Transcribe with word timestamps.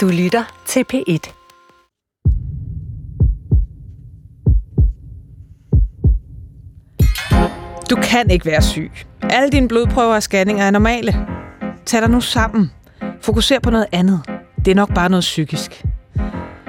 Du 0.00 0.08
lytter 0.08 0.62
til 0.66 0.84
P1. 0.92 1.32
Du 7.90 7.96
kan 8.02 8.30
ikke 8.30 8.46
være 8.46 8.62
syg. 8.62 8.90
Alle 9.22 9.50
dine 9.50 9.68
blodprøver 9.68 10.14
og 10.14 10.22
scanninger 10.22 10.64
er 10.64 10.70
normale. 10.70 11.14
Tag 11.86 12.02
dig 12.02 12.10
nu 12.10 12.20
sammen. 12.20 12.70
Fokuser 13.20 13.58
på 13.60 13.70
noget 13.70 13.86
andet. 13.92 14.20
Det 14.64 14.70
er 14.70 14.74
nok 14.74 14.94
bare 14.94 15.08
noget 15.08 15.22
psykisk. 15.22 15.84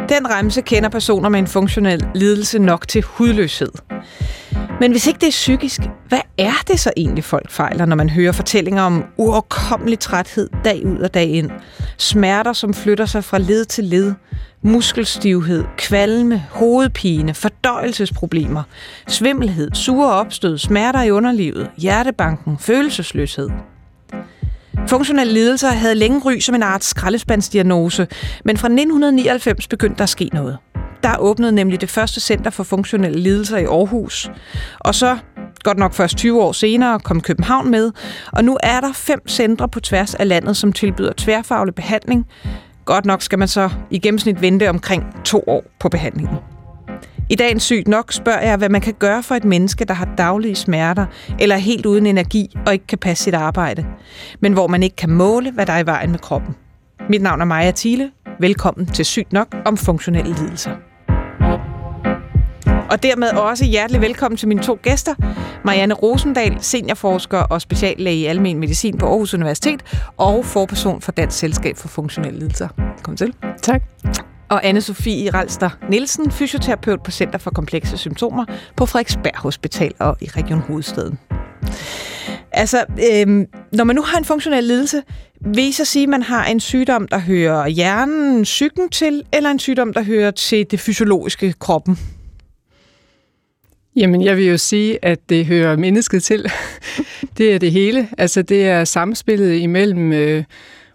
Den 0.10 0.30
remse 0.30 0.62
kender 0.62 0.90
personer 0.90 1.30
med 1.30 1.40
en 1.40 1.48
funktionel 1.48 2.08
lidelse 2.16 2.60
nok 2.60 2.88
til 2.88 3.04
hudløshed. 3.04 3.72
Men 4.82 4.92
hvis 4.92 5.08
ikke 5.08 5.20
det 5.20 5.28
er 5.28 5.32
psykisk, 5.32 5.82
hvad 6.08 6.20
er 6.38 6.64
det 6.68 6.80
så 6.80 6.92
egentlig, 6.98 7.24
folk 7.24 7.52
fejler, 7.52 7.86
når 7.86 7.96
man 7.96 8.10
hører 8.10 8.32
fortællinger 8.32 8.84
om 8.84 9.04
uoverkommelig 9.18 10.00
træthed 10.00 10.50
dag 10.64 10.86
ud 10.86 10.98
og 10.98 11.14
dag 11.14 11.30
ind? 11.30 11.52
Smerter, 11.98 12.54
som 12.54 12.74
flytter 12.74 13.06
sig 13.06 13.24
fra 13.24 13.38
led 13.38 13.66
til 13.66 13.84
led. 13.84 14.14
Muskelstivhed, 14.62 15.64
kvalme, 15.78 16.46
hovedpine, 16.50 17.34
fordøjelsesproblemer, 17.34 18.64
svimmelhed, 19.08 19.72
sure 19.74 20.12
opstød, 20.12 20.58
smerter 20.58 21.02
i 21.02 21.12
underlivet, 21.12 21.70
hjertebanken, 21.78 22.58
følelsesløshed. 22.60 23.50
Funktionelle 24.88 25.34
lidelser 25.34 25.70
havde 25.70 25.96
længe 25.96 26.20
ry 26.20 26.40
som 26.40 26.56
en 26.56 26.64
art 26.64 26.84
skraldespandsdiagnose, 26.84 28.08
men 28.46 28.58
fra 28.58 28.68
1999 28.68 29.68
begyndte 29.68 29.98
der 29.98 30.04
at 30.04 30.10
ske 30.10 30.30
noget. 30.34 30.58
Der 31.04 31.18
åbnede 31.20 31.52
nemlig 31.52 31.82
det 31.82 31.90
første 31.90 32.20
center 32.20 32.50
for 32.50 32.64
funktionelle 32.64 33.20
lidelser 33.20 33.58
i 33.58 33.66
Aarhus. 33.66 34.32
Og 34.80 34.96
så, 34.96 35.18
godt 35.64 35.78
nok 35.78 35.94
først 35.94 36.18
20 36.18 36.42
år 36.42 36.52
senere, 36.52 37.00
kom 37.00 37.22
København 37.22 37.72
med, 37.72 37.92
og 38.32 38.44
nu 38.44 38.58
er 38.64 38.80
der 38.80 38.94
fem 38.94 39.28
centre 39.28 39.70
på 39.70 39.80
tværs 39.80 40.16
af 40.16 40.28
landet, 40.28 40.58
som 40.58 40.74
tilbyder 40.74 41.14
tværfaglig 41.18 41.76
behandling. 41.76 42.26
Godt 42.86 43.06
nok 43.06 43.22
skal 43.22 43.40
man 43.40 43.48
så 43.48 43.70
i 43.90 44.00
gennemsnit 44.00 44.42
vente 44.42 44.70
omkring 44.70 45.04
to 45.26 45.44
år 45.48 45.64
på 45.80 45.90
behandlingen. 45.90 46.36
I 47.30 47.36
dagens 47.36 47.64
Sygt 47.64 47.88
Nok 47.88 48.12
spørger 48.12 48.42
jeg, 48.42 48.58
hvad 48.58 48.70
man 48.70 48.82
kan 48.82 48.94
gøre 48.94 49.24
for 49.24 49.36
et 49.36 49.46
menneske, 49.46 49.86
der 49.86 49.94
har 49.94 50.10
daglige 50.18 50.56
smerter, 50.56 51.06
eller 51.40 51.56
er 51.56 51.60
helt 51.60 51.86
uden 51.86 52.06
energi 52.06 52.56
og 52.66 52.74
ikke 52.74 52.88
kan 52.88 52.98
passe 52.98 53.24
sit 53.24 53.34
arbejde, 53.34 53.86
men 54.40 54.54
hvor 54.54 54.68
man 54.68 54.84
ikke 54.84 54.96
kan 54.96 55.10
måle, 55.10 55.52
hvad 55.52 55.66
der 55.66 55.74
er 55.74 55.80
i 55.80 55.86
vejen 55.86 56.12
med 56.12 56.20
kroppen. 56.20 56.56
Mit 57.10 57.22
navn 57.22 57.42
er 57.42 57.46
Maja 57.46 57.72
Thiele. 57.76 58.12
Velkommen 58.40 58.86
til 58.86 59.06
Sygt 59.06 59.34
Nok 59.34 59.56
om 59.66 59.78
funktionelle 59.78 60.36
lidelser. 60.36 60.91
Og 62.92 63.04
dermed 63.04 63.30
også 63.30 63.66
hjertelig 63.66 64.02
velkommen 64.02 64.38
til 64.38 64.48
mine 64.48 64.64
to 64.64 64.80
gæster. 64.82 65.16
Marianne 65.66 65.94
Rosendal, 65.94 66.58
seniorforsker 66.62 67.38
og 67.38 67.62
speciallæge 67.62 68.18
i 68.18 68.26
almen 68.26 68.60
medicin 68.60 68.98
på 68.98 69.06
Aarhus 69.06 69.34
Universitet, 69.34 69.84
og 70.18 70.46
forperson 70.46 71.02
for 71.02 71.12
Dansk 71.12 71.38
Selskab 71.38 71.78
for 71.78 71.88
Funktionelle 71.88 72.40
Lidelser. 72.40 72.68
Kom 73.04 73.16
til. 73.16 73.34
Tak. 73.62 73.82
Og 74.50 74.66
Anne-Sophie 74.66 75.30
Ralster 75.34 75.70
Nielsen, 75.90 76.32
fysioterapeut 76.32 77.04
på 77.04 77.12
Center 77.12 77.40
for 77.40 77.52
Komplekse 77.52 77.98
Symptomer 77.98 78.46
på 78.76 78.86
Frederiksberg 78.86 79.38
Hospital 79.38 79.94
og 80.00 80.18
i 80.22 80.26
Region 80.26 80.60
Hovedstaden. 80.60 81.20
Altså, 82.52 82.86
øhm, 83.14 83.46
når 83.74 83.84
man 83.84 83.96
nu 83.96 84.02
har 84.02 84.18
en 84.18 84.26
funktionel 84.26 84.64
lidelse, 84.64 85.04
vil 85.42 85.64
I 85.64 85.72
så 85.72 85.86
sige, 85.86 86.04
at 86.04 86.10
man 86.10 86.24
har 86.24 86.46
en 86.46 86.60
sygdom, 86.60 87.08
der 87.08 87.20
hører 87.20 87.68
hjernen, 87.68 88.44
psyken 88.44 88.90
til, 88.90 89.24
eller 89.34 89.50
en 89.50 89.60
sygdom, 89.60 89.94
der 89.94 90.04
hører 90.04 90.32
til 90.32 90.72
det 90.72 90.80
fysiologiske 90.80 91.54
kroppen? 91.60 91.98
Jamen, 93.96 94.22
jeg 94.22 94.38
vil 94.38 94.46
jo 94.46 94.58
sige, 94.58 95.06
at 95.06 95.30
det 95.30 95.46
hører 95.46 95.76
mennesket 95.76 96.24
til. 96.24 96.52
det 97.38 97.54
er 97.54 97.60
det 97.60 97.72
hele. 97.72 98.10
Altså, 98.18 98.42
det 98.42 98.66
er 98.66 98.84
samspillet 98.84 99.56
imellem 99.56 100.14
øh, 100.14 100.44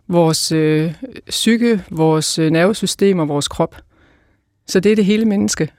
vores 0.08 0.52
øh, 0.52 0.92
psyke, 1.28 1.84
vores 1.90 2.38
øh, 2.38 2.50
nervesystem 2.50 3.18
og 3.18 3.28
vores 3.28 3.48
krop. 3.48 3.76
Så 4.66 4.80
det 4.80 4.92
er 4.92 4.96
det 4.96 5.04
hele 5.04 5.24
menneske. 5.24 5.70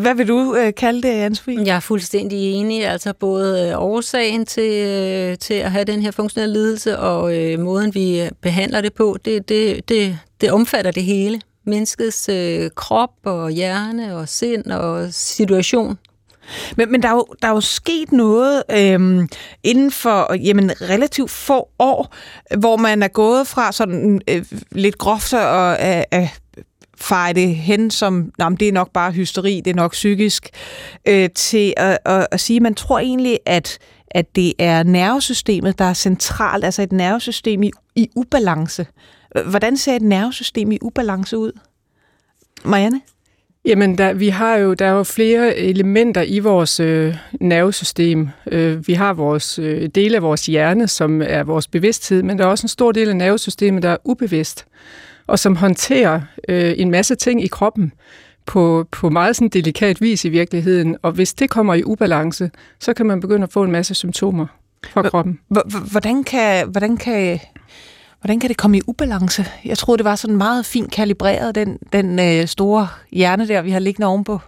Hvad 0.00 0.14
vil 0.14 0.28
du 0.28 0.56
øh, 0.56 0.74
kalde 0.74 1.02
det, 1.02 1.16
Jens 1.16 1.42
Jeg 1.46 1.76
er 1.76 1.80
fuldstændig 1.80 2.52
enig. 2.52 2.86
Altså 2.86 3.12
både 3.12 3.68
øh, 3.68 3.82
årsagen 3.82 4.46
til, 4.46 4.86
øh, 4.86 5.38
til 5.38 5.54
at 5.54 5.70
have 5.70 5.84
den 5.84 6.02
her 6.02 6.10
funktionelle 6.10 6.52
lidelse 6.52 6.98
og 6.98 7.36
øh, 7.38 7.58
måden, 7.58 7.94
vi 7.94 8.28
behandler 8.40 8.80
det 8.80 8.92
på, 8.92 9.16
det, 9.24 9.48
det, 9.48 9.88
det, 9.88 10.18
det 10.40 10.52
omfatter 10.52 10.90
det 10.90 11.02
hele. 11.02 11.40
Menneskets 11.64 12.28
øh, 12.28 12.70
krop 12.74 13.10
og 13.24 13.50
hjerne 13.50 14.16
og 14.16 14.28
sind 14.28 14.66
og 14.66 15.08
situation. 15.10 15.98
Men, 16.76 16.92
men 16.92 17.02
der, 17.02 17.08
er 17.08 17.12
jo, 17.12 17.26
der 17.42 17.48
er 17.48 17.52
jo 17.52 17.60
sket 17.60 18.12
noget 18.12 18.62
øhm, 18.70 19.28
inden 19.62 19.90
for 19.90 20.34
jamen, 20.34 20.70
relativt 20.80 21.30
få 21.30 21.68
år, 21.78 22.14
hvor 22.58 22.76
man 22.76 23.02
er 23.02 23.08
gået 23.08 23.46
fra 23.46 23.72
sådan 23.72 24.20
øh, 24.28 24.44
lidt 24.72 24.98
groft 24.98 25.32
og 25.32 25.76
øh, 25.86 26.02
øh, 26.14 26.28
feje 27.00 27.32
det 27.32 27.56
hen 27.56 27.90
som, 27.90 28.32
nah, 28.38 28.52
det 28.60 28.68
er 28.68 28.72
nok 28.72 28.92
bare 28.92 29.12
hysteri, 29.12 29.60
det 29.64 29.70
er 29.70 29.74
nok 29.74 29.92
psykisk, 29.92 30.48
øh, 31.08 31.30
til 31.34 31.74
at, 31.76 31.98
at, 32.04 32.26
at 32.30 32.40
sige, 32.40 32.56
at 32.56 32.62
man 32.62 32.74
tror 32.74 32.98
egentlig, 32.98 33.38
at, 33.46 33.78
at 34.10 34.36
det 34.36 34.52
er 34.58 34.82
nervesystemet, 34.82 35.78
der 35.78 35.84
er 35.84 35.94
centralt, 35.94 36.64
altså 36.64 36.82
et 36.82 36.92
nervesystem 36.92 37.62
i, 37.62 37.70
i 37.96 38.08
ubalance. 38.16 38.86
Hvordan 39.46 39.76
ser 39.76 39.96
et 39.96 40.02
nervesystem 40.02 40.72
i 40.72 40.78
ubalance 40.82 41.38
ud? 41.38 41.52
Marianne? 42.64 43.00
Jamen, 43.64 43.98
der, 43.98 44.12
vi 44.12 44.28
har 44.28 44.56
jo, 44.56 44.74
der 44.74 44.86
er 44.86 44.92
jo 44.92 45.02
flere 45.02 45.56
elementer 45.56 46.22
i 46.22 46.38
vores 46.38 46.80
øh, 46.80 47.16
nervesystem. 47.40 48.28
Øh, 48.46 48.88
vi 48.88 48.92
har 48.92 49.12
vores 49.12 49.58
øh, 49.58 49.88
dele 49.94 50.16
af 50.16 50.22
vores 50.22 50.46
hjerne, 50.46 50.88
som 50.88 51.22
er 51.22 51.42
vores 51.42 51.68
bevidsthed, 51.68 52.22
men 52.22 52.38
der 52.38 52.44
er 52.44 52.48
også 52.48 52.64
en 52.64 52.68
stor 52.68 52.92
del 52.92 53.08
af 53.08 53.16
nervesystemet, 53.16 53.82
der 53.82 53.90
er 53.90 53.96
ubevidst, 54.04 54.66
og 55.26 55.38
som 55.38 55.56
håndterer 55.56 56.20
øh, 56.48 56.74
en 56.76 56.90
masse 56.90 57.14
ting 57.14 57.44
i 57.44 57.46
kroppen 57.46 57.92
på, 58.46 58.86
på 58.92 59.10
meget 59.10 59.36
sådan 59.36 59.48
delikat 59.48 60.00
vis 60.00 60.24
i 60.24 60.28
virkeligheden. 60.28 60.96
Og 61.02 61.12
hvis 61.12 61.34
det 61.34 61.50
kommer 61.50 61.74
i 61.74 61.84
ubalance, 61.84 62.50
så 62.80 62.94
kan 62.94 63.06
man 63.06 63.20
begynde 63.20 63.42
at 63.42 63.52
få 63.52 63.62
en 63.62 63.72
masse 63.72 63.94
symptomer 63.94 64.46
fra 64.88 65.02
kroppen. 65.02 65.38
Hvordan 65.90 66.24
kan, 66.24 66.68
hvordan 66.68 66.96
kan 66.96 67.40
Hvordan 68.20 68.40
kan 68.40 68.48
det 68.48 68.56
komme 68.56 68.78
i 68.78 68.80
ubalance? 68.86 69.46
Jeg 69.64 69.78
troede, 69.78 69.98
det 69.98 70.04
var 70.04 70.16
sådan 70.16 70.36
meget 70.36 70.66
fint 70.66 70.92
kalibreret, 70.92 71.54
den, 71.54 71.78
den 71.92 72.18
øh, 72.18 72.46
store 72.46 72.88
hjerne 73.12 73.48
der, 73.48 73.62
vi 73.62 73.70
har 73.70 73.78
liggende 73.78 74.06
ovenpå. 74.06 74.40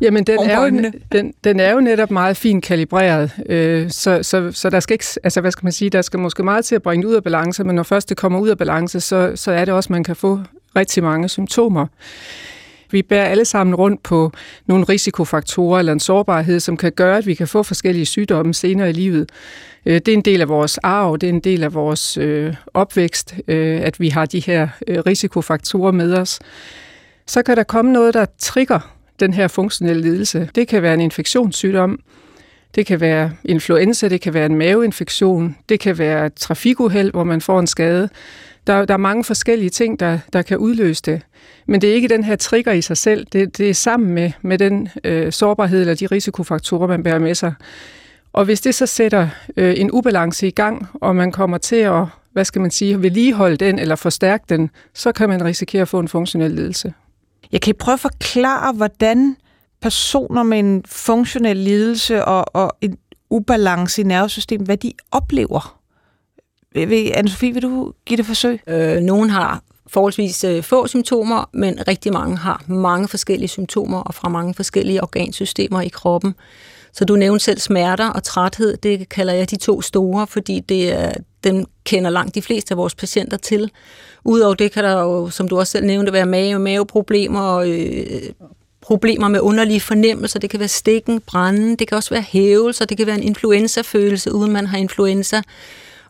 Jamen, 0.00 0.24
den 0.24 0.38
er, 0.40 0.64
jo, 0.64 0.90
den, 1.12 1.34
den 1.44 1.60
er 1.60 1.72
jo 1.72 1.80
netop 1.80 2.10
meget 2.10 2.36
fint 2.36 2.64
kalibreret, 2.64 3.30
øh, 3.46 3.90
så, 3.90 4.22
så, 4.22 4.52
så 4.52 4.70
der 4.70 4.80
skal 4.80 4.94
ikke, 4.94 5.04
altså 5.24 5.40
hvad 5.40 5.50
skal 5.50 5.66
man 5.66 5.72
sige, 5.72 5.90
der 5.90 6.02
skal 6.02 6.18
måske 6.18 6.42
meget 6.42 6.64
til 6.64 6.74
at 6.74 6.82
bringe 6.82 7.02
det 7.02 7.08
ud 7.08 7.14
af 7.14 7.22
balance, 7.22 7.64
men 7.64 7.76
når 7.76 7.82
først 7.82 8.08
det 8.08 8.16
kommer 8.16 8.38
ud 8.38 8.48
af 8.48 8.58
balance, 8.58 9.00
så, 9.00 9.32
så 9.34 9.52
er 9.52 9.64
det 9.64 9.74
også, 9.74 9.86
at 9.86 9.90
man 9.90 10.04
kan 10.04 10.16
få 10.16 10.40
rigtig 10.76 11.02
mange 11.02 11.28
symptomer. 11.28 11.86
Vi 12.92 13.02
bærer 13.02 13.24
alle 13.24 13.44
sammen 13.44 13.74
rundt 13.74 14.02
på 14.02 14.32
nogle 14.66 14.84
risikofaktorer 14.84 15.78
eller 15.78 15.92
en 15.92 16.00
sårbarhed, 16.00 16.60
som 16.60 16.76
kan 16.76 16.92
gøre, 16.92 17.18
at 17.18 17.26
vi 17.26 17.34
kan 17.34 17.48
få 17.48 17.62
forskellige 17.62 18.06
sygdomme 18.06 18.54
senere 18.54 18.90
i 18.90 18.92
livet. 18.92 19.30
Øh, 19.86 19.94
det 19.94 20.08
er 20.08 20.12
en 20.12 20.22
del 20.22 20.40
af 20.40 20.48
vores 20.48 20.78
arv, 20.78 21.18
det 21.18 21.28
er 21.28 21.32
en 21.32 21.40
del 21.40 21.64
af 21.64 21.74
vores 21.74 22.16
øh, 22.16 22.54
opvækst, 22.74 23.34
øh, 23.48 23.80
at 23.82 24.00
vi 24.00 24.08
har 24.08 24.26
de 24.26 24.40
her 24.40 24.68
øh, 24.86 24.98
risikofaktorer 24.98 25.92
med 25.92 26.14
os. 26.14 26.38
Så 27.26 27.42
kan 27.42 27.56
der 27.56 27.62
komme 27.62 27.92
noget, 27.92 28.14
der 28.14 28.26
trigger 28.38 28.94
den 29.20 29.34
her 29.34 29.48
funktionelle 29.48 30.02
lidelse. 30.02 30.50
Det 30.54 30.68
kan 30.68 30.82
være 30.82 30.94
en 30.94 31.00
infektionssygdom, 31.00 31.98
det 32.74 32.86
kan 32.86 33.00
være 33.00 33.32
influenza, 33.44 34.08
det 34.08 34.20
kan 34.20 34.34
være 34.34 34.46
en 34.46 34.58
maveinfektion, 34.58 35.56
det 35.68 35.80
kan 35.80 35.98
være 35.98 36.28
trafikuheld, 36.28 37.10
hvor 37.10 37.24
man 37.24 37.40
får 37.40 37.60
en 37.60 37.66
skade. 37.66 38.08
Der, 38.66 38.84
der 38.84 38.94
er 38.94 38.98
mange 38.98 39.24
forskellige 39.24 39.70
ting, 39.70 40.00
der, 40.00 40.18
der 40.32 40.42
kan 40.42 40.58
udløse 40.58 41.02
det. 41.02 41.22
Men 41.66 41.80
det 41.80 41.90
er 41.90 41.94
ikke 41.94 42.08
den 42.08 42.24
her 42.24 42.36
trigger 42.36 42.72
i 42.72 42.82
sig 42.82 42.96
selv. 42.96 43.26
Det, 43.32 43.58
det 43.58 43.70
er 43.70 43.74
sammen 43.74 44.14
med, 44.14 44.32
med 44.42 44.58
den 44.58 44.88
øh, 45.04 45.32
sårbarhed 45.32 45.80
eller 45.80 45.94
de 45.94 46.06
risikofaktorer, 46.06 46.86
man 46.86 47.02
bærer 47.02 47.18
med 47.18 47.34
sig. 47.34 47.54
Og 48.32 48.44
hvis 48.44 48.60
det 48.60 48.74
så 48.74 48.86
sætter 48.86 49.28
øh, 49.56 49.74
en 49.76 49.90
ubalance 49.90 50.46
i 50.46 50.50
gang, 50.50 50.86
og 50.94 51.16
man 51.16 51.32
kommer 51.32 51.58
til 51.58 51.76
at, 51.76 52.04
hvad 52.32 52.44
skal 52.44 52.60
man 52.60 52.70
sige, 52.70 53.02
vedligeholde 53.02 53.56
den 53.56 53.78
eller 53.78 53.96
forstærke 53.96 54.44
den, 54.48 54.70
så 54.94 55.12
kan 55.12 55.28
man 55.28 55.44
risikere 55.44 55.82
at 55.82 55.88
få 55.88 55.98
en 55.98 56.08
funktionel 56.08 56.50
lidelse. 56.50 56.92
Jeg 57.52 57.60
kan 57.60 57.74
prøve 57.78 57.94
at 57.94 58.00
forklare, 58.00 58.72
hvordan 58.72 59.36
personer 59.82 60.42
med 60.42 60.58
en 60.58 60.82
funktionel 60.86 61.56
lidelse 61.56 62.24
og, 62.24 62.56
og 62.56 62.76
en 62.80 62.96
ubalance 63.30 64.00
i 64.00 64.04
nervesystemet, 64.04 64.66
hvad 64.66 64.76
de 64.76 64.92
oplever. 65.10 65.79
Anne-Sophie, 66.76 67.52
vil 67.52 67.62
du 67.62 67.92
give 68.06 68.16
det 68.16 68.26
forsøg? 68.26 68.60
Øh, 68.66 69.00
nogen 69.00 69.30
har 69.30 69.62
forholdsvis 69.86 70.44
øh, 70.44 70.62
få 70.62 70.86
symptomer, 70.86 71.48
men 71.52 71.88
rigtig 71.88 72.12
mange 72.12 72.36
har 72.36 72.64
mange 72.66 73.08
forskellige 73.08 73.48
symptomer 73.48 74.00
og 74.00 74.14
fra 74.14 74.28
mange 74.28 74.54
forskellige 74.54 75.02
organsystemer 75.02 75.80
i 75.80 75.88
kroppen. 75.88 76.34
Så 76.92 77.04
du 77.04 77.16
nævnte 77.16 77.44
selv 77.44 77.58
smerter 77.58 78.08
og 78.08 78.22
træthed, 78.22 78.76
det 78.76 79.08
kalder 79.08 79.32
jeg 79.32 79.50
de 79.50 79.56
to 79.56 79.82
store, 79.82 80.26
fordi 80.26 80.60
det 80.60 80.92
er, 80.92 81.12
dem 81.44 81.64
kender 81.84 82.10
langt 82.10 82.34
de 82.34 82.42
fleste 82.42 82.72
af 82.72 82.78
vores 82.78 82.94
patienter 82.94 83.36
til. 83.36 83.70
Udover 84.24 84.54
det 84.54 84.72
kan 84.72 84.84
der 84.84 85.00
jo, 85.00 85.30
som 85.30 85.48
du 85.48 85.58
også 85.58 85.70
selv 85.70 85.86
nævnte, 85.86 86.12
være 86.12 86.26
mave, 86.26 86.58
maveproblemer 86.58 87.40
og 87.40 87.70
øh, 87.70 88.22
problemer 88.80 89.28
med 89.28 89.40
underlige 89.40 89.80
fornemmelser. 89.80 90.38
Det 90.38 90.50
kan 90.50 90.60
være 90.60 90.68
stikken, 90.68 91.20
branden, 91.20 91.76
det 91.76 91.88
kan 91.88 91.96
også 91.96 92.10
være 92.10 92.22
hævelser, 92.22 92.84
det 92.84 92.96
kan 92.96 93.06
være 93.06 93.16
en 93.16 93.22
influenzafølelse, 93.22 94.34
uden 94.34 94.52
man 94.52 94.66
har 94.66 94.78
influenza. 94.78 95.42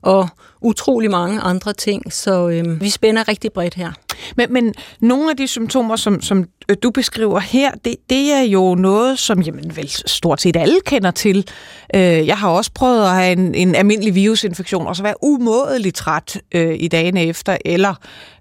og 0.03 0.29
utrolig 0.63 1.11
mange 1.11 1.41
andre 1.41 1.73
ting. 1.73 2.13
Så 2.13 2.49
øh, 2.49 2.81
vi 2.81 2.91
spænder 2.91 3.29
rigtig 3.29 3.53
bredt 3.53 3.75
her. 3.75 3.93
Men, 4.37 4.53
men 4.53 4.75
nogle 5.01 5.31
af 5.31 5.37
de 5.37 5.47
symptomer, 5.47 5.97
som, 5.97 6.23
som 6.23 6.45
øh, 6.69 6.77
du 6.83 6.91
beskriver 6.91 7.41
her, 7.41 7.71
det, 7.85 7.95
det 8.11 8.33
er 8.33 8.43
jo 8.43 8.75
noget, 8.75 9.19
som 9.19 9.41
jamen, 9.41 9.77
vel 9.77 9.89
stort 9.89 10.41
set 10.41 10.57
alle 10.57 10.81
kender 10.87 11.11
til. 11.11 11.49
Øh, 11.95 12.27
jeg 12.27 12.39
har 12.39 12.49
også 12.49 12.71
prøvet 12.75 13.03
at 13.03 13.11
have 13.11 13.33
en, 13.33 13.55
en 13.55 13.75
almindelig 13.75 14.15
virusinfektion, 14.15 14.87
og 14.87 14.97
så 14.97 15.03
være 15.03 15.15
umådeligt 15.23 15.97
træt 15.97 16.41
øh, 16.55 16.77
i 16.79 16.89
dagene 16.89 17.25
efter, 17.25 17.57
eller 17.65 17.95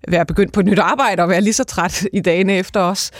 være 0.07 0.25
begyndt 0.25 0.53
på 0.53 0.59
et 0.59 0.65
nyt 0.65 0.79
arbejde 0.79 1.23
og 1.23 1.29
være 1.29 1.41
lige 1.41 1.53
så 1.53 1.63
træt 1.63 2.05
i 2.13 2.19
dagene 2.19 2.57
efter 2.57 2.79
også. 2.79 3.11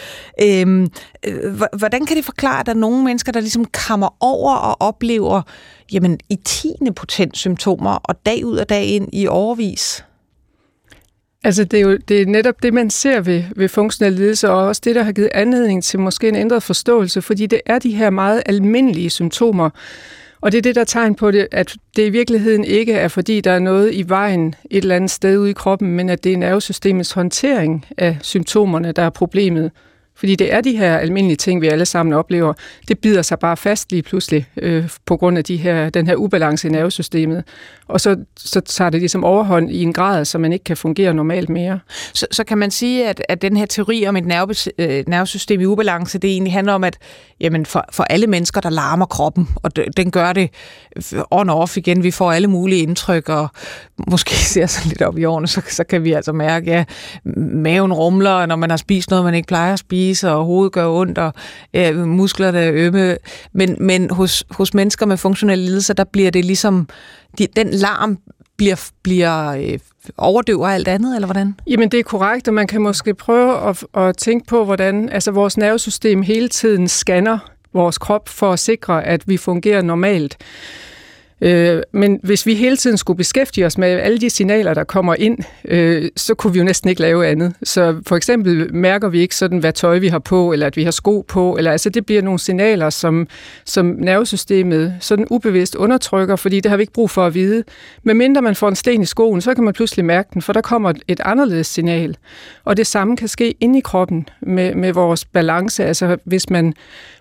Øhm, 0.42 0.88
øh, 1.25 1.62
hvordan 1.78 2.06
kan 2.06 2.18
det 2.18 2.25
forklare, 2.25 2.60
at 2.60 2.66
der 2.66 2.72
er 2.72 2.78
nogle 2.78 3.04
mennesker, 3.04 3.31
der 3.31 3.40
ligesom 3.40 3.66
kammer 3.66 4.16
over 4.19 4.56
og 4.56 4.78
oplever 4.88 5.42
jamen, 5.92 6.19
i 6.30 6.36
tiende 6.46 6.94
potent 6.94 7.38
symptomer, 7.38 7.92
og 7.92 8.25
dag 8.25 8.46
ud 8.46 8.57
og 8.57 8.69
dag 8.69 8.88
ind 8.89 9.09
i 9.13 9.27
overvis? 9.27 10.06
Altså 11.44 11.63
det 11.63 11.77
er 11.80 11.81
jo 11.81 11.97
det 11.97 12.21
er 12.21 12.25
netop 12.25 12.63
det, 12.63 12.74
man 12.74 12.89
ser 12.89 13.21
ved, 13.21 13.44
ved 13.56 13.69
funktionelle 13.69 14.19
lidelser, 14.19 14.50
og 14.50 14.68
også 14.68 14.81
det, 14.86 14.95
der 14.95 15.03
har 15.03 15.12
givet 15.12 15.30
anledning 15.33 15.83
til 15.83 16.00
måske 16.00 16.30
en 16.30 16.36
ændret 16.36 16.63
forståelse, 16.63 17.21
fordi 17.21 17.45
det 17.45 17.62
er 17.65 17.80
de 17.80 17.91
her 17.91 18.09
meget 18.09 18.44
almindelige 18.45 19.09
symptomer, 19.09 19.69
og 20.41 20.51
det 20.51 20.57
er 20.57 20.62
det, 20.62 20.75
der 20.75 20.81
er 20.81 20.86
tegn 20.86 21.15
på 21.15 21.31
det, 21.31 21.47
at 21.51 21.75
det 21.95 22.06
i 22.06 22.09
virkeligheden 22.09 22.63
ikke 22.63 22.94
er, 22.94 23.07
fordi 23.07 23.41
der 23.41 23.51
er 23.51 23.59
noget 23.59 23.94
i 23.94 24.09
vejen 24.09 24.56
et 24.71 24.81
eller 24.81 24.95
andet 24.95 25.12
sted 25.12 25.38
ude 25.38 25.50
i 25.50 25.53
kroppen, 25.53 25.95
men 25.95 26.09
at 26.09 26.24
det 26.24 26.33
er 26.33 26.38
nervesystemets 26.38 27.12
håndtering 27.12 27.86
af 27.97 28.18
symptomerne, 28.21 28.91
der 28.91 29.03
er 29.03 29.09
problemet. 29.09 29.71
Fordi 30.19 30.36
det 30.36 30.54
er 30.54 30.62
de 30.62 30.77
her 30.77 30.98
almindelige 30.98 31.38
ting, 31.38 31.62
vi 31.62 31.68
alle 31.68 31.86
sammen 31.86 32.13
oplever. 32.13 32.54
Det 32.88 33.00
bider 33.00 33.21
sig 33.21 33.39
bare 33.39 33.57
fast 33.57 33.92
lige 33.92 34.04
pludselig 34.04 34.48
øh, 34.57 34.89
på 35.06 35.18
grund 35.18 35.38
af 35.38 35.44
de 35.44 35.57
her, 35.57 35.89
den 35.89 36.07
her 36.07 36.16
ubalance 36.16 36.68
i 36.68 36.71
nervesystemet. 36.71 37.44
Og 37.88 38.01
så, 38.01 38.16
så 38.38 38.60
tager 38.62 38.89
det 38.89 39.00
ligesom 39.00 39.24
overhånd 39.24 39.71
i 39.71 39.81
en 39.83 39.94
grad, 39.94 40.25
så 40.25 40.38
man 40.38 40.54
ikke 40.54 40.63
kan 40.63 40.77
fungere 40.77 41.13
normalt 41.13 41.50
mere. 41.50 41.80
Så, 42.13 42.27
så 42.31 42.44
kan 42.44 42.57
man 42.57 42.71
sige, 42.71 43.10
at, 43.10 43.21
at 43.30 43.42
den 43.42 43.57
her 43.57 43.66
teori 43.66 44.07
om 44.07 44.16
et 44.16 44.25
nerve, 44.25 44.56
øh, 44.77 45.04
nervesystem 45.07 45.62
i 45.62 45.66
ubalance, 45.66 46.18
det 46.19 46.30
egentlig 46.30 46.54
handler 46.54 46.74
om, 46.74 46.83
at 46.83 46.98
jamen 47.39 47.65
for, 47.65 47.86
for 47.92 48.04
alle 48.04 48.27
mennesker, 48.27 48.62
der 48.62 48.69
larmer 48.69 49.06
kroppen, 49.06 49.50
og 49.56 49.72
den 49.98 50.12
gør 50.12 50.33
det 50.33 50.50
on 51.31 51.50
off 51.50 51.77
igen. 51.77 52.04
Vi 52.04 52.12
får 52.12 52.31
alle 52.31 52.48
mulige 52.48 52.81
indtryk, 52.81 53.30
og 53.30 53.48
måske 54.07 54.36
ser 54.54 54.65
sig 54.65 54.86
lidt 54.86 55.01
op 55.01 55.18
i 55.18 55.25
årene, 55.25 55.48
så, 55.48 55.62
så 55.69 55.83
kan 55.83 56.04
vi 56.04 56.13
altså 56.13 56.33
mærke, 56.33 56.74
at 56.74 56.77
ja, 56.77 56.83
maven 57.36 57.94
rumler, 57.94 58.45
når 58.45 58.56
man 58.56 58.69
har 58.69 58.77
spist 58.77 59.10
noget, 59.10 59.25
man 59.25 59.33
ikke 59.33 59.48
plejer 59.48 59.74
at 59.74 59.80
spise, 59.80 60.08
spise, 60.09 60.31
og 60.31 60.45
hovedet 60.45 60.73
gør 60.73 60.88
ondt, 60.88 61.17
og 61.17 61.33
øh, 61.73 62.07
musklerne 62.07 62.59
er 62.59 62.71
ømme. 62.73 63.17
Men, 63.53 63.75
men 63.79 64.09
hos, 64.09 64.44
hos 64.51 64.73
mennesker 64.73 65.06
med 65.06 65.17
funktionelle 65.17 65.65
lidelser, 65.65 65.94
der 65.94 66.03
bliver 66.03 66.31
det 66.31 66.45
ligesom, 66.45 66.89
de, 67.38 67.47
den 67.56 67.69
larm 67.69 68.17
bliver, 68.57 68.89
bliver 69.03 69.51
øh, 69.51 69.79
overdøver 70.17 70.67
alt 70.67 70.88
andet, 70.88 71.15
eller 71.15 71.27
hvordan? 71.27 71.56
Jamen 71.67 71.89
det 71.89 72.00
er 72.00 72.03
korrekt, 72.03 72.47
og 72.47 72.53
man 72.53 72.67
kan 72.67 72.81
måske 72.81 73.13
prøve 73.13 73.69
at, 73.69 73.85
at 73.97 74.17
tænke 74.17 74.47
på, 74.47 74.65
hvordan 74.65 75.09
altså, 75.09 75.31
vores 75.31 75.57
nervesystem 75.57 76.21
hele 76.21 76.47
tiden 76.47 76.88
scanner 76.88 77.39
vores 77.73 77.97
krop 77.97 78.29
for 78.29 78.51
at 78.51 78.59
sikre, 78.59 79.03
at 79.03 79.27
vi 79.27 79.38
fungerer 79.38 79.81
normalt. 79.81 80.38
Øh, 81.41 81.81
men 81.91 82.19
hvis 82.24 82.45
vi 82.45 82.56
hele 82.56 82.77
tiden 82.77 82.97
skulle 82.97 83.18
beskæftige 83.18 83.65
os 83.65 83.77
med 83.77 83.88
alle 83.88 84.19
de 84.19 84.30
signaler, 84.30 84.74
der 84.74 84.83
kommer 84.83 85.15
ind, 85.15 85.38
øh, 85.65 86.09
så 86.15 86.33
kunne 86.33 86.53
vi 86.53 86.59
jo 86.59 86.65
næsten 86.65 86.89
ikke 86.89 87.01
lave 87.01 87.27
andet. 87.27 87.53
Så 87.63 88.01
for 88.07 88.15
eksempel 88.15 88.74
mærker 88.74 89.09
vi 89.09 89.19
ikke 89.19 89.36
sådan, 89.36 89.57
hvad 89.57 89.74
tøj 89.74 89.97
vi 89.97 90.07
har 90.07 90.19
på, 90.19 90.53
eller 90.53 90.68
at 90.68 90.77
vi 90.77 90.83
har 90.83 90.91
sko 90.91 91.25
på, 91.27 91.57
eller 91.57 91.71
altså 91.71 91.89
det 91.89 92.06
bliver 92.06 92.21
nogle 92.21 92.39
signaler, 92.39 92.89
som, 92.89 93.27
som 93.65 93.86
nervesystemet 93.86 94.95
sådan 95.00 95.27
ubevidst 95.30 95.75
undertrykker, 95.75 96.36
fordi 96.36 96.59
det 96.59 96.69
har 96.69 96.77
vi 96.77 96.83
ikke 96.83 96.94
brug 96.94 97.09
for 97.09 97.25
at 97.25 97.33
vide. 97.33 97.63
Men 98.03 98.18
mindre 98.18 98.41
man 98.41 98.56
får 98.56 98.68
en 98.68 98.75
sten 98.75 99.01
i 99.01 99.06
skoen, 99.06 99.41
så 99.41 99.53
kan 99.53 99.63
man 99.63 99.74
pludselig 99.74 100.06
mærke 100.06 100.30
den, 100.33 100.41
for 100.41 100.53
der 100.53 100.62
kommer 100.62 100.94
et 101.07 101.21
anderledes 101.25 101.68
signal. 101.68 102.18
Og 102.65 102.77
det 102.77 102.88
samme 102.88 103.18
kan 103.18 103.27
ske 103.27 103.56
inde 103.59 103.80
i 103.80 103.81
kroppen 103.81 104.27
med, 104.41 104.75
med 104.75 104.94
vores 104.94 105.25
balance. 105.25 105.86
Altså 105.86 106.18
hvis 106.24 106.50
man 106.50 106.74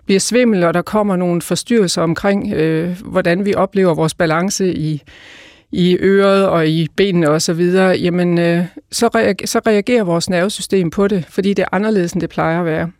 bliver 0.05 0.19
svimmel, 0.19 0.63
og 0.63 0.73
der 0.73 0.81
kommer 0.81 1.15
nogle 1.15 1.41
forstyrrelser 1.41 2.01
omkring, 2.01 2.53
øh, 2.53 3.01
hvordan 3.05 3.45
vi 3.45 3.53
oplever 3.55 3.93
vores 3.93 4.08
balance 4.13 4.73
i, 4.73 5.01
i 5.71 5.97
øret 5.99 6.47
og 6.47 6.67
i 6.67 6.87
benene 6.95 7.29
og 7.29 7.41
så 7.41 7.53
videre, 7.53 7.89
jamen 7.89 8.37
øh, 8.37 8.65
så, 8.91 9.07
reager, 9.07 9.47
så 9.47 9.61
reagerer 9.67 10.03
vores 10.03 10.29
nervesystem 10.29 10.89
på 10.89 11.07
det, 11.07 11.25
fordi 11.29 11.53
det 11.53 11.63
er 11.63 11.67
anderledes, 11.71 12.13
end 12.13 12.21
det 12.21 12.29
plejer 12.29 12.59
at 12.59 12.65
være. 12.65 12.91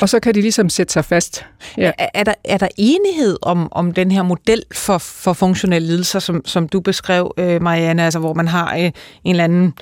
Og 0.00 0.08
så 0.08 0.20
kan 0.20 0.34
de 0.34 0.40
ligesom 0.40 0.68
sætte 0.68 0.92
sig 0.92 1.04
fast. 1.04 1.46
Ja. 1.76 1.92
Er, 1.98 2.08
er, 2.14 2.24
der, 2.24 2.34
er 2.44 2.58
der 2.58 2.68
enighed 2.76 3.36
om, 3.42 3.72
om 3.72 3.92
den 3.92 4.10
her 4.10 4.22
model 4.22 4.62
for, 4.72 4.98
for 4.98 5.32
funktionelle 5.32 5.88
lidelser, 5.88 6.18
som, 6.18 6.42
som 6.44 6.68
du 6.68 6.80
beskrev, 6.80 7.34
øh, 7.38 7.62
Marianne, 7.62 8.04
altså 8.04 8.18
hvor 8.18 8.34
man 8.34 8.48
har 8.48 8.76
øh, 8.76 8.84
en 8.84 8.92
eller 9.24 9.44
anden 9.44 9.74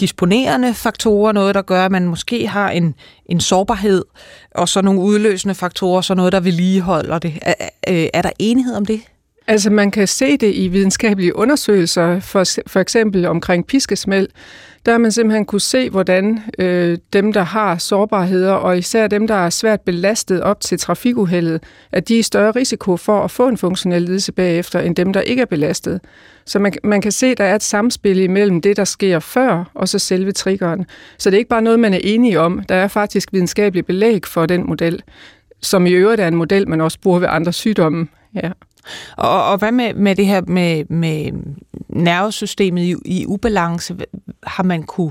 disponerende 0.00 0.74
faktorer, 0.74 1.32
noget 1.32 1.54
der 1.54 1.62
gør, 1.62 1.84
at 1.84 1.92
man 1.92 2.08
måske 2.08 2.46
har 2.46 2.70
en, 2.70 2.94
en 3.26 3.40
sårbarhed, 3.40 4.04
og 4.54 4.68
så 4.68 4.82
nogle 4.82 5.00
udløsende 5.00 5.54
faktorer, 5.54 6.00
så 6.00 6.14
noget, 6.14 6.32
der 6.32 6.40
vedligeholder 6.40 7.18
det. 7.18 7.38
Er, 7.42 7.54
er, 7.58 7.68
øh, 7.88 8.08
er 8.14 8.22
der 8.22 8.30
enighed 8.38 8.74
om 8.74 8.86
det? 8.86 9.00
Altså 9.46 9.70
man 9.70 9.90
kan 9.90 10.08
se 10.08 10.36
det 10.36 10.54
i 10.54 10.68
videnskabelige 10.68 11.36
undersøgelser, 11.36 12.20
for, 12.20 12.44
for 12.66 12.80
eksempel 12.80 13.26
omkring 13.26 13.66
piskesmæld, 13.66 14.28
der 14.86 14.92
har 14.92 14.98
man 14.98 15.12
simpelthen 15.12 15.44
kunne 15.44 15.60
se, 15.60 15.90
hvordan 15.90 16.42
øh, 16.58 16.98
dem, 17.12 17.32
der 17.32 17.42
har 17.42 17.78
sårbarheder, 17.78 18.52
og 18.52 18.78
især 18.78 19.06
dem, 19.06 19.26
der 19.26 19.34
er 19.34 19.50
svært 19.50 19.80
belastet 19.80 20.40
op 20.40 20.60
til 20.60 20.78
trafikuheldet, 20.78 21.62
at 21.92 22.08
de 22.08 22.14
er 22.14 22.18
i 22.18 22.22
større 22.22 22.50
risiko 22.50 22.96
for 22.96 23.20
at 23.20 23.30
få 23.30 23.48
en 23.48 23.56
funktionel 23.56 24.02
lidelse 24.02 24.32
bagefter, 24.32 24.80
end 24.80 24.96
dem, 24.96 25.12
der 25.12 25.20
ikke 25.20 25.42
er 25.42 25.46
belastet. 25.46 26.00
Så 26.46 26.58
man, 26.58 26.72
man 26.84 27.00
kan 27.00 27.12
se, 27.12 27.26
at 27.26 27.38
der 27.38 27.44
er 27.44 27.54
et 27.54 27.62
samspil 27.62 28.18
imellem 28.18 28.60
det, 28.60 28.76
der 28.76 28.84
sker 28.84 29.18
før, 29.18 29.70
og 29.74 29.88
så 29.88 29.98
selve 29.98 30.32
triggeren. 30.32 30.86
Så 31.18 31.30
det 31.30 31.36
er 31.36 31.38
ikke 31.38 31.48
bare 31.48 31.62
noget, 31.62 31.80
man 31.80 31.94
er 31.94 32.00
enige 32.02 32.40
om. 32.40 32.62
Der 32.68 32.74
er 32.74 32.88
faktisk 32.88 33.32
videnskabelig 33.32 33.86
belæg 33.86 34.26
for 34.26 34.46
den 34.46 34.66
model, 34.66 35.02
som 35.60 35.86
i 35.86 35.90
øvrigt 35.90 36.20
er 36.20 36.28
en 36.28 36.36
model, 36.36 36.68
man 36.68 36.80
også 36.80 36.98
bruger 37.02 37.18
ved 37.18 37.28
andre 37.30 37.52
sygdomme. 37.52 38.08
Ja. 38.34 38.50
Og, 39.16 39.44
og 39.44 39.58
hvad 39.58 39.72
med, 39.72 39.94
med 39.94 40.16
det 40.16 40.26
her 40.26 40.40
med, 40.46 40.84
med 40.84 41.32
nervesystemet 41.88 42.82
i, 42.82 42.94
i 43.04 43.26
ubalance? 43.26 43.96
Har 44.42 44.62
man 44.62 44.82
kunne... 44.82 45.10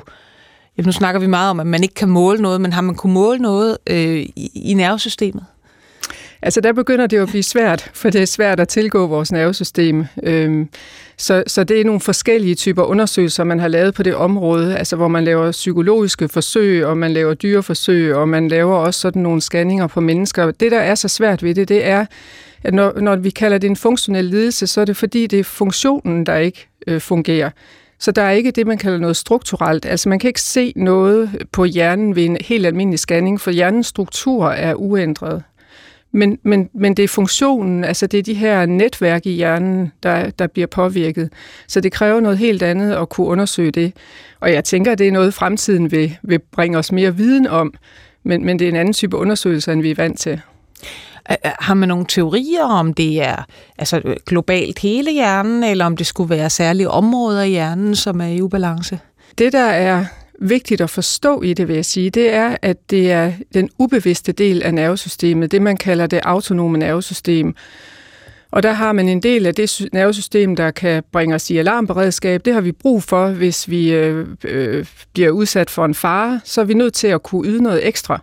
Ja, 0.78 0.84
nu 0.84 0.92
snakker 0.92 1.20
vi 1.20 1.28
meget 1.28 1.50
om, 1.50 1.60
at 1.60 1.68
man 1.68 1.84
ikke 1.84 1.96
kan 1.96 2.10
måle 2.10 2.42
noget, 2.42 2.62
men 2.62 2.74
har 2.74 2.82
man 2.82 2.96
kunne 2.96 3.14
måle 3.14 3.40
noget 3.40 3.78
øh, 3.88 4.18
i, 4.20 4.52
i 4.56 4.74
nervesystemet? 4.74 5.46
Altså 6.46 6.62
der 6.62 6.74
begynder 6.74 7.08
det 7.08 7.18
jo 7.18 7.24
at 7.24 7.30
blive 7.30 7.44
svært, 7.44 7.92
for 7.94 8.10
det 8.10 8.22
er 8.22 8.26
svært 8.26 8.60
at 8.60 8.68
tilgå 8.68 9.08
vores 9.08 9.32
nervesystem. 9.32 10.06
Øhm, 10.24 10.70
så, 11.18 11.44
så 11.48 11.64
det 11.64 11.82
er 11.82 11.86
nogle 11.86 12.00
forskellige 12.00 12.56
typer 12.56 12.84
undersøgelser, 12.84 13.44
man 13.44 13.60
har 13.60 13.68
lavet 13.68 13.94
på 13.94 14.04
det 14.04 14.16
område, 14.16 14.78
altså 14.78 14.96
hvor 14.96 15.08
man 15.08 15.24
laver 15.24 15.52
psykologiske 15.52 16.30
forsøg, 16.30 16.86
og 16.86 16.98
man 16.98 17.14
laver 17.14 17.34
dyreforsøg, 17.34 18.16
og 18.16 18.30
man 18.30 18.48
laver 18.48 18.76
også 18.76 19.00
sådan 19.00 19.22
nogle 19.22 19.42
scanninger 19.42 19.88
på 19.88 20.02
mennesker. 20.02 20.52
Det, 20.52 20.72
der 20.72 20.80
er 20.80 20.96
så 20.96 21.08
svært 21.08 21.44
ved 21.44 21.56
det, 21.56 21.70
det 21.70 21.86
er, 21.86 22.06
at 22.64 22.74
når, 22.74 23.00
når 23.00 23.16
vi 23.16 23.30
kalder 23.30 23.58
det 23.58 23.70
en 23.70 23.76
funktionel 23.76 24.26
lidelse, 24.26 24.68
så 24.68 24.82
er 24.82 24.86
det 24.86 24.98
fordi, 24.98 25.28
det 25.28 25.40
er 25.40 25.44
funktionen, 25.44 26.26
der 26.26 26.36
ikke 26.36 26.68
øh, 26.88 27.02
fungerer. 27.02 27.50
Så 28.00 28.12
der 28.12 28.22
er 28.22 28.32
ikke 28.32 28.52
det, 28.52 28.68
man 28.68 28.78
kalder 28.78 28.98
noget 28.98 29.18
strukturelt. 29.18 29.86
Altså 29.86 30.10
man 30.10 30.20
kan 30.20 30.28
ikke 30.28 30.42
se 30.42 30.74
noget 30.76 31.46
på 31.52 31.66
hjernen 31.66 32.16
ved 32.16 32.26
en 32.26 32.38
helt 32.42 32.66
almindelig 32.66 33.00
scanning, 33.00 33.42
for 33.42 33.52
hjernens 33.52 33.88
struktur 33.88 34.48
er 34.48 34.76
uændret. 34.76 35.44
Men, 36.12 36.40
men, 36.44 36.70
men 36.74 36.94
det 36.94 37.04
er 37.04 37.08
funktionen, 37.08 37.84
altså 37.84 38.08
det 38.08 38.18
er 38.18 38.24
de 38.24 38.34
her 38.34 38.66
netværk 38.66 39.26
i 39.26 39.32
hjernen, 39.32 39.92
der, 40.04 40.30
der 40.30 40.48
bliver 40.48 40.68
påvirket. 40.68 41.30
Så 41.68 41.82
det 41.82 41.92
kræver 41.92 42.20
noget 42.20 42.38
helt 42.38 42.64
andet 42.64 42.94
at 42.94 43.10
kunne 43.10 43.28
undersøge 43.28 43.72
det. 43.72 43.94
Og 44.40 44.54
jeg 44.54 44.64
tænker, 44.64 44.92
at 44.92 44.98
det 44.98 45.08
er 45.08 45.12
noget, 45.12 45.34
fremtiden 45.34 45.92
vil, 45.92 46.18
vil 46.24 46.40
bringe 46.40 46.78
os 46.78 46.92
mere 46.92 47.16
viden 47.16 47.48
om. 47.48 47.74
Men, 48.24 48.46
men 48.46 48.60
det 48.60 48.66
er 48.66 48.70
en 48.70 48.76
anden 48.76 48.94
type 48.94 49.18
undersøgelse, 49.18 49.74
end 49.74 49.82
vi 49.82 49.92
er 49.92 49.96
vant 49.96 50.20
til. 50.20 50.42
Har 51.44 51.74
man 51.74 51.90
nogle 51.90 52.06
teorier 52.10 52.64
om 52.64 52.94
det 52.94 53.22
er 53.22 53.46
altså 53.78 54.02
øh, 54.06 54.16
globalt 54.26 54.80
hele 54.80 55.12
hjernen, 55.12 55.64
eller 55.64 55.86
om 55.86 55.98
det 55.98 56.08
skulle 56.08 56.30
være 56.30 56.50
særlige 56.50 56.90
områder 56.90 57.44
i 57.44 57.50
hjernen, 57.50 57.96
som 57.96 58.22
er 58.22 58.28
i 58.28 58.42
ubalance? 58.42 59.00
Det, 59.38 59.54
der 59.54 59.66
er 59.66 60.06
vigtigt 60.40 60.82
at 60.82 60.90
forstå 60.90 61.42
i 61.42 61.54
det, 61.54 61.68
vil 61.68 61.76
jeg 61.76 61.86
sige, 61.86 62.10
det 62.10 62.34
er, 62.34 62.58
at 62.62 62.90
det 62.90 63.12
er 63.12 63.32
den 63.54 63.70
ubevidste 63.78 64.32
del 64.32 64.64
af 64.64 64.74
nervesystemet, 64.74 65.52
det 65.52 65.62
man 65.62 65.78
kalder 65.78 66.08
det 66.08 66.20
autonome 66.24 66.78
nervesystem. 66.78 67.56
Og 68.52 68.64
der 68.64 68.72
har 68.72 68.92
man 68.92 69.10
en 69.10 69.22
del 69.22 69.46
af 69.46 69.56
det 69.56 69.90
nervesystem, 69.94 70.56
der 70.56 70.72
kan 70.72 71.04
bringe 71.12 71.36
os 71.36 71.50
i 71.50 71.58
alarmberedskab. 71.58 72.46
Det 72.46 72.54
har 72.54 72.62
vi 72.62 72.72
brug 72.72 73.04
for, 73.04 73.28
hvis 73.28 73.70
vi 73.70 73.94
øh, 73.94 74.28
øh, 74.44 74.86
bliver 75.14 75.30
udsat 75.30 75.70
for 75.70 75.86
en 75.86 75.94
fare. 75.94 76.42
Så 76.44 76.62
er 76.62 76.66
vi 76.66 76.74
nødt 76.74 76.94
til 76.94 77.08
at 77.08 77.24
kunne 77.24 77.50
yde 77.50 77.64
noget 77.64 77.88
ekstra. 77.88 78.22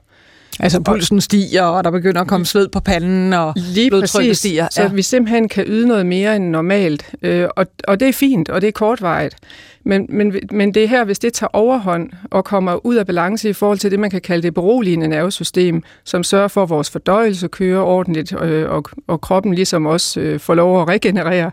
Altså 0.62 0.81
pulsen 0.81 1.21
stiger, 1.21 1.62
og 1.62 1.85
der 1.85 1.90
begynder 1.90 2.21
at 2.21 2.26
komme 2.26 2.47
sved 2.47 2.69
på 2.69 2.81
panden, 2.81 3.33
og 3.33 3.52
Lige 3.57 3.90
blodtrykket 3.90 4.31
præcis, 4.31 4.38
stiger. 4.38 4.69
så 4.71 4.88
vi 4.88 5.02
simpelthen 5.02 5.49
kan 5.49 5.64
yde 5.67 5.88
noget 5.88 6.07
mere 6.07 6.37
end 6.37 6.49
normalt. 6.49 7.14
Øh, 7.23 7.49
og, 7.57 7.67
og 7.88 8.00
det 8.00 8.09
er 8.09 8.12
fint, 8.12 8.49
og 8.49 8.61
det 8.61 8.69
er 8.69 8.73
kortvarigt. 8.73 9.37
Men, 9.85 10.07
men, 10.09 10.35
men 10.52 10.75
det 10.75 10.88
her, 10.88 11.05
hvis 11.05 11.19
det 11.19 11.33
tager 11.33 11.49
overhånd 11.52 12.11
og 12.31 12.45
kommer 12.45 12.87
ud 12.87 12.97
af 12.97 13.07
balance 13.07 13.49
i 13.49 13.52
forhold 13.52 13.79
til 13.79 13.90
det, 13.90 13.99
man 13.99 14.11
kan 14.11 14.21
kalde 14.21 14.43
det 14.43 14.55
beroligende 14.55 15.09
nervesystem, 15.09 15.83
som 16.05 16.23
sørger 16.23 16.49
for, 16.49 16.62
at 16.62 16.71
vores 16.71 16.90
fordøjelse 16.90 17.49
kører 17.49 17.81
ordentligt, 17.83 18.35
øh, 18.43 18.71
og, 18.71 18.85
og 19.07 19.21
kroppen 19.21 19.55
ligesom 19.55 19.87
også 19.87 20.21
øh, 20.21 20.40
får 20.40 20.55
lov 20.55 20.83
at 20.83 20.88
regenerere, 20.88 21.50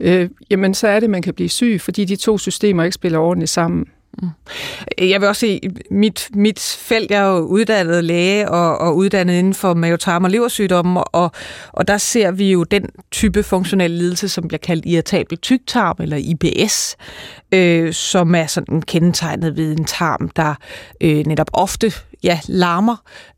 øh, 0.00 0.28
jamen 0.50 0.74
så 0.74 0.88
er 0.88 1.00
det, 1.00 1.10
man 1.10 1.22
kan 1.22 1.34
blive 1.34 1.48
syg, 1.48 1.80
fordi 1.80 2.04
de 2.04 2.16
to 2.16 2.38
systemer 2.38 2.84
ikke 2.84 2.94
spiller 2.94 3.18
ordentligt 3.18 3.50
sammen. 3.50 3.86
Jeg 4.98 5.20
vil 5.20 5.28
også 5.28 5.40
sige, 5.40 5.60
mit, 5.90 6.28
mit 6.34 6.60
felt, 6.60 7.10
jeg 7.10 7.18
er 7.18 7.36
jo 7.36 7.38
uddannet 7.38 8.04
læge 8.04 8.50
og, 8.50 8.78
og 8.78 8.96
uddannet 8.96 9.38
inden 9.38 9.54
for 9.54 9.74
mavetarm- 9.74 10.24
og 10.24 10.30
leversygdomme, 10.30 11.04
og, 11.04 11.32
og 11.72 11.88
der 11.88 11.98
ser 11.98 12.30
vi 12.30 12.52
jo 12.52 12.64
den 12.64 12.86
type 13.10 13.42
funktionel 13.42 13.90
lidelse, 13.90 14.28
som 14.28 14.48
bliver 14.48 14.58
kaldt 14.58 14.86
irritabel 14.86 15.38
tyktarm, 15.38 15.96
eller 16.00 16.16
IBS, 16.16 16.96
øh, 17.52 17.92
som 17.92 18.34
er 18.34 18.46
sådan 18.46 18.82
kendetegnet 18.82 19.56
ved 19.56 19.78
en 19.78 19.84
tarm, 19.84 20.28
der 20.28 20.54
øh, 21.00 21.26
netop 21.26 21.50
ofte 21.52 21.92
ja, 22.22 22.40
larmer. 22.48 22.96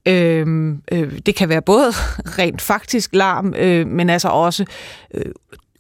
Øh, 0.09 0.75
øh, 0.93 1.19
det 1.27 1.35
kan 1.35 1.49
være 1.49 1.63
både 1.63 1.91
rent 2.39 2.63
faktisk 2.63 3.15
larm, 3.15 3.55
øh, 3.55 3.87
men 3.87 4.11
altså 4.11 4.29
også 4.29 4.65
øh, 5.15 5.33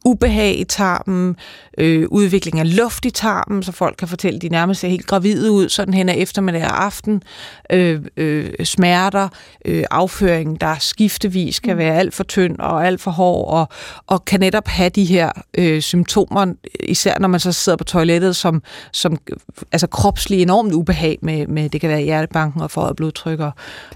ubehag 0.04 0.58
i 0.58 0.64
tarmen, 0.64 1.36
øh, 1.78 2.06
udvikling 2.10 2.58
af 2.58 2.76
luft 2.76 3.04
i 3.04 3.10
tarmen, 3.10 3.62
så 3.62 3.72
folk 3.72 3.96
kan 3.98 4.08
fortælle, 4.08 4.36
at 4.36 4.42
de 4.42 4.48
nærmest 4.48 4.80
ser 4.80 4.88
helt 4.88 5.06
gravide 5.06 5.52
ud, 5.52 5.68
sådan 5.68 5.94
hen 5.94 6.08
ad 6.08 6.14
eftermiddag 6.18 6.64
og 6.64 6.84
aften, 6.84 7.22
øh, 7.72 8.00
øh, 8.16 8.50
smerter, 8.64 9.28
øh, 9.64 9.84
afføring, 9.90 10.60
der 10.60 10.76
skiftevis 10.78 11.60
kan 11.60 11.76
være 11.78 11.94
alt 11.94 12.14
for 12.14 12.24
tynd 12.24 12.58
og 12.58 12.86
alt 12.86 13.00
for 13.00 13.10
hård, 13.10 13.52
og, 13.52 13.68
og 14.06 14.24
kan 14.24 14.40
netop 14.40 14.68
have 14.68 14.90
de 14.90 15.04
her 15.04 15.30
øh, 15.58 15.80
symptomer, 15.80 16.54
især 16.80 17.18
når 17.18 17.28
man 17.28 17.40
så 17.40 17.52
sidder 17.52 17.76
på 17.76 17.84
toilettet, 17.84 18.36
som, 18.36 18.62
som 18.92 19.16
altså 19.72 19.86
kropslig 19.86 20.42
enormt 20.42 20.72
ubehag 20.72 21.18
med, 21.22 21.46
med, 21.46 21.68
det 21.68 21.80
kan 21.80 21.90
være 21.90 22.00
hjertebanken 22.00 22.60
og 22.60 22.70
forhøjet 22.70 22.96
blodtryk 22.96 23.40
og, 23.40 23.52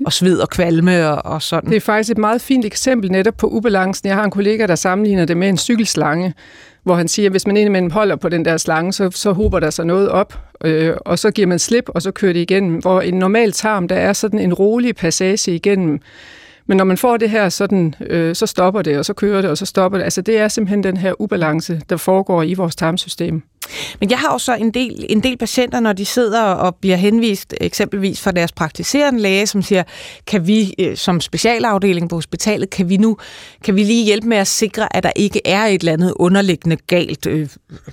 og 0.06 0.12
sved 0.12 0.38
og 0.38 0.48
kvalme 0.48 1.08
og, 1.08 1.32
og 1.32 1.42
sådan. 1.42 1.70
Det 1.70 1.76
er 1.76 1.80
faktisk 1.80 2.10
et 2.10 2.18
meget 2.18 2.40
fint 2.40 2.64
eksempel 2.64 3.12
netop 3.12 3.36
på 3.36 3.46
ubalancen. 3.46 4.08
Jeg 4.08 4.16
har 4.16 4.24
en 4.24 4.30
kollega, 4.30 4.66
der 4.66 4.74
sammenligner 4.74 5.24
det 5.24 5.36
med 5.36 5.48
en 5.48 5.58
cykel 5.58 5.86
slange, 5.94 6.34
hvor 6.82 6.94
han 6.94 7.08
siger, 7.08 7.28
at 7.28 7.32
hvis 7.32 7.46
man 7.46 7.56
indimellem 7.56 7.90
holder 7.90 8.16
på 8.16 8.28
den 8.28 8.44
der 8.44 8.56
slange, 8.56 8.92
så, 8.92 9.10
så 9.10 9.32
hober 9.32 9.60
der 9.60 9.70
sig 9.70 9.86
noget 9.86 10.08
op, 10.08 10.38
øh, 10.64 10.96
og 11.00 11.18
så 11.18 11.30
giver 11.30 11.46
man 11.46 11.58
slip, 11.58 11.88
og 11.88 12.02
så 12.02 12.10
kører 12.10 12.32
det 12.32 12.40
igennem. 12.40 12.76
Hvor 12.76 13.00
en 13.00 13.14
normal 13.14 13.52
tarm, 13.52 13.88
der 13.88 13.96
er 13.96 14.12
sådan 14.12 14.40
en 14.40 14.54
rolig 14.54 14.96
passage 14.96 15.54
igennem. 15.54 16.00
Men 16.66 16.76
når 16.76 16.84
man 16.84 16.96
får 16.96 17.16
det 17.16 17.30
her, 17.30 17.48
sådan, 17.48 17.94
øh, 18.00 18.34
så 18.34 18.46
stopper 18.46 18.82
det, 18.82 18.98
og 18.98 19.04
så 19.04 19.12
kører 19.12 19.40
det, 19.40 19.50
og 19.50 19.58
så 19.58 19.66
stopper 19.66 19.98
det. 19.98 20.04
Altså 20.04 20.22
det 20.22 20.38
er 20.38 20.48
simpelthen 20.48 20.84
den 20.84 20.96
her 20.96 21.20
ubalance, 21.20 21.80
der 21.88 21.96
foregår 21.96 22.42
i 22.42 22.54
vores 22.54 22.76
tarmsystem. 22.76 23.42
Men 24.00 24.10
jeg 24.10 24.18
har 24.18 24.32
jo 24.32 24.38
så 24.38 24.54
en 24.54 24.70
del, 24.70 25.06
en 25.08 25.20
del 25.20 25.36
patienter, 25.36 25.80
når 25.80 25.92
de 25.92 26.04
sidder 26.04 26.42
og 26.42 26.76
bliver 26.76 26.96
henvist 26.96 27.54
eksempelvis 27.60 28.20
fra 28.20 28.30
deres 28.32 28.52
praktiserende 28.52 29.20
læge, 29.20 29.46
som 29.46 29.62
siger, 29.62 29.82
kan 30.26 30.46
vi 30.46 30.74
øh, 30.78 30.96
som 30.96 31.20
specialafdeling 31.20 32.08
på 32.08 32.16
hospitalet, 32.16 32.70
kan 32.70 32.88
vi 32.88 32.96
nu 32.96 33.16
kan 33.64 33.76
vi 33.76 33.82
lige 33.82 34.04
hjælpe 34.04 34.28
med 34.28 34.36
at 34.36 34.46
sikre, 34.46 34.96
at 34.96 35.02
der 35.02 35.12
ikke 35.16 35.40
er 35.44 35.64
et 35.64 35.80
eller 35.80 35.92
andet 35.92 36.12
underliggende 36.16 36.76
galt, 36.76 37.26
øh, 37.26 37.48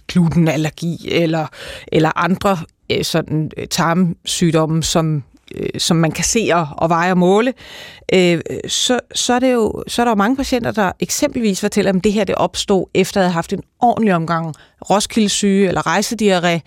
glutenallergi 0.08 1.10
eller, 1.12 1.48
eller 1.88 2.12
andre 2.16 2.58
øh, 2.92 3.04
sådan 3.04 3.52
øh, 3.58 3.68
tarmsygdomme, 3.68 4.84
som 4.84 5.24
øh, 5.56 5.70
som 5.78 5.98
man 5.98 6.12
kan 6.12 6.24
se 6.24 6.50
og, 6.54 6.68
og 6.78 6.90
veje 6.90 7.12
og 7.12 7.18
måle, 7.18 7.54
øh, 8.14 8.42
så, 8.68 9.00
så, 9.16 9.34
er 9.34 9.40
det 9.40 9.54
jo, 9.54 9.84
så 9.88 10.02
er 10.02 10.06
der 10.06 10.12
jo 10.12 10.16
mange 10.16 10.36
patienter, 10.36 10.72
der 10.72 10.92
eksempelvis 11.00 11.62
fortæller, 11.62 11.94
at 11.94 12.04
det 12.04 12.14
her 12.14 12.24
det 12.24 12.36
opstod 12.36 12.86
efter 12.94 13.22
at 13.22 13.26
have 13.26 13.34
haft 13.34 13.54
en 13.54 13.64
ordentlig 13.80 14.14
omgang 14.14 14.56
Roskilde 14.90 15.30
syge 15.30 15.68
eller 15.68 15.88
rejsediarré, 15.88 16.60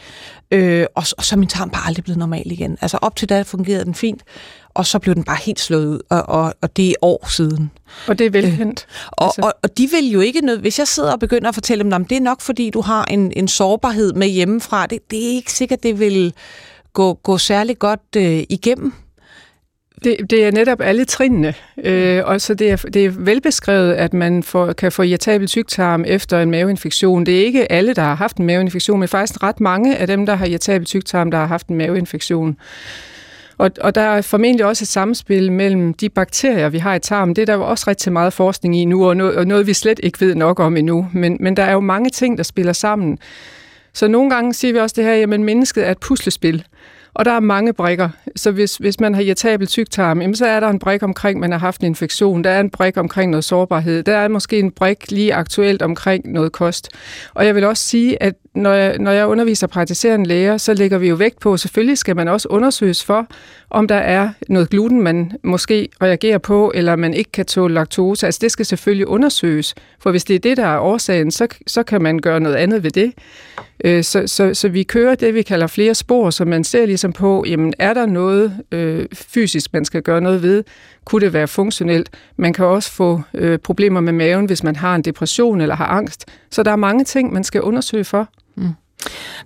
øh, 0.50 0.86
og, 0.94 1.04
og 1.18 1.24
så 1.24 1.34
er 1.34 1.38
min 1.38 1.48
tarm 1.48 1.70
bare 1.70 1.86
aldrig 1.86 2.04
blevet 2.04 2.18
normal 2.18 2.52
igen. 2.52 2.78
Altså 2.80 2.98
op 3.02 3.16
til 3.16 3.28
da 3.28 3.42
fungerede 3.42 3.84
den 3.84 3.94
fint, 3.94 4.22
og 4.74 4.86
så 4.86 4.98
blev 4.98 5.14
den 5.14 5.24
bare 5.24 5.38
helt 5.42 5.60
slået 5.60 5.86
ud, 5.86 6.00
og, 6.10 6.28
og, 6.28 6.54
og 6.62 6.76
det 6.76 6.88
er 6.90 6.94
år 7.02 7.28
siden. 7.28 7.70
Og 8.08 8.18
det 8.18 8.26
er 8.26 8.30
velkendt. 8.30 8.86
Øh, 8.88 9.08
og, 9.12 9.26
altså. 9.26 9.40
og, 9.42 9.52
og 9.62 9.78
de 9.78 9.88
vil 9.90 10.10
jo 10.10 10.20
ikke 10.20 10.40
noget, 10.40 10.60
hvis 10.60 10.78
jeg 10.78 10.88
sidder 10.88 11.12
og 11.12 11.20
begynder 11.20 11.48
at 11.48 11.54
fortælle 11.54 11.84
dem, 11.84 11.92
at 11.92 12.10
det 12.10 12.16
er 12.16 12.20
nok 12.20 12.40
fordi, 12.40 12.70
du 12.70 12.80
har 12.80 13.04
en, 13.04 13.32
en 13.36 13.48
sårbarhed 13.48 14.12
med 14.12 14.28
hjemmefra, 14.28 14.86
det, 14.86 15.10
det 15.10 15.24
er 15.24 15.34
ikke 15.34 15.52
sikkert, 15.52 15.82
det 15.82 15.98
vil 15.98 16.34
gå, 16.94 17.14
gå 17.14 17.38
særlig 17.38 17.78
godt 17.78 18.00
øh, 18.16 18.42
igennem. 18.48 18.92
Det, 20.04 20.16
det 20.30 20.44
er 20.44 20.50
netop 20.50 20.80
alle 20.80 21.04
trinene, 21.04 21.54
øh, 21.84 22.22
og 22.24 22.40
så 22.40 22.54
det 22.54 22.70
er, 22.70 22.76
det 22.76 23.04
er 23.04 23.10
velbeskrevet, 23.10 23.92
at 23.92 24.14
man 24.14 24.42
får, 24.42 24.72
kan 24.72 24.92
få 24.92 25.02
irritabel 25.02 25.48
tyktarm 25.48 26.04
efter 26.06 26.40
en 26.40 26.50
maveinfektion. 26.50 27.26
Det 27.26 27.40
er 27.40 27.44
ikke 27.44 27.72
alle, 27.72 27.94
der 27.94 28.02
har 28.02 28.14
haft 28.14 28.36
en 28.36 28.46
maveinfektion, 28.46 29.00
men 29.00 29.08
faktisk 29.08 29.42
ret 29.42 29.60
mange 29.60 29.96
af 29.96 30.06
dem, 30.06 30.26
der 30.26 30.34
har 30.34 30.46
irritabel 30.46 30.86
tyktarm, 30.86 31.30
der 31.30 31.38
har 31.38 31.46
haft 31.46 31.66
en 31.66 31.76
maveinfektion. 31.76 32.56
Og, 33.58 33.70
og 33.80 33.94
der 33.94 34.00
er 34.00 34.22
formentlig 34.22 34.66
også 34.66 34.84
et 34.84 34.88
samspil 34.88 35.52
mellem 35.52 35.94
de 35.94 36.08
bakterier, 36.08 36.68
vi 36.68 36.78
har 36.78 36.94
i 36.94 36.98
tarmen. 36.98 37.36
Det 37.36 37.42
er 37.42 37.46
der 37.46 37.54
jo 37.54 37.68
også 37.68 37.84
rigtig 37.88 38.12
meget 38.12 38.32
forskning 38.32 38.76
i 38.76 38.84
nu, 38.84 39.08
og 39.08 39.16
noget, 39.16 39.36
og 39.36 39.46
noget 39.46 39.66
vi 39.66 39.72
slet 39.72 40.00
ikke 40.02 40.20
ved 40.20 40.34
nok 40.34 40.60
om 40.60 40.76
endnu. 40.76 41.08
Men, 41.12 41.36
men 41.40 41.56
der 41.56 41.62
er 41.62 41.72
jo 41.72 41.80
mange 41.80 42.10
ting, 42.10 42.38
der 42.38 42.44
spiller 42.44 42.72
sammen. 42.72 43.18
Så 43.94 44.08
nogle 44.08 44.30
gange 44.30 44.54
siger 44.54 44.72
vi 44.72 44.78
også 44.78 44.94
det 44.96 45.04
her, 45.04 45.22
at 45.22 45.40
mennesket 45.40 45.86
er 45.86 45.90
et 45.90 45.98
puslespil. 45.98 46.64
Og 47.14 47.24
der 47.24 47.30
er 47.30 47.40
mange 47.40 47.72
brikker. 47.72 48.08
Så 48.36 48.50
hvis, 48.50 48.76
hvis 48.76 49.00
man 49.00 49.14
har 49.14 49.22
irritabel 49.22 49.66
tyktarm, 49.66 50.20
jamen, 50.20 50.36
så 50.36 50.46
er 50.46 50.60
der 50.60 50.68
en 50.68 50.78
brik 50.78 51.02
omkring, 51.02 51.40
man 51.40 51.52
har 51.52 51.58
haft 51.58 51.80
en 51.80 51.86
infektion. 51.86 52.44
Der 52.44 52.50
er 52.50 52.60
en 52.60 52.70
brik 52.70 52.96
omkring 52.96 53.30
noget 53.30 53.44
sårbarhed. 53.44 54.02
Der 54.02 54.16
er 54.16 54.28
måske 54.28 54.58
en 54.58 54.70
brik 54.70 55.10
lige 55.10 55.34
aktuelt 55.34 55.82
omkring 55.82 56.32
noget 56.32 56.52
kost. 56.52 56.88
Og 57.34 57.46
jeg 57.46 57.54
vil 57.54 57.64
også 57.64 57.82
sige, 57.82 58.22
at 58.22 58.34
når 58.54 58.72
jeg, 58.72 58.98
når 58.98 59.10
jeg 59.10 59.26
underviser 59.26 59.66
praktiserende 59.66 60.28
læger, 60.28 60.56
så 60.56 60.74
lægger 60.74 60.98
vi 60.98 61.08
jo 61.08 61.14
vægt 61.14 61.40
på, 61.40 61.56
selvfølgelig 61.56 61.98
skal 61.98 62.16
man 62.16 62.28
også 62.28 62.48
undersøges 62.50 63.04
for, 63.04 63.26
om 63.70 63.88
der 63.88 63.94
er 63.94 64.30
noget 64.48 64.70
gluten, 64.70 65.02
man 65.02 65.32
måske 65.42 65.88
reagerer 66.02 66.38
på, 66.38 66.72
eller 66.74 66.96
man 66.96 67.14
ikke 67.14 67.32
kan 67.32 67.46
tåle 67.46 67.74
laktose. 67.74 68.26
Altså 68.26 68.38
det 68.42 68.52
skal 68.52 68.66
selvfølgelig 68.66 69.06
undersøges, 69.06 69.74
for 69.98 70.10
hvis 70.10 70.24
det 70.24 70.36
er 70.36 70.38
det, 70.38 70.56
der 70.56 70.66
er 70.66 70.78
årsagen, 70.78 71.30
så, 71.30 71.48
så 71.66 71.82
kan 71.82 72.02
man 72.02 72.18
gøre 72.18 72.40
noget 72.40 72.56
andet 72.56 72.82
ved 72.82 72.90
det. 72.90 73.12
Øh, 73.84 74.04
så, 74.04 74.26
så, 74.26 74.54
så 74.54 74.68
vi 74.68 74.82
kører 74.82 75.14
det, 75.14 75.34
vi 75.34 75.42
kalder 75.42 75.66
flere 75.66 75.94
spor, 75.94 76.30
så 76.30 76.44
man 76.44 76.64
ser 76.64 76.86
ligesom 76.86 77.12
på, 77.12 77.44
jamen 77.48 77.74
er 77.78 77.94
der 77.94 78.06
noget 78.06 78.60
øh, 78.72 79.06
fysisk, 79.12 79.72
man 79.72 79.84
skal 79.84 80.02
gøre 80.02 80.20
noget 80.20 80.42
ved? 80.42 80.64
Kunne 81.04 81.24
det 81.24 81.32
være 81.32 81.48
funktionelt? 81.48 82.10
Man 82.36 82.52
kan 82.52 82.64
også 82.64 82.92
få 82.92 83.22
øh, 83.34 83.58
problemer 83.58 84.00
med 84.00 84.12
maven, 84.12 84.46
hvis 84.46 84.62
man 84.62 84.76
har 84.76 84.94
en 84.94 85.02
depression 85.02 85.60
eller 85.60 85.74
har 85.74 85.86
angst. 85.86 86.24
Så 86.50 86.62
der 86.62 86.70
er 86.70 86.76
mange 86.76 87.04
ting, 87.04 87.32
man 87.32 87.44
skal 87.44 87.62
undersøge 87.62 88.04
for. 88.04 88.28
Mm. 88.56 88.68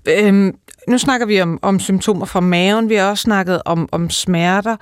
Øhm, 0.08 0.54
nu 0.88 0.98
snakker 0.98 1.26
vi 1.26 1.40
om, 1.40 1.58
om 1.62 1.80
symptomer 1.80 2.26
fra 2.26 2.40
maven. 2.40 2.88
Vi 2.88 2.94
har 2.94 3.10
også 3.10 3.22
snakket 3.22 3.62
om, 3.64 3.88
om 3.92 4.10
smerter. 4.10 4.76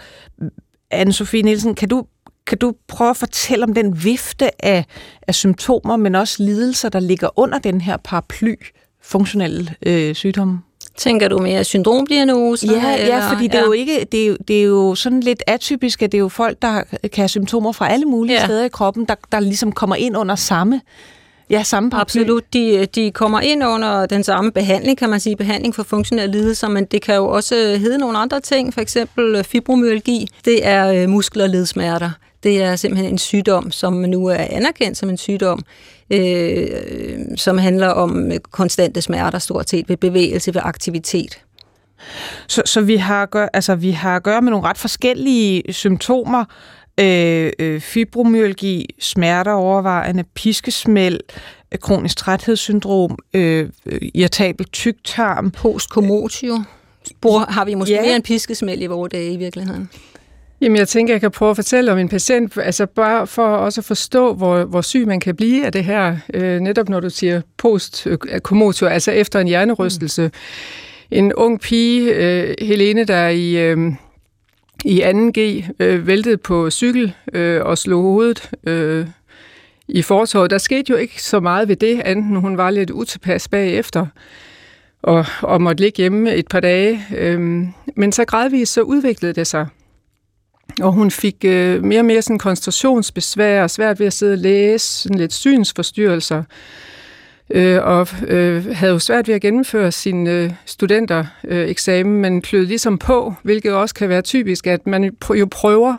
Anne-Sophie 0.95 1.43
Nielsen, 1.43 1.75
kan 1.75 1.89
du, 1.89 2.07
kan 2.47 2.59
du 2.59 2.75
prøve 2.89 3.11
at 3.11 3.17
fortælle 3.17 3.65
om 3.65 3.75
den 3.75 4.05
vifte 4.05 4.65
af, 4.65 4.85
af 5.29 5.35
symptomer, 5.35 5.97
men 5.97 6.15
også 6.15 6.43
lidelser, 6.43 6.89
der 6.89 7.01
ligger 7.01 7.39
under 7.39 7.59
den 7.59 7.81
her 7.81 7.97
paraply 7.97 8.55
funktionelle 9.03 9.75
øh, 9.87 10.15
sygdomme? 10.15 10.61
Tænker 10.97 11.29
du 11.29 11.39
mere 11.39 11.65
syndromdiagnoser? 11.65 12.73
Ja, 12.73 12.95
eller? 12.95 13.17
ja, 13.17 13.33
fordi 13.33 13.47
det 13.47 13.55
er, 13.55 13.65
jo 13.65 13.73
ikke, 13.73 14.07
det, 14.13 14.23
er 14.23 14.27
jo, 14.27 14.37
det 14.49 14.59
er 14.59 14.65
jo 14.65 14.95
sådan 14.95 15.21
lidt 15.21 15.43
atypisk, 15.47 16.03
at 16.03 16.13
det 16.13 16.19
er 16.19 16.23
jo 16.23 16.29
folk, 16.29 16.63
der 16.63 16.83
kan 17.03 17.11
have 17.17 17.29
symptomer 17.29 17.73
fra 17.73 17.89
alle 17.93 18.07
mulige 18.07 18.39
ja. 18.39 18.45
steder 18.45 18.65
i 18.65 18.69
kroppen, 18.69 19.05
der, 19.05 19.15
der 19.33 19.41
ligesom 19.41 19.73
kommer 19.73 19.97
ind 19.97 20.17
under 20.17 20.35
samme 20.35 20.81
Ja, 21.51 21.63
samme 21.63 21.91
paraply. 21.91 22.21
Absolut. 22.21 22.53
De, 22.53 22.87
de 22.87 23.11
kommer 23.11 23.41
ind 23.41 23.65
under 23.65 24.07
den 24.07 24.25
samme 24.25 24.53
behandling, 24.53 24.99
kan 24.99 25.11
man 25.11 25.21
sige, 25.21 25.37
behandling 25.37 25.75
for 25.75 25.83
funktionelle 25.83 26.33
lidelser, 26.33 26.69
men 26.69 26.85
det 26.85 27.03
kan 27.03 27.15
jo 27.15 27.27
også 27.27 27.55
hedde 27.55 27.99
nogle 27.99 28.19
andre 28.19 28.41
ting, 28.41 28.75
for 28.75 28.81
eksempel 28.81 29.45
fibromyalgi. 29.45 30.29
Det 30.45 30.67
er 30.67 30.93
øh, 30.93 31.09
muskel- 31.09 31.43
og 31.43 31.49
ledsmerter. 31.49 32.11
Det 32.43 32.63
er 32.63 32.77
simpelthen 32.77 33.11
en 33.13 33.19
sygdom, 33.19 33.71
som 33.71 33.93
nu 33.93 34.27
er 34.27 34.47
anerkendt 34.51 34.99
som 34.99 35.09
en 35.09 35.17
sygdom, 35.17 35.63
øh, 36.11 36.69
som 37.37 37.59
handler 37.59 37.89
om 37.89 38.31
konstante 38.51 39.03
smerter 39.03 39.39
stort 39.39 39.71
set 39.71 39.89
ved 39.89 39.97
bevægelse, 39.97 40.55
ved 40.55 40.61
aktivitet. 40.65 41.39
Så, 42.47 42.63
så 42.65 42.81
vi, 42.81 42.97
har 42.97 43.23
at 43.23 43.31
gøre, 43.31 43.49
altså, 43.53 43.75
vi 43.75 43.91
har 43.91 44.17
at 44.17 44.23
gøre 44.23 44.43
med 44.43 44.51
nogle 44.51 44.67
ret 44.67 44.79
forskellige 44.79 45.73
symptomer, 45.73 46.45
øh, 47.01 47.53
øh, 47.59 47.81
fibromyalgi, 47.81 48.95
smerter 48.99 49.53
overvejende, 49.53 50.25
piskesmæld, 50.35 51.21
øh, 51.73 51.79
kronisk 51.79 52.17
træthedssyndrom, 52.17 53.19
øh, 53.35 53.69
irritabel 54.15 54.67
tyktarm. 54.67 55.51
Postcommotio. 55.51 56.63
Spor 57.09 57.39
har 57.39 57.65
vi 57.65 57.75
måske 57.75 57.95
ja. 57.95 58.03
mere 58.03 58.17
en 58.17 58.23
piskesmæld 58.23 58.83
i 58.83 58.87
vores 58.87 59.11
dage 59.11 59.33
i 59.33 59.37
virkeligheden. 59.37 59.91
Jamen, 60.61 60.77
jeg 60.77 60.89
tænker, 60.89 61.15
jeg 61.15 61.21
kan 61.21 61.31
prøve 61.31 61.51
at 61.51 61.57
fortælle 61.57 61.93
om 61.93 61.99
en 61.99 62.09
patient, 62.09 62.59
altså 62.59 62.87
bare 62.87 63.27
for 63.27 63.47
også 63.47 63.81
at 63.81 63.85
forstå, 63.85 64.35
hvor, 64.35 64.65
hvor 64.65 64.81
syg 64.81 65.07
man 65.07 65.21
kan 65.21 65.37
blive 65.37 65.67
af 65.67 65.73
det 65.73 65.85
her, 65.85 66.17
øh, 66.35 66.61
netop 66.61 66.89
når 66.89 67.01
du 67.01 67.11
siger 67.11 67.41
post-kommotio, 67.57 68.87
altså 68.87 69.11
efter 69.11 69.41
en 69.41 69.47
hjernerystelse. 69.47 70.23
Mm. 70.23 70.31
En 71.11 71.33
ung 71.33 71.61
pige, 71.61 72.15
øh, 72.15 72.55
Helene, 72.61 73.05
der 73.05 73.29
i... 73.29 73.57
Øh, 73.57 73.93
i 74.85 75.03
2G 75.03 75.71
øh, 75.81 76.07
væltede 76.07 76.37
på 76.37 76.71
cykel 76.71 77.15
øh, 77.33 77.65
og 77.65 77.79
slog 77.79 78.03
hovedet 78.03 78.51
øh, 78.67 79.07
i 79.89 80.03
fortorvet. 80.03 80.51
Der 80.51 80.59
skete 80.59 80.91
jo 80.91 80.97
ikke 80.97 81.23
så 81.23 81.41
meget 81.41 81.69
ved 81.69 81.77
det, 81.77 82.11
enten 82.11 82.37
hun 82.37 82.57
var 82.57 82.71
lidt 82.71 82.91
utilpas 82.91 83.49
bagefter 83.49 84.07
og, 85.03 85.27
og 85.43 85.63
måtte 85.63 85.83
ligge 85.83 85.97
hjemme 85.97 86.35
et 86.35 86.49
par 86.49 86.61
dage. 86.61 87.07
Øh, 87.17 87.41
men 87.97 88.13
så 88.13 88.25
gradvist 88.25 88.73
så 88.73 88.83
udviklede 88.83 89.33
det 89.33 89.47
sig. 89.47 89.67
Og 90.83 90.93
hun 90.93 91.11
fik 91.11 91.37
øh, 91.45 91.85
mere 91.85 92.01
og 92.01 92.05
mere 92.05 92.23
sådan 92.23 92.39
koncentrationsbesvær, 92.39 93.67
svært 93.67 94.01
ved 94.01 94.07
at 94.07 94.13
sidde 94.13 94.33
og 94.33 94.39
læse, 94.39 94.87
sådan 94.87 95.19
lidt 95.19 95.33
synsforstyrrelser, 95.33 96.43
øh, 97.51 97.85
og 97.85 98.09
øh, 98.27 98.67
havde 98.73 98.93
jo 98.93 98.99
svært 98.99 99.29
ved 99.29 99.35
at 99.35 99.41
gennemføre 99.41 99.93
sin 99.93 100.27
øh, 100.27 100.53
studentereksamen, 100.67 102.15
øh, 102.15 102.21
men 102.21 102.43
klød 102.43 102.67
ligesom 102.67 102.99
på, 102.99 103.35
hvilket 103.43 103.75
også 103.75 103.95
kan 103.95 104.09
være 104.09 104.23
typisk, 104.23 104.67
at 104.67 104.87
man 104.87 105.17
jo 105.35 105.49
prøver 105.51 105.97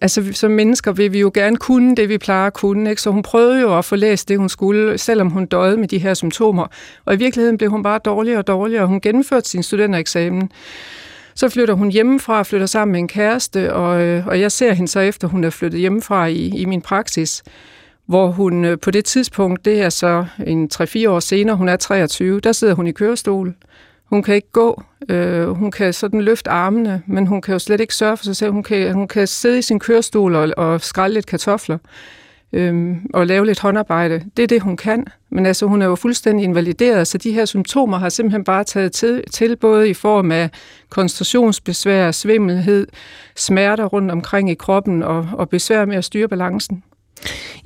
Altså, 0.00 0.32
som 0.32 0.50
mennesker 0.50 0.92
vil 0.92 1.12
vi 1.12 1.20
jo 1.20 1.30
gerne 1.34 1.56
kunne 1.56 1.96
det, 1.96 2.08
vi 2.08 2.18
plejer 2.18 2.46
at 2.46 2.52
kunne. 2.52 2.90
Ikke? 2.90 3.02
Så 3.02 3.10
hun 3.10 3.22
prøvede 3.22 3.60
jo 3.60 3.78
at 3.78 3.84
få 3.84 3.96
læst 3.96 4.28
det, 4.28 4.38
hun 4.38 4.48
skulle, 4.48 4.98
selvom 4.98 5.30
hun 5.30 5.46
døde 5.46 5.76
med 5.76 5.88
de 5.88 5.98
her 5.98 6.14
symptomer. 6.14 6.66
Og 7.04 7.14
i 7.14 7.16
virkeligheden 7.16 7.58
blev 7.58 7.70
hun 7.70 7.82
bare 7.82 8.00
dårligere 8.04 8.38
og 8.38 8.46
dårligere, 8.46 8.82
og 8.82 8.88
hun 8.88 9.00
gennemførte 9.00 9.48
sin 9.48 9.62
studentereksamen. 9.62 10.50
Så 11.34 11.48
flytter 11.48 11.74
hun 11.74 11.90
hjemmefra 11.90 12.38
og 12.38 12.46
flytter 12.46 12.66
sammen 12.66 12.92
med 12.92 13.00
en 13.00 13.08
kæreste, 13.08 13.74
og, 13.74 14.02
øh, 14.02 14.26
og 14.26 14.40
jeg 14.40 14.52
ser 14.52 14.72
hende 14.72 14.90
så 14.90 15.00
efter, 15.00 15.28
hun 15.28 15.44
er 15.44 15.50
flyttet 15.50 15.80
hjemmefra 15.80 16.26
i, 16.26 16.48
i 16.48 16.64
min 16.64 16.82
praksis, 16.82 17.42
hvor 18.06 18.26
hun 18.28 18.64
øh, 18.64 18.78
på 18.78 18.90
det 18.90 19.04
tidspunkt, 19.04 19.64
det 19.64 19.82
er 19.82 19.88
så 19.88 20.26
en 20.46 20.70
3-4 20.74 21.08
år 21.08 21.20
senere, 21.20 21.56
hun 21.56 21.68
er 21.68 21.76
23, 21.76 22.40
der 22.40 22.52
sidder 22.52 22.74
hun 22.74 22.86
i 22.86 22.92
kørestol. 22.92 23.54
Hun 24.04 24.22
kan 24.22 24.34
ikke 24.34 24.52
gå, 24.52 24.82
øh, 25.08 25.48
hun 25.48 25.70
kan 25.70 25.92
sådan 25.92 26.20
løfte 26.20 26.50
armene, 26.50 27.02
men 27.06 27.26
hun 27.26 27.42
kan 27.42 27.52
jo 27.52 27.58
slet 27.58 27.80
ikke 27.80 27.94
sørge 27.94 28.16
for 28.16 28.24
sig 28.24 28.36
selv. 28.36 28.52
Hun 28.52 28.62
kan, 28.62 28.94
hun 28.94 29.08
kan 29.08 29.26
sidde 29.26 29.58
i 29.58 29.62
sin 29.62 29.78
kørestol 29.78 30.34
og, 30.34 30.50
og 30.56 30.80
skrælle 30.80 31.14
lidt 31.14 31.26
kartofler 31.26 31.78
øh, 32.52 32.96
og 33.14 33.26
lave 33.26 33.46
lidt 33.46 33.60
håndarbejde. 33.60 34.24
Det 34.36 34.42
er 34.42 34.46
det, 34.46 34.62
hun 34.62 34.76
kan. 34.76 35.06
Men 35.30 35.46
altså, 35.46 35.66
hun 35.66 35.82
er 35.82 35.86
jo 35.86 35.94
fuldstændig 35.94 36.44
invalideret, 36.44 37.08
så 37.08 37.18
de 37.18 37.32
her 37.32 37.44
symptomer 37.44 37.98
har 37.98 38.08
simpelthen 38.08 38.44
bare 38.44 38.64
taget 38.64 38.92
til, 38.92 39.24
til 39.30 39.56
både 39.56 39.88
i 39.88 39.94
form 39.94 40.32
af 40.32 40.50
koncentrationsbesvær, 40.90 42.10
svimmelhed, 42.10 42.86
smerter 43.36 43.84
rundt 43.84 44.10
omkring 44.10 44.50
i 44.50 44.54
kroppen 44.54 45.02
og, 45.02 45.28
og 45.32 45.48
besvær 45.48 45.84
med 45.84 45.96
at 45.96 46.04
styre 46.04 46.28
balancen. 46.28 46.82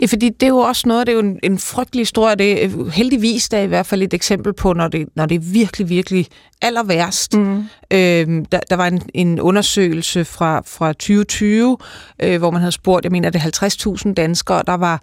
Ja, 0.00 0.06
fordi 0.06 0.28
det 0.28 0.42
er 0.42 0.50
jo 0.50 0.58
også 0.58 0.88
noget, 0.88 1.06
det 1.06 1.12
er 1.12 1.16
jo 1.16 1.22
en, 1.22 1.38
en 1.42 1.58
frygtelig 1.58 2.00
historie. 2.00 2.34
Det 2.34 2.64
er 2.64 2.90
heldigvis 2.90 3.48
der 3.48 3.58
er 3.58 3.62
i 3.62 3.66
hvert 3.66 3.86
fald 3.86 4.02
et 4.02 4.14
eksempel 4.14 4.52
på, 4.52 4.72
når 4.72 4.88
det, 4.88 5.08
når 5.14 5.26
det 5.26 5.34
er 5.34 5.40
virkelig, 5.40 5.88
virkelig 5.88 6.26
aller 6.62 6.82
værst. 6.82 7.36
Mm. 7.36 7.64
Øhm, 7.90 8.44
der, 8.44 8.60
der 8.70 8.76
var 8.76 8.86
en, 8.86 9.02
en 9.14 9.40
undersøgelse 9.40 10.24
fra, 10.24 10.62
fra 10.66 10.92
2020, 10.92 11.76
øh, 12.22 12.38
hvor 12.38 12.50
man 12.50 12.60
havde 12.60 12.72
spurgt, 12.72 13.04
jeg 13.04 13.12
mener, 13.12 13.30
det 13.30 13.42
er 13.42 13.98
50.000 14.06 14.14
danskere, 14.14 14.62
der 14.66 14.74
var 14.74 15.02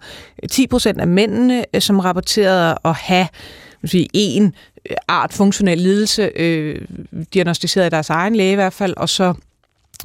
10 0.50 0.66
procent 0.66 1.00
af 1.00 1.08
mændene, 1.08 1.64
øh, 1.74 1.80
som 1.80 2.00
rapporterede 2.00 2.76
at 2.84 2.94
have 2.94 3.26
sige, 3.84 4.08
en 4.12 4.54
art 5.08 5.32
funktionel 5.32 5.78
lidelse, 5.78 6.30
øh, 6.36 6.80
diagnostiseret 7.34 7.84
af 7.84 7.90
deres 7.90 8.10
egen 8.10 8.36
læge 8.36 8.52
i 8.52 8.54
hvert 8.54 8.72
fald, 8.72 8.94
og 8.96 9.08
så 9.08 9.34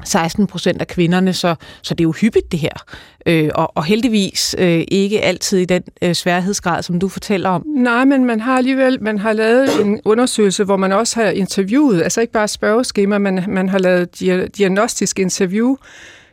16 0.05 0.47
procent 0.47 0.81
af 0.81 0.87
kvinderne, 0.87 1.33
så, 1.33 1.55
så 1.81 1.93
det 1.93 2.01
er 2.01 2.07
jo 2.07 2.11
hyppigt 2.11 2.51
det 2.51 2.59
her. 2.59 2.83
Øh, 3.25 3.49
og, 3.55 3.77
og 3.77 3.83
heldigvis 3.83 4.55
øh, 4.59 4.83
ikke 4.87 5.21
altid 5.21 5.59
i 5.59 5.65
den 5.65 5.83
øh, 6.01 6.13
sværhedsgrad, 6.13 6.83
som 6.83 6.99
du 6.99 7.07
fortæller 7.07 7.49
om. 7.49 7.63
Nej, 7.67 8.05
men 8.05 8.25
man 8.25 8.39
har 8.39 8.57
alligevel 8.57 9.03
man 9.03 9.17
har 9.19 9.33
lavet 9.33 9.81
en 9.81 10.01
undersøgelse, 10.05 10.63
hvor 10.63 10.77
man 10.77 10.91
også 10.91 11.19
har 11.19 11.29
interviewet, 11.29 12.01
altså 12.01 12.21
ikke 12.21 12.33
bare 12.33 12.47
spørgeskema, 12.47 13.17
men 13.17 13.43
man 13.47 13.69
har 13.69 13.79
lavet 13.79 14.19
diagnostisk 14.57 15.19
interview 15.19 15.75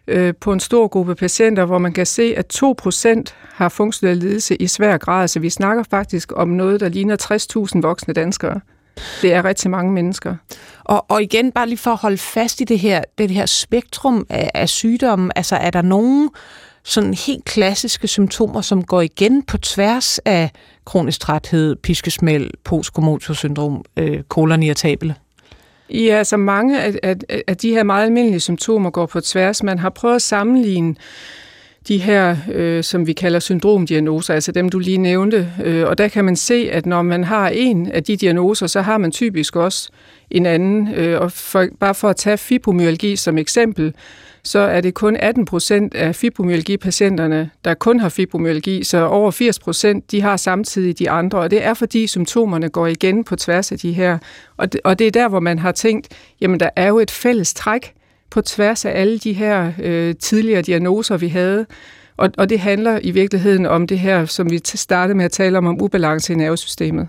øh, 0.09 0.35
på 0.41 0.53
en 0.53 0.61
stor 0.61 0.89
gruppe 0.89 1.15
patienter, 1.15 1.65
hvor 1.65 1.79
man 1.79 1.93
kan 1.93 2.07
se, 2.07 2.35
at 2.37 2.47
2 2.47 2.75
procent 2.79 3.35
har 3.53 3.69
funktionel 3.69 4.17
lidelse 4.17 4.57
i 4.57 4.67
svær 4.67 4.97
grad. 4.97 5.29
Så 5.29 5.41
vi 5.41 5.51
snakker 5.51 5.83
faktisk 5.91 6.33
om 6.37 6.49
noget, 6.49 6.81
der 6.81 6.89
ligner 6.89 7.17
60.000 7.75 7.81
voksne 7.83 8.15
danskere. 8.15 8.61
Det 9.23 9.33
er 9.33 9.45
rigtig 9.45 9.71
mange 9.71 9.93
mennesker. 9.93 10.37
Og, 10.85 11.11
og 11.11 11.23
igen, 11.23 11.53
bare 11.53 11.69
lige 11.69 11.79
for 11.79 11.91
at 11.91 11.97
holde 11.97 12.19
fast 12.19 12.61
i 12.61 12.65
det 12.65 12.79
her, 12.79 13.03
det 13.19 13.31
her 13.31 13.47
spektrum 13.47 14.27
af, 14.29 14.51
af 14.55 14.69
sygdomme, 14.69 15.39
altså 15.39 15.57
er 15.57 15.71
der 15.71 15.83
nogen 15.83 16.31
sådan 16.85 17.15
helt 17.15 17.45
klassiske 17.45 18.09
symptomer, 18.09 18.61
som 18.61 18.85
går 18.85 19.01
igen 19.01 19.43
på 19.43 19.59
tværs 19.59 20.19
af 20.19 20.51
kronisk 20.85 21.21
træthed, 21.21 21.77
piskesmæld, 21.77 22.51
postkomotorsyndrom, 22.65 23.85
øh, 23.97 24.23
kolonirritabile? 24.23 25.15
Ja, 25.91 26.15
altså 26.19 26.37
mange 26.37 26.83
af, 26.83 26.95
af, 27.03 27.17
af 27.47 27.57
de 27.57 27.71
her 27.71 27.83
meget 27.83 28.05
almindelige 28.05 28.41
symptomer 28.41 28.91
går 28.91 29.07
på 29.07 29.21
tværs. 29.21 29.63
Man 29.63 29.79
har 29.79 29.91
prøvet 29.91 30.15
at 30.15 30.23
sammenligne 30.23 30.95
de 31.89 31.99
her, 31.99 32.37
øh, 32.53 32.85
som 32.85 33.07
vi 33.07 33.13
kalder 33.13 33.39
syndromdiagnoser, 33.39 34.35
altså 34.35 34.53
dem, 34.53 34.69
du 34.69 34.79
lige 34.79 34.99
nævnte. 34.99 35.53
Øh, 35.65 35.87
og 35.87 35.99
der 35.99 36.09
kan 36.09 36.25
man 36.25 36.37
se, 36.37 36.69
at 36.73 36.87
når 36.87 37.03
man 37.03 37.25
har 37.25 37.49
en 37.49 37.87
af 37.87 38.05
de 38.05 38.17
diagnoser, 38.17 38.67
så 38.67 38.81
har 38.81 38.99
man 38.99 39.13
typisk 39.13 39.57
også 39.57 39.89
en 40.31 40.47
anden. 40.47 40.95
Øh, 40.95 41.21
og 41.21 41.33
for, 41.33 41.67
bare 41.81 41.95
for 41.95 42.09
at 42.09 42.17
tage 42.17 42.39
fibromyalgi 42.39 43.17
som 43.17 43.39
eksempel, 43.39 43.95
så 44.45 44.59
er 44.59 44.81
det 44.81 44.95
kun 44.95 45.17
18 45.17 45.45
procent 45.45 45.95
af 45.95 46.17
fibromyalgi-patienterne, 46.17 47.51
der 47.65 47.75
kun 47.75 48.01
har 48.01 48.09
fibromyalgi, 48.09 48.85
så 48.85 49.07
over 49.07 49.31
80 49.31 49.59
procent, 49.59 50.11
de 50.11 50.23
har 50.23 50.37
samtidig 50.37 50.99
de 50.99 51.11
andre, 51.11 51.39
og 51.39 51.51
det 51.51 51.65
er 51.65 51.75
fordi 51.75 52.07
symptomerne 52.07 52.69
går 52.69 52.87
igen 52.87 53.25
på 53.25 53.37
tværs 53.37 53.73
af 53.73 53.79
de 53.79 53.93
her. 53.93 54.19
Og 54.57 54.73
det, 54.73 54.81
og 54.85 54.99
det 54.99 55.07
er 55.07 55.11
der, 55.11 55.29
hvor 55.29 55.41
man 55.41 55.59
har 55.59 55.73
tænkt, 55.73 56.09
jamen 56.41 56.61
der 56.61 56.71
er 56.77 56.89
jo 56.89 56.99
et 56.99 57.11
fælles 57.11 57.55
træk 57.55 57.95
på 58.31 58.41
tværs 58.41 58.85
af 58.85 59.01
alle 59.01 59.19
de 59.19 59.33
her 59.33 59.73
øh, 59.83 60.15
tidligere 60.21 60.63
diagnoser, 60.63 61.17
vi 61.17 61.29
havde. 61.29 61.67
Og, 62.17 62.31
og 62.39 62.49
det 62.49 62.61
handler 62.61 62.99
i 63.03 63.11
virkeligheden 63.11 63.67
om 63.67 63.87
det 63.87 63.99
her, 63.99 64.25
som 64.25 64.51
vi 64.51 64.61
startede 64.65 65.17
med 65.17 65.25
at 65.25 65.33
tale 65.33 65.59
om, 65.59 65.67
om 65.67 65.83
ubalance 65.83 66.33
i 66.33 66.37
nervesystemet. 66.37 67.09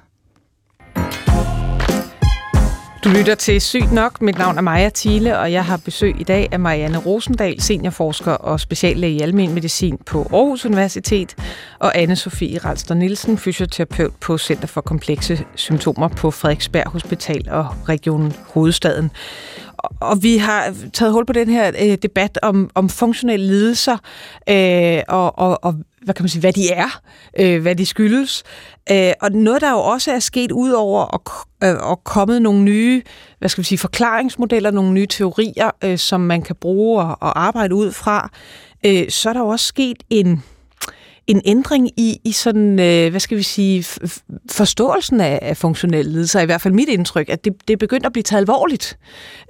Du 3.03 3.09
lytter 3.09 3.35
til 3.35 3.61
Sygt 3.61 3.91
Nok. 3.91 4.21
Mit 4.21 4.37
navn 4.37 4.57
er 4.57 4.61
Maja 4.61 4.89
Thiele, 4.95 5.39
og 5.39 5.51
jeg 5.51 5.65
har 5.65 5.77
besøg 5.85 6.15
i 6.19 6.23
dag 6.23 6.49
af 6.51 6.59
Marianne 6.59 6.97
Rosendal, 6.97 7.61
seniorforsker 7.61 8.31
og 8.31 8.59
speciallæge 8.59 9.13
i 9.13 9.19
almen 9.19 9.53
medicin 9.53 9.97
på 10.05 10.29
Aarhus 10.33 10.65
Universitet, 10.65 11.35
og 11.79 11.97
anne 11.97 12.15
Sofie 12.15 12.57
Ralster 12.57 12.95
Nielsen, 12.95 13.37
fysioterapeut 13.37 14.13
på 14.21 14.37
Center 14.37 14.67
for 14.67 14.81
Komplekse 14.81 15.45
Symptomer 15.55 16.07
på 16.07 16.31
Frederiksberg 16.31 16.87
Hospital 16.87 17.49
og 17.49 17.67
Region 17.89 18.33
Hovedstaden 18.53 19.11
og 20.01 20.23
vi 20.23 20.37
har 20.37 20.75
taget 20.93 21.13
hul 21.13 21.25
på 21.25 21.33
den 21.33 21.49
her 21.49 21.71
øh, 21.81 21.97
debat 22.01 22.39
om, 22.41 22.69
om 22.75 22.89
funktionelle 22.89 23.47
lidelser, 23.47 23.97
øh, 24.49 25.01
og, 25.07 25.39
og, 25.39 25.59
og 25.63 25.75
hvad 26.01 26.13
kan 26.13 26.23
man 26.23 26.29
sige, 26.29 26.39
hvad 26.39 26.53
de 26.53 26.71
er, 26.71 27.01
øh, 27.39 27.61
hvad 27.61 27.75
de 27.75 27.85
skyldes. 27.85 28.43
Øh, 28.91 29.11
og 29.21 29.31
noget, 29.31 29.61
der 29.61 29.71
jo 29.71 29.79
også 29.79 30.11
er 30.11 30.19
sket 30.19 30.51
ud 30.51 30.71
over 30.71 31.15
at, 31.15 31.21
øh, 31.69 31.91
at 31.91 32.03
kommet 32.03 32.41
nogle 32.41 32.63
nye, 32.63 33.01
hvad 33.39 33.49
skal 33.49 33.61
vi 33.61 33.65
sige, 33.65 33.79
forklaringsmodeller, 33.79 34.71
nogle 34.71 34.91
nye 34.91 35.07
teorier, 35.07 35.71
øh, 35.83 35.97
som 35.97 36.21
man 36.21 36.41
kan 36.41 36.55
bruge 36.55 37.01
og, 37.01 37.17
og 37.21 37.41
arbejde 37.41 37.75
ud 37.75 37.91
fra, 37.91 38.29
øh, 38.85 39.09
så 39.09 39.29
er 39.29 39.33
der 39.33 39.39
jo 39.39 39.47
også 39.47 39.65
sket 39.65 40.03
en 40.09 40.43
en 41.29 41.41
ændring 41.45 41.89
i, 41.97 42.19
i 42.23 42.31
sådan, 42.31 42.79
øh, 42.79 43.09
hvad 43.09 43.19
skal 43.19 43.37
vi 43.37 43.43
sige, 43.43 43.85
forståelsen 44.51 45.21
af, 45.21 45.39
af 45.41 45.57
funktionel 45.57 46.05
ledelse, 46.05 46.41
i 46.41 46.45
hvert 46.45 46.61
fald 46.61 46.73
mit 46.73 46.89
indtryk, 46.89 47.29
at 47.29 47.45
det, 47.45 47.53
det 47.67 47.73
er 47.73 47.77
begyndt 47.77 48.05
at 48.05 48.11
blive 48.13 48.23
taget 48.23 48.41
alvorligt. 48.41 48.97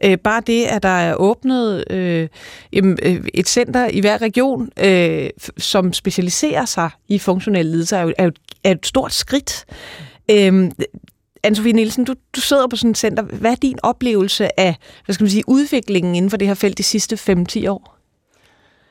Øh, 0.06 0.18
bare 0.18 0.42
det, 0.48 0.66
at 0.66 0.84
der 0.84 0.90
er 0.90 1.16
åbnet 1.16 1.84
øh, 1.90 2.28
øh 2.74 2.98
et 3.34 3.50
center 3.50 3.88
i 3.88 4.00
hver 4.00 4.22
region, 4.22 4.70
øh, 4.84 5.30
som 5.58 5.94
specialiserer 5.94 6.66
sig 6.66 6.90
i 7.08 7.20
funktionel 7.20 7.66
ledelse, 7.66 7.96
er 7.96 8.02
jo, 8.02 8.14
er 8.18 8.24
jo 8.24 8.32
er 8.64 8.72
et 8.72 8.86
stort 8.86 9.14
skridt. 9.14 9.66
Øh, 10.32 10.72
Anne-Sophie 11.48 11.72
Nielsen, 11.72 12.04
du, 12.04 12.14
du 12.36 12.42
sidder 12.42 12.68
på 12.68 12.76
sådan 12.76 12.92
et 12.92 12.98
center. 12.98 13.24
Hvad 13.24 13.52
er 13.52 13.56
din 13.56 13.80
oplevelse 13.84 14.60
af 14.60 14.76
hvad 15.06 15.14
skal 15.14 15.24
man 15.24 15.32
sige, 15.32 15.44
udviklingen 15.48 16.16
inden 16.16 16.30
for 16.30 16.38
det 16.38 16.48
her 16.48 16.56
felt 16.56 16.78
de 16.78 16.84
sidste 16.84 17.16
5-10 17.16 17.70
år? 17.70 17.99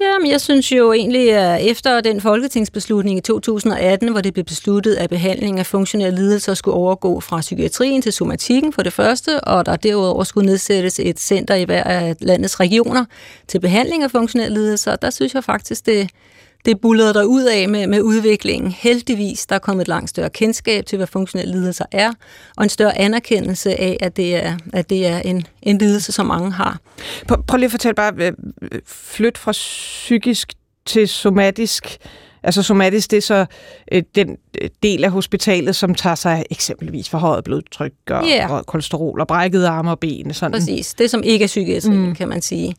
Ja, 0.00 0.18
men 0.18 0.30
jeg 0.30 0.40
synes 0.40 0.72
jo 0.72 0.92
egentlig, 0.92 1.32
at 1.32 1.70
efter 1.70 2.00
den 2.00 2.20
folketingsbeslutning 2.20 3.18
i 3.18 3.20
2018, 3.20 4.08
hvor 4.10 4.20
det 4.20 4.32
blev 4.32 4.44
besluttet, 4.44 4.94
at 4.94 5.10
behandling 5.10 5.58
af 5.58 5.66
funktionelle 5.66 6.18
lidelser 6.18 6.54
skulle 6.54 6.74
overgå 6.74 7.20
fra 7.20 7.40
psykiatrien 7.40 8.02
til 8.02 8.12
somatikken 8.12 8.72
for 8.72 8.82
det 8.82 8.92
første, 8.92 9.40
og 9.40 9.66
der 9.66 9.76
derudover 9.76 10.24
skulle 10.24 10.46
nedsættes 10.46 11.00
et 11.00 11.20
center 11.20 11.54
i 11.54 11.64
hver 11.64 11.84
af 11.84 12.16
landets 12.20 12.60
regioner 12.60 13.04
til 13.48 13.60
behandling 13.60 14.02
af 14.02 14.10
funktionelle 14.10 14.54
lidelser, 14.54 14.96
der 14.96 15.10
synes 15.10 15.34
jeg 15.34 15.44
faktisk, 15.44 15.86
det, 15.86 16.10
det 16.64 16.80
bullerede 16.80 17.14
der 17.14 17.24
ud 17.24 17.44
af 17.44 17.68
med, 17.68 17.86
med 17.86 18.02
udviklingen. 18.02 18.72
Heldigvis, 18.72 19.46
der 19.46 19.54
er 19.54 19.58
kommet 19.58 19.82
et 19.82 19.88
langt 19.88 20.10
større 20.10 20.30
kendskab 20.30 20.86
til, 20.86 20.96
hvad 20.96 21.06
funktionelle 21.06 21.52
lidelser 21.52 21.84
er, 21.92 22.12
og 22.56 22.64
en 22.64 22.68
større 22.70 22.98
anerkendelse 22.98 23.80
af, 23.80 23.96
at 24.00 24.16
det 24.16 24.36
er, 24.44 24.56
at 24.72 24.90
det 24.90 25.06
er 25.06 25.18
en, 25.18 25.46
en 25.62 25.78
lidelse, 25.78 26.12
som 26.12 26.26
mange 26.26 26.52
har. 26.52 26.78
Prøv, 27.28 27.42
prøv 27.46 27.56
lige 27.56 27.64
at 27.64 27.70
fortælle 27.70 27.94
bare, 27.94 28.12
øh, 28.16 28.32
flyt 28.86 29.38
fra 29.38 29.52
psykisk 29.52 30.52
til 30.86 31.08
somatisk. 31.08 31.98
Altså 32.42 32.62
somatisk, 32.62 33.10
det 33.10 33.16
er 33.16 33.20
så 33.20 33.46
øh, 33.92 34.02
den 34.14 34.36
øh, 34.62 34.68
del 34.82 35.04
af 35.04 35.10
hospitalet, 35.10 35.76
som 35.76 35.94
tager 35.94 36.14
sig 36.14 36.44
eksempelvis 36.50 37.08
forhøjet 37.08 37.44
blodtryk 37.44 37.92
og, 38.10 38.24
yeah. 38.28 38.52
og 38.52 38.66
kolesterol 38.66 39.20
og 39.20 39.26
brækkede 39.26 39.68
arme 39.68 39.90
og 39.90 39.98
ben. 39.98 40.34
Sådan. 40.34 40.52
Præcis, 40.52 40.94
det 40.94 41.10
som 41.10 41.22
ikke 41.22 41.42
er 41.42 41.46
psykiatri, 41.46 41.90
mm. 41.90 42.14
kan 42.14 42.28
man 42.28 42.42
sige. 42.42 42.74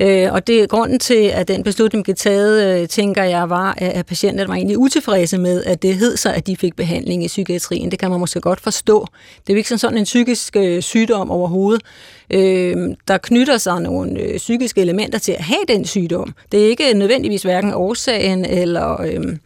Øh, 0.00 0.32
og 0.32 0.46
det 0.46 0.68
grunden 0.68 0.98
til, 0.98 1.24
at 1.24 1.48
den 1.48 1.62
beslutning 1.62 2.04
blev 2.04 2.16
taget, 2.16 2.80
øh, 2.82 2.88
tænker 2.88 3.24
jeg, 3.24 3.50
var, 3.50 3.74
at 3.78 4.06
patienterne 4.06 4.48
var 4.48 4.54
egentlig 4.54 4.78
utilfredse 4.78 5.38
med, 5.38 5.64
at 5.64 5.82
det 5.82 5.94
hed 5.94 6.16
sig, 6.16 6.34
at 6.34 6.46
de 6.46 6.56
fik 6.56 6.76
behandling 6.76 7.24
i 7.24 7.26
psykiatrien. 7.26 7.90
Det 7.90 7.98
kan 7.98 8.10
man 8.10 8.20
måske 8.20 8.40
godt 8.40 8.60
forstå. 8.60 9.06
Det 9.36 9.52
er 9.52 9.54
jo 9.54 9.58
ikke 9.58 9.78
sådan 9.78 9.98
en 9.98 10.04
psykisk 10.04 10.56
øh, 10.56 10.82
sygdom 10.82 11.30
overhovedet. 11.30 11.82
Øh, 12.30 12.76
der 13.08 13.18
knytter 13.18 13.58
sig 13.58 13.80
nogle 13.80 14.20
øh, 14.20 14.36
psykiske 14.36 14.80
elementer 14.80 15.18
til 15.18 15.32
at 15.32 15.44
have 15.44 15.64
den 15.68 15.84
sygdom. 15.84 16.34
Det 16.52 16.64
er 16.64 16.68
ikke 16.68 16.94
nødvendigvis 16.94 17.42
hverken 17.42 17.72
årsagen 17.74 18.44
eller... 18.44 19.02
Øh, 19.02 19.36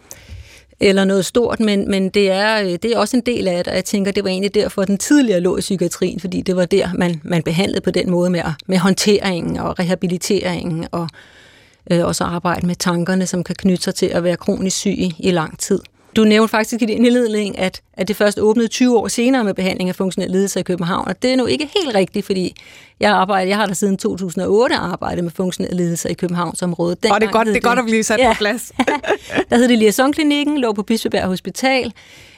eller 0.81 1.05
noget 1.05 1.25
stort, 1.25 1.61
men, 1.61 1.91
men 1.91 2.09
det, 2.09 2.31
er, 2.31 2.63
øh, 2.63 2.71
det 2.71 2.85
er 2.85 2.99
også 2.99 3.17
en 3.17 3.23
del 3.27 3.49
af 3.49 3.65
det, 3.65 3.71
og 3.71 3.77
jeg 3.77 3.85
tænker, 3.85 4.13
det 4.13 4.25
var 4.25 4.31
egentlig 4.31 4.55
derfor, 4.55 4.85
den 4.85 4.99
tidligere 4.99 5.41
lå 5.41 5.57
i 5.57 5.61
psykiatrien, 5.61 6.21
fordi 6.21 6.41
det 6.41 6.57
var 6.57 6.65
der, 6.65 6.89
man, 6.95 7.21
man 7.25 7.43
behandlede 7.43 7.81
på 7.81 7.91
den 7.91 8.11
måde 8.11 8.31
med, 8.31 8.43
med 8.67 8.79
håndteringen 8.79 9.57
og 9.57 9.79
rehabiliteringen 9.79 10.87
og 10.93 11.09
øh, 11.91 12.05
også 12.05 12.25
arbejde 12.25 12.67
med 12.67 12.75
tankerne, 12.75 13.27
som 13.27 13.45
kan 13.45 13.55
knytte 13.55 13.83
sig 13.83 13.95
til 13.95 14.07
at 14.07 14.25
være 14.25 14.37
kronisk 14.37 14.77
syg 14.77 14.99
i, 14.99 15.15
i 15.19 15.31
lang 15.31 15.59
tid. 15.59 15.81
Du 16.17 16.25
nævnte 16.25 16.51
faktisk 16.51 16.83
i 16.83 16.87
din 16.87 17.05
indledning, 17.05 17.59
at, 17.59 17.83
at 17.93 18.09
det 18.09 18.17
først 18.17 18.39
åbnede 18.39 18.69
20 18.69 18.99
år 18.99 19.09
senere 19.09 19.45
med 19.45 19.55
behandling 19.55 19.89
af 19.89 19.97
funktionel 19.97 20.31
ledelse 20.31 20.61
i 20.61 20.63
København, 20.63 21.09
og 21.09 21.23
det 21.23 21.33
er 21.33 21.37
nu 21.37 21.47
ikke 21.47 21.71
helt 21.83 21.95
rigtigt, 21.95 22.27
fordi 22.27 22.55
jeg, 23.01 23.13
arbejder, 23.13 23.49
jeg 23.49 23.57
har 23.57 23.67
da 23.67 23.75
siden 23.75 23.97
2008 23.97 24.77
arbejdet 24.77 25.25
med 25.25 25.33
funktionel 25.33 25.77
ledelse 25.77 26.11
i 26.11 26.15
Københavnsområdet. 26.15 27.03
Den 27.03 27.13
og 27.13 27.21
det 27.21 27.27
er 27.27 27.33
godt, 27.33 27.49
det 27.49 27.57
er 27.57 27.61
godt 27.61 27.79
at 27.79 27.85
blive 27.85 28.03
sat 28.03 28.19
ja, 28.19 28.33
på 28.33 28.37
plads. 28.39 28.73
der 29.51 29.57
hed 29.57 29.69
det 29.69 29.79
Liaison-klinikken, 29.79 30.59
lå 30.59 30.73
på 30.73 30.83
Bispebjerg 30.83 31.27
Hospital, 31.27 31.93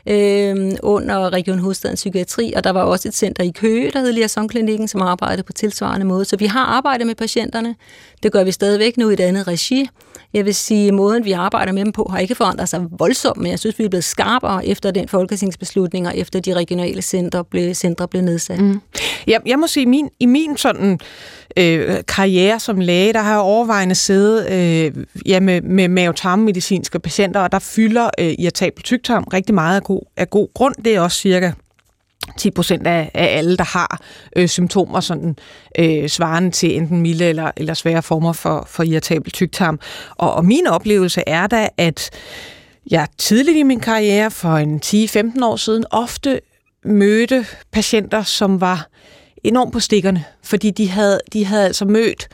øh, 0.07 0.73
under 0.83 1.33
Region 1.33 1.59
Hovedstaden 1.59 1.95
Psykiatri, 1.95 2.53
og 2.57 2.65
der 2.65 2.71
var 2.71 2.83
også 2.83 3.09
et 3.09 3.15
center 3.15 3.45
i 3.45 3.51
Køge, 3.51 3.91
der 3.91 4.01
hed 4.01 4.13
Liaison-klinikken, 4.13 4.89
som 4.89 5.03
arbejdede 5.03 5.43
på 5.43 5.53
tilsvarende 5.53 6.07
måde. 6.07 6.25
Så 6.25 6.37
vi 6.37 6.47
har 6.47 6.65
arbejdet 6.65 7.07
med 7.07 7.15
patienterne. 7.15 7.75
Det 8.23 8.33
gør 8.33 8.45
vi 8.45 8.53
stadigvæk 8.53 8.97
nu 8.97 9.11
i 9.11 9.13
et 9.13 9.21
andet 9.21 9.47
regi. 9.47 9.89
Jeg 10.35 10.45
vil 10.45 10.55
sige, 10.55 10.89
at 10.89 10.95
måden, 10.95 11.25
vi 11.25 11.33
arbejder 11.33 11.73
med 11.73 11.85
dem 11.85 11.93
på, 11.93 12.07
har 12.11 12.19
ikke 12.19 12.35
forandret 12.35 12.69
sig 12.69 12.87
voldsomt, 12.99 13.37
men 13.37 13.51
jeg 13.51 13.59
synes, 13.59 13.79
vi 13.79 13.85
er 13.85 13.89
blevet 13.89 14.05
skarpere 14.05 14.67
efter 14.67 14.91
den 14.91 15.09
folketingsbeslutning, 15.09 16.07
og 16.07 16.17
efter 16.17 16.41
de 16.41 16.55
regionale 16.55 17.03
centre 17.03 17.45
blev, 17.45 17.75
centre 17.75 18.09
blev 18.09 18.23
nedsat. 18.23 18.61
Mm. 18.61 18.81
Jeg, 19.27 19.41
jeg 19.47 19.59
må 19.59 19.67
sige, 19.67 19.87
min, 19.87 20.09
i 20.21 20.27
min 20.27 20.57
sådan 20.57 21.01
øh, 21.57 21.97
karriere 22.09 22.61
som 22.61 22.81
læge, 22.81 23.13
der 23.13 23.21
har 23.21 23.31
jeg 23.31 23.41
overvejende 23.41 23.95
siddet 23.95 24.51
øh, 24.51 25.05
ja, 25.27 25.41
med, 25.41 25.61
med 25.61 25.89
mavetarmmedicinske 25.89 26.99
patienter, 26.99 27.41
og 27.41 27.53
der 27.53 27.59
fylder 27.59 28.11
øh, 28.19 28.35
irritabel 28.39 28.83
tyktarm 28.83 29.25
rigtig 29.25 29.55
meget 29.55 29.77
af 29.77 29.83
god, 29.83 30.03
af 30.17 30.31
god 30.31 30.49
grund. 30.55 30.75
Det 30.85 30.95
er 30.95 31.01
også 31.01 31.19
cirka 31.19 31.53
10 32.37 32.51
procent 32.51 32.87
af, 32.87 33.11
af 33.15 33.39
alle, 33.39 33.57
der 33.57 33.65
har 33.65 34.01
øh, 34.37 34.49
symptomer 34.49 35.01
sådan 35.01 35.37
øh, 35.79 36.09
svarende 36.09 36.51
til 36.51 36.77
enten 36.77 37.01
milde 37.01 37.25
eller, 37.25 37.51
eller 37.57 37.75
svære 37.75 38.03
former 38.03 38.33
for, 38.33 38.65
for 38.69 38.83
irritabel 38.83 39.33
tyktarm. 39.33 39.81
Og, 40.17 40.35
og 40.35 40.45
min 40.45 40.67
oplevelse 40.67 41.23
er 41.27 41.47
da, 41.47 41.69
at 41.77 42.11
jeg 42.91 43.07
tidligt 43.19 43.57
i 43.57 43.63
min 43.63 43.81
karriere 43.81 44.31
for 44.31 44.57
en 44.57 44.81
10-15 44.85 45.45
år 45.45 45.57
siden 45.57 45.85
ofte 45.91 46.41
mødte 46.85 47.47
patienter, 47.73 48.23
som 48.23 48.61
var 48.61 48.89
enormt 49.45 49.73
på 49.73 49.81
stikkerne, 49.81 50.25
fordi 50.43 50.71
de 50.71 50.89
havde, 50.89 51.21
de 51.33 51.45
havde 51.45 51.65
altså 51.65 51.85
mødt 51.85 52.29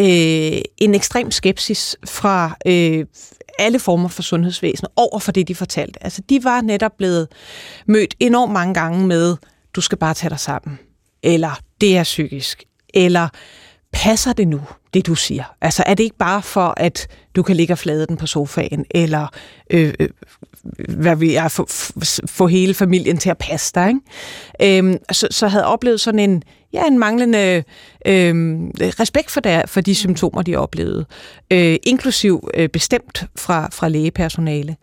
øh, 0.00 0.60
en 0.78 0.94
ekstrem 0.94 1.30
skepsis 1.30 1.96
fra 2.04 2.56
øh, 2.66 3.04
alle 3.58 3.78
former 3.78 4.08
for 4.08 4.22
sundhedsvæsen 4.22 4.86
over 4.96 5.18
for 5.18 5.32
det, 5.32 5.48
de 5.48 5.54
fortalte. 5.54 6.04
Altså, 6.04 6.22
de 6.28 6.44
var 6.44 6.60
netop 6.60 6.92
blevet 6.98 7.28
mødt 7.86 8.14
enormt 8.20 8.52
mange 8.52 8.74
gange 8.74 9.06
med, 9.06 9.36
du 9.74 9.80
skal 9.80 9.98
bare 9.98 10.14
tage 10.14 10.30
dig 10.30 10.40
sammen, 10.40 10.78
eller 11.22 11.60
det 11.80 11.96
er 11.96 12.02
psykisk, 12.02 12.64
eller 12.94 13.28
passer 13.92 14.32
det 14.32 14.48
nu, 14.48 14.60
det 14.94 15.06
du 15.06 15.14
siger? 15.14 15.44
Altså, 15.60 15.82
er 15.86 15.94
det 15.94 16.04
ikke 16.04 16.16
bare 16.16 16.42
for, 16.42 16.74
at 16.76 17.06
du 17.36 17.42
kan 17.42 17.56
ligge 17.56 17.74
og 17.74 17.78
flade 17.78 18.06
den 18.06 18.16
på 18.16 18.26
sofaen, 18.26 18.84
eller 18.90 19.26
øh, 19.70 19.94
øh, 20.00 20.08
hvad 20.88 21.16
vi 21.16 21.34
er, 21.34 21.48
få, 21.48 21.66
få 22.26 22.46
hele 22.46 22.74
familien 22.74 23.18
til 23.18 23.30
at 23.30 23.38
passe 23.38 23.72
dig, 23.74 23.88
ikke? 23.88 24.78
Øhm, 24.78 24.96
så, 25.12 25.28
så 25.30 25.48
havde 25.48 25.66
oplevet 25.66 26.00
sådan 26.00 26.18
en, 26.18 26.42
ja, 26.72 26.86
en 26.86 26.98
manglende 26.98 27.64
øh, 28.06 28.34
respekt 28.76 29.30
for, 29.30 29.40
der, 29.40 29.66
for 29.66 29.80
de 29.80 29.94
symptomer, 29.94 30.42
de 30.42 30.56
oplevede, 30.56 31.04
øh, 31.50 31.76
inklusiv 31.82 32.48
øh, 32.54 32.68
bestemt 32.68 33.24
fra, 33.36 33.68
fra 33.72 33.88
lægepersonale. 33.88 34.76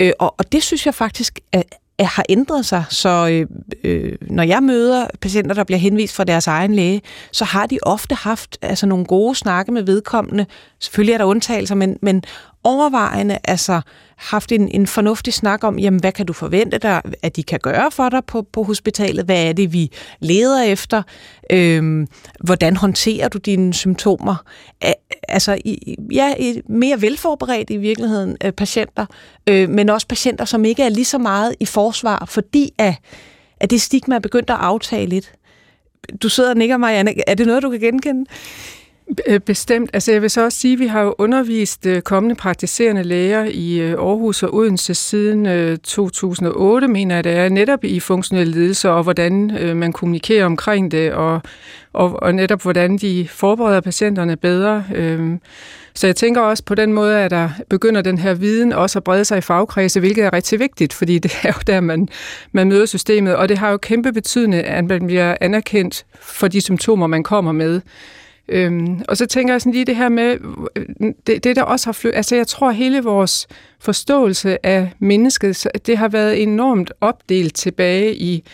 Øh, 0.00 0.12
og, 0.18 0.34
og 0.38 0.52
det 0.52 0.62
synes 0.62 0.86
jeg 0.86 0.94
faktisk 0.94 1.38
er, 1.52 1.62
har 2.06 2.24
ændret 2.28 2.66
sig, 2.66 2.84
så 2.90 3.28
øh, 3.30 3.46
øh, 3.84 4.12
når 4.20 4.42
jeg 4.42 4.62
møder 4.62 5.06
patienter, 5.20 5.54
der 5.54 5.64
bliver 5.64 5.78
henvist 5.78 6.14
fra 6.14 6.24
deres 6.24 6.46
egen 6.46 6.74
læge, 6.74 7.02
så 7.32 7.44
har 7.44 7.66
de 7.66 7.78
ofte 7.82 8.14
haft 8.14 8.58
altså, 8.62 8.86
nogle 8.86 9.04
gode 9.04 9.34
snakke 9.34 9.72
med 9.72 9.82
vedkommende. 9.82 10.46
Selvfølgelig 10.80 11.12
er 11.12 11.18
der 11.18 11.24
undtagelser, 11.24 11.74
men, 11.74 11.98
men 12.02 12.22
overvejende 12.64 13.38
altså 13.44 13.80
haft 14.16 14.52
en, 14.52 14.68
en 14.68 14.86
fornuftig 14.86 15.34
snak 15.34 15.64
om, 15.64 15.78
jamen, 15.78 16.00
hvad 16.00 16.12
kan 16.12 16.26
du 16.26 16.32
forvente 16.32 16.78
dig, 16.78 17.02
at 17.22 17.36
de 17.36 17.42
kan 17.42 17.58
gøre 17.62 17.90
for 17.90 18.08
dig 18.08 18.24
på, 18.24 18.46
på 18.52 18.62
hospitalet? 18.62 19.24
Hvad 19.24 19.44
er 19.44 19.52
det, 19.52 19.72
vi 19.72 19.92
leder 20.20 20.62
efter? 20.62 21.02
Øhm, 21.52 22.06
hvordan 22.44 22.76
håndterer 22.76 23.28
du 23.28 23.38
dine 23.38 23.74
symptomer? 23.74 24.36
Altså, 25.28 25.58
i, 25.64 25.96
ja, 26.12 26.34
mere 26.68 27.02
velforberedt 27.02 27.70
i 27.70 27.76
virkeligheden 27.76 28.36
øh, 28.44 28.52
patienter, 28.52 29.06
øh, 29.46 29.68
men 29.68 29.88
også 29.88 30.06
patienter, 30.06 30.44
som 30.44 30.64
ikke 30.64 30.82
er 30.82 30.88
lige 30.88 31.04
så 31.04 31.18
meget 31.18 31.54
i 31.60 31.66
forsvar, 31.66 32.24
fordi 32.28 32.74
at, 32.78 32.94
at 33.60 33.70
det 33.70 33.80
stigma 33.80 34.14
er 34.14 34.18
begyndt 34.18 34.50
at 34.50 34.56
aftage 34.56 35.06
lidt. 35.06 35.32
Du 36.22 36.28
sidder 36.28 36.50
og 36.50 36.56
nikker, 36.56 36.76
Marianne. 36.76 37.14
Er 37.26 37.34
det 37.34 37.46
noget, 37.46 37.62
du 37.62 37.70
kan 37.70 37.80
genkende? 37.80 38.30
Øh, 39.26 39.40
bestemt. 39.40 39.90
Altså 39.92 40.12
jeg 40.12 40.22
vil 40.22 40.30
så 40.30 40.44
også 40.44 40.58
sige, 40.58 40.72
at 40.72 40.78
vi 40.78 40.86
har 40.86 41.02
jo 41.02 41.14
undervist 41.18 41.86
øh, 41.86 42.02
kommende 42.02 42.34
praktiserende 42.34 43.02
læger 43.02 43.44
i 43.44 43.80
øh, 43.80 43.90
Aarhus 43.90 44.42
og 44.42 44.54
Odense 44.54 44.94
siden 44.94 45.78
2008, 45.78 46.88
mener 46.88 47.14
jeg 47.14 47.24
det 47.24 47.32
er, 47.32 47.48
netop 47.48 47.84
i 47.84 48.00
funktionelle 48.00 48.52
lidelser 48.52 48.90
og 48.90 49.02
hvordan 49.02 49.58
man 49.76 49.92
kommunikerer 49.92 50.46
omkring 50.46 50.90
det, 50.90 51.12
og, 51.12 51.40
og, 51.92 52.22
og 52.22 52.34
netop 52.34 52.62
hvordan 52.62 52.96
de 52.96 53.28
forbereder 53.30 53.80
patienterne 53.80 54.36
bedre. 54.36 54.84
Øhm, 54.94 55.40
så 55.94 56.06
jeg 56.06 56.16
tænker 56.16 56.40
også 56.40 56.64
på 56.64 56.74
den 56.74 56.92
måde, 56.92 57.18
at 57.18 57.30
der 57.30 57.50
begynder 57.70 58.02
den 58.02 58.18
her 58.18 58.34
viden 58.34 58.72
også 58.72 58.98
at 58.98 59.04
brede 59.04 59.24
sig 59.24 59.38
i 59.38 59.40
fagkredse, 59.40 60.00
hvilket 60.00 60.24
er 60.24 60.32
rigtig 60.32 60.60
vigtigt, 60.60 60.92
fordi 60.92 61.18
det 61.18 61.32
er 61.42 61.48
jo 61.48 61.60
der, 61.66 61.80
man, 61.80 62.08
man 62.52 62.68
møder 62.68 62.86
systemet, 62.86 63.36
og 63.36 63.48
det 63.48 63.58
har 63.58 63.70
jo 63.70 63.76
kæmpe 63.76 64.12
betydning, 64.12 64.64
at 64.64 64.84
man 64.84 65.06
bliver 65.06 65.36
anerkendt 65.40 66.06
for 66.20 66.48
de 66.48 66.60
symptomer, 66.60 67.06
man 67.06 67.22
kommer 67.22 67.52
med. 67.52 67.80
Øhm, 68.48 69.00
og 69.08 69.16
så 69.16 69.26
tænker 69.26 69.54
jeg 69.54 69.60
sådan 69.60 69.72
lige 69.72 69.84
det 69.84 69.96
her 69.96 70.08
med, 70.08 70.36
øh, 70.76 70.86
det, 71.26 71.44
det 71.44 71.56
der 71.56 71.62
også 71.62 71.86
har 71.86 71.92
flyttet, 71.92 72.16
altså 72.16 72.36
jeg 72.36 72.46
tror 72.46 72.70
hele 72.70 73.02
vores 73.02 73.46
forståelse 73.80 74.66
af 74.66 74.92
mennesket, 74.98 75.66
det 75.86 75.98
har 75.98 76.08
været 76.08 76.42
enormt 76.42 76.92
opdelt 77.00 77.54
tilbage 77.54 78.14
i 78.14 78.44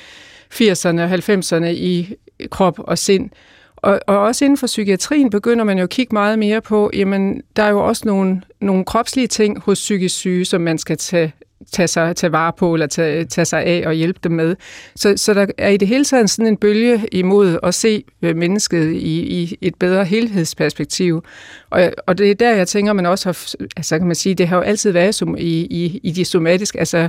80'erne 0.55 1.01
og 1.01 1.15
90'erne 1.15 1.67
i 1.67 2.15
krop 2.51 2.79
og 2.79 2.99
sind. 2.99 3.31
Og, 3.77 4.01
og 4.07 4.19
også 4.19 4.45
inden 4.45 4.57
for 4.57 4.67
psykiatrien 4.67 5.31
begynder 5.31 5.65
man 5.65 5.79
jo 5.79 5.85
at 5.85 5.91
kigge 5.91 6.15
meget 6.15 6.39
mere 6.39 6.61
på, 6.61 6.91
jamen 6.95 7.43
der 7.57 7.63
er 7.63 7.71
jo 7.71 7.87
også 7.87 8.03
nogle, 8.07 8.43
nogle 8.61 8.85
kropslige 8.85 9.27
ting 9.27 9.61
hos 9.61 9.79
psykisk 9.79 10.17
syge, 10.17 10.45
som 10.45 10.61
man 10.61 10.79
skal 10.79 10.97
tage 10.97 11.33
tage, 11.73 11.89
sig, 11.89 12.17
tage 12.17 12.33
vare 12.33 12.53
på 12.53 12.75
eller 12.75 12.87
tage, 12.87 13.25
tage 13.25 13.45
sig 13.45 13.65
af 13.65 13.83
og 13.87 13.93
hjælpe 13.93 14.21
dem 14.23 14.33
med. 14.33 14.57
Så, 14.97 15.15
så 15.17 15.35
der 15.35 15.47
er 15.59 15.69
i 15.69 15.77
det 15.77 15.89
hele 15.89 16.05
taget 16.05 16.31
sådan 16.31 16.47
en 16.47 16.57
bølge 16.57 17.07
imod 17.13 17.59
at 17.63 17.75
se 17.75 18.05
øh, 18.23 18.37
mennesket 18.37 18.93
i, 18.93 19.43
i 19.43 19.59
et 19.61 19.75
bedre 19.75 20.05
helhedsperspektiv. 20.05 21.25
Og, 21.71 21.93
og 22.07 22.19
det 22.19 22.31
er 22.31 22.35
der, 22.35 22.55
jeg 22.55 22.69
tænker, 22.69 22.93
man 22.93 23.07
også 23.07 23.29
har, 23.29 23.55
altså 23.77 23.99
kan 23.99 24.07
man 24.07 24.17
sige, 24.17 24.35
det 24.35 24.49
har 24.49 24.57
jo 24.57 24.63
altid 24.63 24.91
været 24.91 25.15
som 25.15 25.37
i, 25.39 25.61
i, 25.61 26.01
i 26.03 26.11
de 26.11 26.25
somatiske, 26.25 26.79
altså 26.79 27.09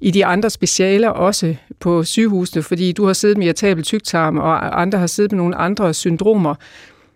i 0.00 0.10
de 0.10 0.26
andre 0.26 0.50
specialer 0.50 1.08
også 1.08 1.54
på 1.80 2.04
sygehusene, 2.04 2.62
fordi 2.62 2.92
du 2.92 3.06
har 3.06 3.12
siddet 3.12 3.38
med 3.38 3.46
irritabel 3.46 3.84
tyktarm, 3.84 4.38
og 4.38 4.80
andre 4.80 4.98
har 4.98 5.06
siddet 5.06 5.32
med 5.32 5.36
nogle 5.36 5.56
andre 5.56 5.94
syndromer. 5.94 6.54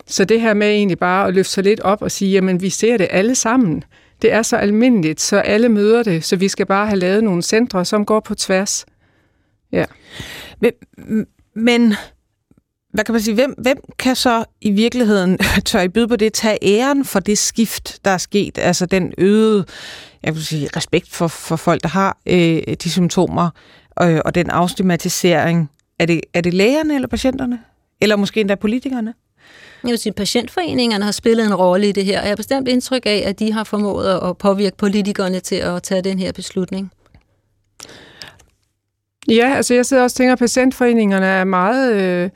Så 0.06 0.24
det 0.24 0.40
her 0.40 0.54
med 0.54 0.68
egentlig 0.68 0.98
bare 0.98 1.28
at 1.28 1.34
løfte 1.34 1.52
sig 1.52 1.64
lidt 1.64 1.80
op 1.80 2.02
og 2.02 2.10
sige, 2.10 2.30
jamen 2.30 2.62
vi 2.62 2.70
ser 2.70 2.96
det 2.96 3.08
alle 3.10 3.34
sammen. 3.34 3.84
Det 4.22 4.32
er 4.32 4.42
så 4.42 4.56
almindeligt, 4.56 5.20
så 5.20 5.36
alle 5.36 5.68
møder 5.68 6.02
det, 6.02 6.24
så 6.24 6.36
vi 6.36 6.48
skal 6.48 6.66
bare 6.66 6.86
have 6.86 6.98
lavet 6.98 7.24
nogle 7.24 7.42
centre, 7.42 7.84
som 7.84 8.04
går 8.04 8.20
på 8.20 8.34
tværs. 8.34 8.86
Ja. 9.72 9.84
Men, 10.60 10.72
men 11.54 11.94
hvad 12.92 13.04
kan 13.04 13.12
man 13.12 13.22
sige, 13.22 13.34
hvem, 13.34 13.54
hvem 13.58 13.78
kan 13.98 14.16
så 14.16 14.44
i 14.60 14.70
virkeligheden, 14.70 15.38
tør 15.66 15.80
I 15.80 15.88
byde 15.88 16.08
på 16.08 16.16
det, 16.16 16.32
tage 16.32 16.58
æren 16.62 17.04
for 17.04 17.20
det 17.20 17.38
skift, 17.38 18.04
der 18.04 18.10
er 18.10 18.18
sket, 18.18 18.58
altså 18.58 18.86
den 18.86 19.12
øgede 19.18 19.64
jeg 20.26 20.34
vil 20.34 20.46
sige, 20.46 20.68
respekt 20.76 21.08
for, 21.08 21.28
for 21.28 21.56
folk, 21.56 21.82
der 21.82 21.88
har 21.88 22.18
øh, 22.26 22.74
de 22.82 22.90
symptomer, 22.90 23.50
øh, 24.02 24.20
og 24.24 24.34
den 24.34 24.50
afstigmatisering. 24.50 25.70
Er 25.98 26.06
det, 26.06 26.20
er 26.34 26.40
det 26.40 26.54
lægerne 26.54 26.94
eller 26.94 27.08
patienterne? 27.08 27.60
Eller 28.00 28.16
måske 28.16 28.40
endda 28.40 28.54
politikerne? 28.54 29.14
Jeg 29.86 29.92
vil 29.92 29.98
sige, 29.98 30.12
patientforeningerne 30.12 31.04
har 31.04 31.12
spillet 31.12 31.46
en 31.46 31.54
rolle 31.54 31.88
i 31.88 31.92
det 31.92 32.04
her, 32.04 32.18
og 32.18 32.24
jeg 32.24 32.30
har 32.30 32.36
bestemt 32.36 32.68
indtryk 32.68 33.06
af, 33.06 33.22
at 33.26 33.38
de 33.38 33.52
har 33.52 33.64
formået 33.64 34.20
at 34.22 34.38
påvirke 34.38 34.76
politikerne 34.76 35.40
til 35.40 35.56
at 35.56 35.82
tage 35.82 36.02
den 36.02 36.18
her 36.18 36.32
beslutning. 36.32 36.90
Ja, 39.28 39.52
altså 39.56 39.74
jeg 39.74 39.86
sidder 39.86 40.02
også 40.02 40.14
og 40.14 40.16
tænker, 40.16 40.32
at 40.32 40.38
patientforeningerne 40.38 41.26
er 41.26 41.44
meget... 41.44 41.94
Øh 41.94 42.30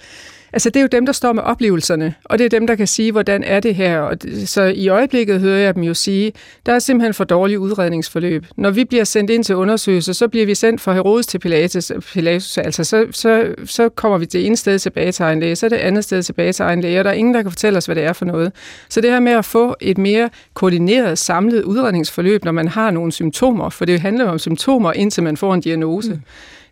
Altså, 0.52 0.70
det 0.70 0.76
er 0.76 0.80
jo 0.80 0.88
dem, 0.92 1.06
der 1.06 1.12
står 1.12 1.32
med 1.32 1.42
oplevelserne, 1.42 2.14
og 2.24 2.38
det 2.38 2.44
er 2.44 2.48
dem, 2.48 2.66
der 2.66 2.74
kan 2.74 2.86
sige, 2.86 3.12
hvordan 3.12 3.44
er 3.44 3.60
det 3.60 3.74
her. 3.74 3.98
Og 3.98 4.16
så 4.44 4.62
i 4.62 4.88
øjeblikket 4.88 5.40
hører 5.40 5.58
jeg 5.58 5.74
dem 5.74 5.82
jo 5.82 5.94
sige, 5.94 6.32
der 6.66 6.72
er 6.72 6.78
simpelthen 6.78 7.14
for 7.14 7.24
dårligt 7.24 7.58
udredningsforløb. 7.58 8.46
Når 8.56 8.70
vi 8.70 8.84
bliver 8.84 9.04
sendt 9.04 9.30
ind 9.30 9.44
til 9.44 9.56
undersøgelse, 9.56 10.14
så 10.14 10.28
bliver 10.28 10.46
vi 10.46 10.54
sendt 10.54 10.80
fra 10.80 10.92
Herodes 10.92 11.26
til 11.26 11.38
Pilatus. 11.38 11.92
Pilatus 12.12 12.58
altså, 12.58 12.84
så, 12.84 13.06
så, 13.10 13.54
så 13.64 13.88
kommer 13.88 14.18
vi 14.18 14.24
det 14.24 14.46
ene 14.46 14.56
sted 14.56 14.78
tilbage 14.78 15.12
til 15.12 15.22
egen 15.22 15.40
læge, 15.40 15.56
så 15.56 15.66
er 15.66 15.70
det 15.70 15.76
andet 15.76 16.04
sted 16.04 16.22
tilbage 16.22 16.52
til 16.52 16.62
egen 16.62 16.80
læge, 16.80 17.00
og 17.00 17.04
der 17.04 17.10
er 17.10 17.14
ingen, 17.14 17.34
der 17.34 17.42
kan 17.42 17.50
fortælle 17.50 17.76
os, 17.76 17.86
hvad 17.86 17.96
det 17.96 18.04
er 18.04 18.12
for 18.12 18.24
noget. 18.24 18.52
Så 18.88 19.00
det 19.00 19.10
her 19.10 19.20
med 19.20 19.32
at 19.32 19.44
få 19.44 19.76
et 19.80 19.98
mere 19.98 20.30
koordineret, 20.54 21.18
samlet 21.18 21.62
udredningsforløb, 21.62 22.44
når 22.44 22.52
man 22.52 22.68
har 22.68 22.90
nogle 22.90 23.12
symptomer, 23.12 23.70
for 23.70 23.84
det 23.84 24.00
handler 24.00 24.28
om 24.28 24.38
symptomer, 24.38 24.92
indtil 24.92 25.22
man 25.22 25.36
får 25.36 25.54
en 25.54 25.60
diagnose. 25.60 26.12
Mm 26.12 26.22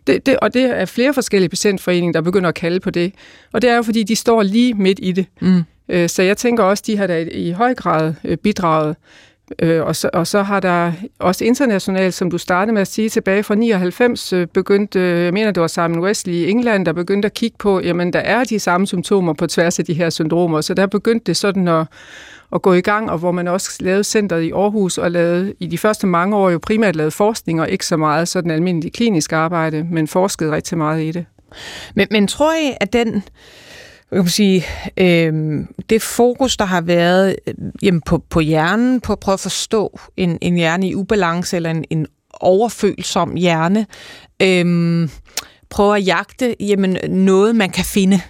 det, 0.09 0.25
det, 0.25 0.39
og 0.39 0.53
det 0.53 0.63
er 0.63 0.85
flere 0.85 1.13
forskellige 1.13 1.49
patientforeninger, 1.49 2.11
der 2.11 2.21
begynder 2.21 2.49
at 2.49 2.55
kalde 2.55 2.79
på 2.79 2.89
det. 2.89 3.13
Og 3.53 3.61
det 3.61 3.69
er 3.69 3.75
jo, 3.75 3.81
fordi 3.81 4.03
de 4.03 4.15
står 4.15 4.43
lige 4.43 4.73
midt 4.73 4.99
i 5.01 5.11
det. 5.11 5.25
Mm. 5.41 5.63
Øh, 5.89 6.09
så 6.09 6.23
jeg 6.23 6.37
tænker 6.37 6.63
også, 6.63 6.83
de 6.87 6.97
har 6.97 7.07
da 7.07 7.25
i 7.31 7.51
høj 7.51 7.73
grad 7.73 8.13
øh, 8.23 8.37
bidraget. 8.37 8.95
Øh, 9.59 9.85
og, 9.85 9.95
så, 9.95 10.09
og 10.13 10.27
så 10.27 10.41
har 10.41 10.59
der 10.59 10.91
også 11.19 11.45
internationalt, 11.45 12.13
som 12.13 12.31
du 12.31 12.37
startede 12.37 12.73
med 12.73 12.81
at 12.81 12.87
sige, 12.87 13.09
tilbage 13.09 13.43
fra 13.43 13.55
99 13.55 14.33
øh, 14.33 14.47
begyndte, 14.47 14.99
øh, 14.99 15.23
jeg 15.23 15.33
mener 15.33 15.51
det 15.51 15.61
var 15.61 15.67
Simon 15.67 15.99
Wesley 15.99 16.33
i 16.33 16.49
England, 16.49 16.85
der 16.85 16.93
begyndte 16.93 17.25
at 17.25 17.33
kigge 17.33 17.57
på, 17.59 17.79
jamen 17.79 18.13
der 18.13 18.19
er 18.19 18.43
de 18.43 18.59
samme 18.59 18.87
symptomer 18.87 19.33
på 19.33 19.47
tværs 19.47 19.79
af 19.79 19.85
de 19.85 19.93
her 19.93 20.09
syndromer, 20.09 20.61
så 20.61 20.73
der 20.73 20.85
begyndte 20.85 21.23
det 21.25 21.37
sådan 21.37 21.67
at, 21.67 21.87
at 22.53 22.61
gå 22.61 22.73
i 22.73 22.81
gang, 22.81 23.11
og 23.11 23.17
hvor 23.17 23.31
man 23.31 23.47
også 23.47 23.77
lavede 23.79 24.03
centret 24.03 24.41
i 24.41 24.51
Aarhus 24.51 24.97
og 24.97 25.11
lavede 25.11 25.53
i 25.59 25.67
de 25.67 25.77
første 25.77 26.07
mange 26.07 26.35
år 26.35 26.49
jo 26.49 26.59
primært 26.61 26.95
lavet 26.95 27.13
forskning 27.13 27.61
og 27.61 27.69
ikke 27.69 27.85
så 27.85 27.97
meget 27.97 28.27
sådan 28.27 28.51
almindelig 28.51 28.93
klinisk 28.93 29.33
arbejde, 29.33 29.87
men 29.91 30.07
forskede 30.07 30.51
rigtig 30.51 30.77
meget 30.77 31.03
i 31.03 31.11
det. 31.11 31.25
Men, 31.95 32.07
men 32.11 32.27
tror 32.27 32.53
I, 32.53 32.73
at 32.81 32.93
den 32.93 33.23
jeg 34.11 34.21
kan 34.21 34.29
sige, 34.29 34.65
øh, 34.97 35.59
det 35.89 36.01
fokus, 36.01 36.57
der 36.57 36.65
har 36.65 36.81
været 36.81 37.35
øh, 37.47 37.53
jamen 37.81 38.01
på, 38.01 38.17
på 38.29 38.39
hjernen, 38.39 39.01
på 39.01 39.13
at 39.13 39.19
prøve 39.19 39.33
at 39.33 39.39
forstå 39.39 39.99
en, 40.17 40.37
en 40.41 40.55
hjerne 40.55 40.87
i 40.87 40.95
ubalance, 40.95 41.55
eller 41.55 41.69
en, 41.69 41.85
en 41.89 42.07
overfølsom 42.33 43.35
hjerne, 43.35 43.85
øh, 44.41 45.09
prøve 45.69 45.97
at 45.97 46.07
jagte 46.07 46.55
jamen, 46.59 46.97
noget, 47.09 47.55
man 47.55 47.69
kan 47.69 47.85
finde. 47.85 48.21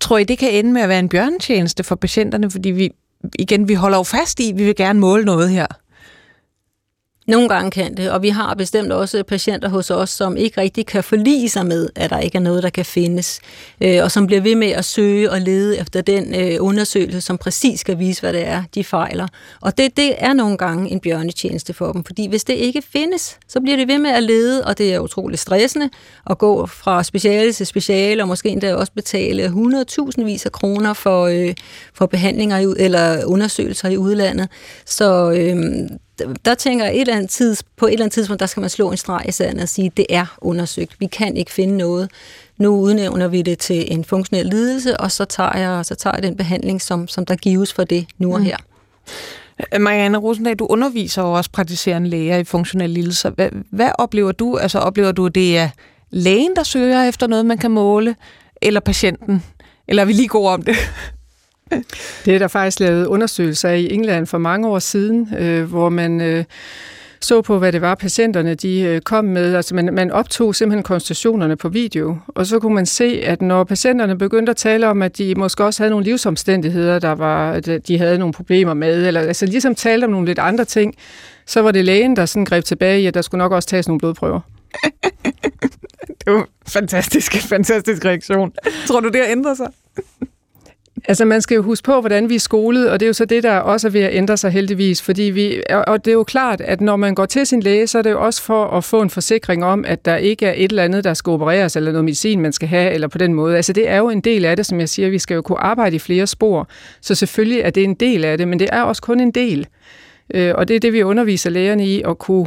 Tror 0.00 0.18
I, 0.18 0.24
det 0.24 0.38
kan 0.38 0.50
ende 0.50 0.72
med 0.72 0.82
at 0.82 0.88
være 0.88 0.98
en 0.98 1.08
bjørnetjeneste 1.08 1.84
for 1.84 1.94
patienterne, 1.94 2.50
fordi 2.50 2.70
vi, 2.70 2.90
igen, 3.38 3.68
vi 3.68 3.74
holder 3.74 3.98
jo 3.98 4.02
fast 4.02 4.40
i, 4.40 4.50
at 4.50 4.58
vi 4.58 4.64
vil 4.64 4.76
gerne 4.76 5.00
måle 5.00 5.24
noget 5.24 5.50
her. 5.50 5.66
Nogle 7.28 7.48
gange 7.48 7.70
kan 7.70 7.96
det, 7.96 8.10
og 8.10 8.22
vi 8.22 8.28
har 8.28 8.54
bestemt 8.54 8.92
også 8.92 9.22
patienter 9.22 9.68
hos 9.68 9.90
os, 9.90 10.10
som 10.10 10.36
ikke 10.36 10.60
rigtig 10.60 10.86
kan 10.86 11.04
forlige 11.04 11.48
sig 11.48 11.66
med, 11.66 11.88
at 11.94 12.10
der 12.10 12.18
ikke 12.18 12.38
er 12.38 12.42
noget, 12.42 12.62
der 12.62 12.70
kan 12.70 12.84
findes, 12.84 13.40
øh, 13.80 14.02
og 14.02 14.10
som 14.10 14.26
bliver 14.26 14.40
ved 14.40 14.54
med 14.54 14.68
at 14.68 14.84
søge 14.84 15.30
og 15.30 15.40
lede 15.40 15.78
efter 15.78 16.00
den 16.00 16.34
øh, 16.34 16.56
undersøgelse, 16.60 17.20
som 17.20 17.38
præcis 17.38 17.80
skal 17.80 17.98
vise, 17.98 18.20
hvad 18.20 18.32
det 18.32 18.46
er, 18.46 18.62
de 18.74 18.84
fejler. 18.84 19.28
Og 19.60 19.78
det, 19.78 19.96
det 19.96 20.14
er 20.18 20.32
nogle 20.32 20.56
gange 20.56 20.90
en 20.90 21.00
bjørnetjeneste 21.00 21.72
for 21.72 21.92
dem, 21.92 22.04
fordi 22.04 22.28
hvis 22.28 22.44
det 22.44 22.54
ikke 22.54 22.82
findes, 22.82 23.38
så 23.48 23.60
bliver 23.60 23.76
det 23.76 23.88
ved 23.88 23.98
med 23.98 24.10
at 24.10 24.22
lede, 24.22 24.64
og 24.64 24.78
det 24.78 24.94
er 24.94 24.98
utroligt 24.98 25.40
stressende 25.40 25.90
at 26.30 26.38
gå 26.38 26.66
fra 26.66 27.02
speciale 27.02 27.52
til 27.52 27.66
speciale, 27.66 28.22
og 28.22 28.28
måske 28.28 28.48
endda 28.48 28.74
også 28.74 28.92
betale 28.92 29.46
100.000 29.46 30.24
vis 30.24 30.46
af 30.46 30.52
kroner 30.52 30.92
for, 30.92 31.26
øh, 31.26 31.54
for 31.94 32.06
behandlinger 32.06 32.58
i, 32.58 32.74
eller 32.76 33.24
undersøgelser 33.24 33.88
i 33.88 33.96
udlandet. 33.96 34.48
Så 34.86 35.30
øh, 35.30 35.88
der 36.44 36.54
tænker 36.54 36.84
jeg, 36.84 36.94
et 36.94 37.00
eller 37.00 37.16
andet 37.16 37.30
tids, 37.30 37.62
på 37.62 37.86
et 37.86 37.92
eller 37.92 38.04
andet 38.04 38.12
tidspunkt, 38.12 38.40
der 38.40 38.46
skal 38.46 38.60
man 38.60 38.70
slå 38.70 38.90
en 38.90 38.96
streg 38.96 39.24
i 39.28 39.32
sandet 39.32 39.62
og 39.62 39.68
sige, 39.68 39.92
det 39.96 40.06
er 40.08 40.36
undersøgt. 40.38 41.00
Vi 41.00 41.06
kan 41.06 41.36
ikke 41.36 41.52
finde 41.52 41.76
noget. 41.76 42.10
Nu 42.58 42.76
udnævner 42.76 43.28
vi 43.28 43.42
det 43.42 43.58
til 43.58 43.92
en 43.92 44.04
funktionel 44.04 44.46
lidelse, 44.46 45.00
og 45.00 45.12
så 45.12 45.24
tager 45.24 45.56
jeg, 45.56 45.84
så 45.84 45.94
tager 45.94 46.16
jeg 46.16 46.22
den 46.22 46.36
behandling, 46.36 46.82
som, 46.82 47.08
som 47.08 47.26
der 47.26 47.36
gives 47.36 47.72
for 47.72 47.84
det 47.84 48.06
nu 48.18 48.32
og 48.32 48.38
mm. 48.38 48.44
her. 48.44 48.56
Mm. 48.56 49.82
Marianne 49.82 50.18
Rosendag, 50.18 50.58
du 50.58 50.66
underviser 50.66 51.22
jo 51.22 51.32
også 51.32 51.50
praktiserende 51.50 52.08
læger 52.08 52.36
i 52.36 52.44
funktionelle 52.44 52.94
lidelser. 52.94 53.30
Hvad, 53.30 53.48
hvad 53.70 53.90
oplever 53.98 54.32
du? 54.32 54.56
Altså 54.56 54.78
oplever 54.78 55.12
du, 55.12 55.26
at 55.26 55.34
det 55.34 55.58
er 55.58 55.68
lægen, 56.10 56.56
der 56.56 56.62
søger 56.62 57.04
efter 57.04 57.26
noget, 57.26 57.46
man 57.46 57.58
kan 57.58 57.70
måle, 57.70 58.16
eller 58.62 58.80
patienten? 58.80 59.44
Eller 59.88 60.02
er 60.02 60.06
vi 60.06 60.12
lige 60.12 60.28
gode 60.28 60.48
om 60.48 60.62
det? 60.62 60.76
Det 62.24 62.34
er 62.34 62.38
der 62.38 62.48
faktisk 62.48 62.80
lavet 62.80 63.06
undersøgelser 63.06 63.68
af 63.68 63.78
i 63.78 63.92
England 63.94 64.26
for 64.26 64.38
mange 64.38 64.68
år 64.68 64.78
siden, 64.78 65.28
øh, 65.38 65.64
hvor 65.64 65.88
man 65.88 66.20
øh, 66.20 66.44
så 67.20 67.42
på, 67.42 67.58
hvad 67.58 67.72
det 67.72 67.80
var, 67.80 67.94
patienterne 67.94 68.54
de 68.54 68.80
øh, 68.80 69.00
kom 69.00 69.24
med. 69.24 69.54
Altså 69.54 69.74
man, 69.74 69.94
man 69.94 70.10
optog 70.10 70.54
simpelthen 70.54 70.82
konsultationerne 70.82 71.56
på 71.56 71.68
video, 71.68 72.16
og 72.28 72.46
så 72.46 72.58
kunne 72.58 72.74
man 72.74 72.86
se, 72.86 73.20
at 73.24 73.42
når 73.42 73.64
patienterne 73.64 74.18
begyndte 74.18 74.50
at 74.50 74.56
tale 74.56 74.88
om, 74.88 75.02
at 75.02 75.18
de 75.18 75.34
måske 75.34 75.64
også 75.64 75.82
havde 75.82 75.90
nogle 75.90 76.04
livsomstændigheder, 76.04 76.98
der 76.98 77.12
var, 77.12 77.60
de 77.60 77.98
havde 77.98 78.18
nogle 78.18 78.32
problemer 78.32 78.74
med, 78.74 79.06
eller 79.06 79.20
altså 79.20 79.46
ligesom 79.46 79.74
talte 79.74 80.04
om 80.04 80.10
nogle 80.10 80.26
lidt 80.26 80.38
andre 80.38 80.64
ting, 80.64 80.94
så 81.46 81.62
var 81.62 81.70
det 81.70 81.84
lægen, 81.84 82.16
der 82.16 82.26
sådan 82.26 82.44
greb 82.44 82.64
tilbage 82.64 83.00
i, 83.00 83.06
at 83.06 83.14
der 83.14 83.22
skulle 83.22 83.38
nok 83.38 83.52
også 83.52 83.68
tages 83.68 83.88
nogle 83.88 83.98
blodprøver. 83.98 84.40
det 86.24 86.32
var 86.32 86.46
fantastisk, 86.68 87.36
fantastisk 87.48 88.04
reaktion. 88.04 88.52
Tror 88.86 89.00
du, 89.00 89.08
det 89.08 89.20
har 89.20 89.32
ændret 89.32 89.56
sig? 89.56 89.70
Altså 91.08 91.24
man 91.24 91.42
skal 91.42 91.54
jo 91.54 91.62
huske 91.62 91.84
på, 91.84 92.00
hvordan 92.00 92.28
vi 92.28 92.34
er 92.34 92.38
skolet, 92.38 92.90
og 92.90 93.00
det 93.00 93.06
er 93.06 93.08
jo 93.08 93.12
så 93.12 93.24
det, 93.24 93.42
der 93.42 93.58
også 93.58 93.88
er 93.88 93.90
ved 93.90 94.00
at 94.00 94.14
ændre 94.14 94.36
sig 94.36 94.50
heldigvis, 94.50 95.02
fordi 95.02 95.22
vi, 95.22 95.62
og 95.70 96.04
det 96.04 96.10
er 96.10 96.14
jo 96.14 96.24
klart, 96.24 96.60
at 96.60 96.80
når 96.80 96.96
man 96.96 97.14
går 97.14 97.26
til 97.26 97.46
sin 97.46 97.60
læge, 97.60 97.86
så 97.86 97.98
er 97.98 98.02
det 98.02 98.10
jo 98.10 98.24
også 98.24 98.42
for 98.42 98.64
at 98.64 98.84
få 98.84 99.02
en 99.02 99.10
forsikring 99.10 99.64
om, 99.64 99.84
at 99.84 100.04
der 100.04 100.16
ikke 100.16 100.46
er 100.46 100.52
et 100.56 100.70
eller 100.70 100.82
andet, 100.82 101.04
der 101.04 101.14
skal 101.14 101.30
opereres, 101.30 101.76
eller 101.76 101.92
noget 101.92 102.04
medicin, 102.04 102.40
man 102.40 102.52
skal 102.52 102.68
have, 102.68 102.92
eller 102.92 103.08
på 103.08 103.18
den 103.18 103.34
måde. 103.34 103.56
Altså 103.56 103.72
det 103.72 103.88
er 103.88 103.96
jo 103.96 104.08
en 104.08 104.20
del 104.20 104.44
af 104.44 104.56
det, 104.56 104.66
som 104.66 104.80
jeg 104.80 104.88
siger, 104.88 105.10
vi 105.10 105.18
skal 105.18 105.34
jo 105.34 105.42
kunne 105.42 105.58
arbejde 105.58 105.96
i 105.96 105.98
flere 105.98 106.26
spor, 106.26 106.68
så 107.00 107.14
selvfølgelig 107.14 107.60
er 107.60 107.70
det 107.70 107.84
en 107.84 107.94
del 107.94 108.24
af 108.24 108.38
det, 108.38 108.48
men 108.48 108.58
det 108.58 108.68
er 108.72 108.82
også 108.82 109.02
kun 109.02 109.20
en 109.20 109.30
del. 109.30 109.66
Øh, 110.34 110.54
og 110.54 110.68
det 110.68 110.76
er 110.76 110.80
det, 110.80 110.92
vi 110.92 111.02
underviser 111.02 111.50
lægerne 111.50 111.86
i, 111.86 112.02
at 112.02 112.18
kunne 112.18 112.46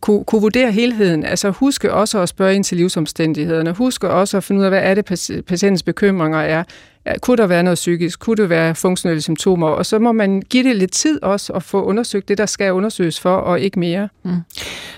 kunne, 0.00 0.24
kunne 0.24 0.40
vurdere 0.40 0.72
helheden. 0.72 1.24
Altså 1.24 1.50
huske 1.50 1.92
også 1.92 2.18
at 2.18 2.28
spørge 2.28 2.54
ind 2.54 2.64
til 2.64 2.76
livsomstændighederne. 2.76 3.72
Huske 3.72 4.10
også 4.10 4.36
at 4.36 4.44
finde 4.44 4.58
ud 4.58 4.64
af, 4.64 4.70
hvad 4.70 4.82
er 4.82 4.94
det, 4.94 5.04
patientens 5.46 5.82
bekymringer 5.82 6.38
er. 6.38 6.64
Kunne 7.22 7.36
der 7.36 7.46
være 7.46 7.62
noget 7.62 7.76
psykisk? 7.76 8.20
Kunne 8.20 8.36
det 8.36 8.50
være 8.50 8.74
funktionelle 8.74 9.22
symptomer? 9.22 9.68
Og 9.68 9.86
så 9.86 9.98
må 9.98 10.12
man 10.12 10.42
give 10.42 10.68
det 10.68 10.76
lidt 10.76 10.92
tid 10.92 11.22
også 11.22 11.52
at 11.52 11.62
få 11.62 11.82
undersøgt 11.82 12.28
det, 12.28 12.38
der 12.38 12.46
skal 12.46 12.72
undersøges 12.72 13.20
for, 13.20 13.36
og 13.36 13.60
ikke 13.60 13.78
mere. 13.78 14.08
Mm. 14.24 14.36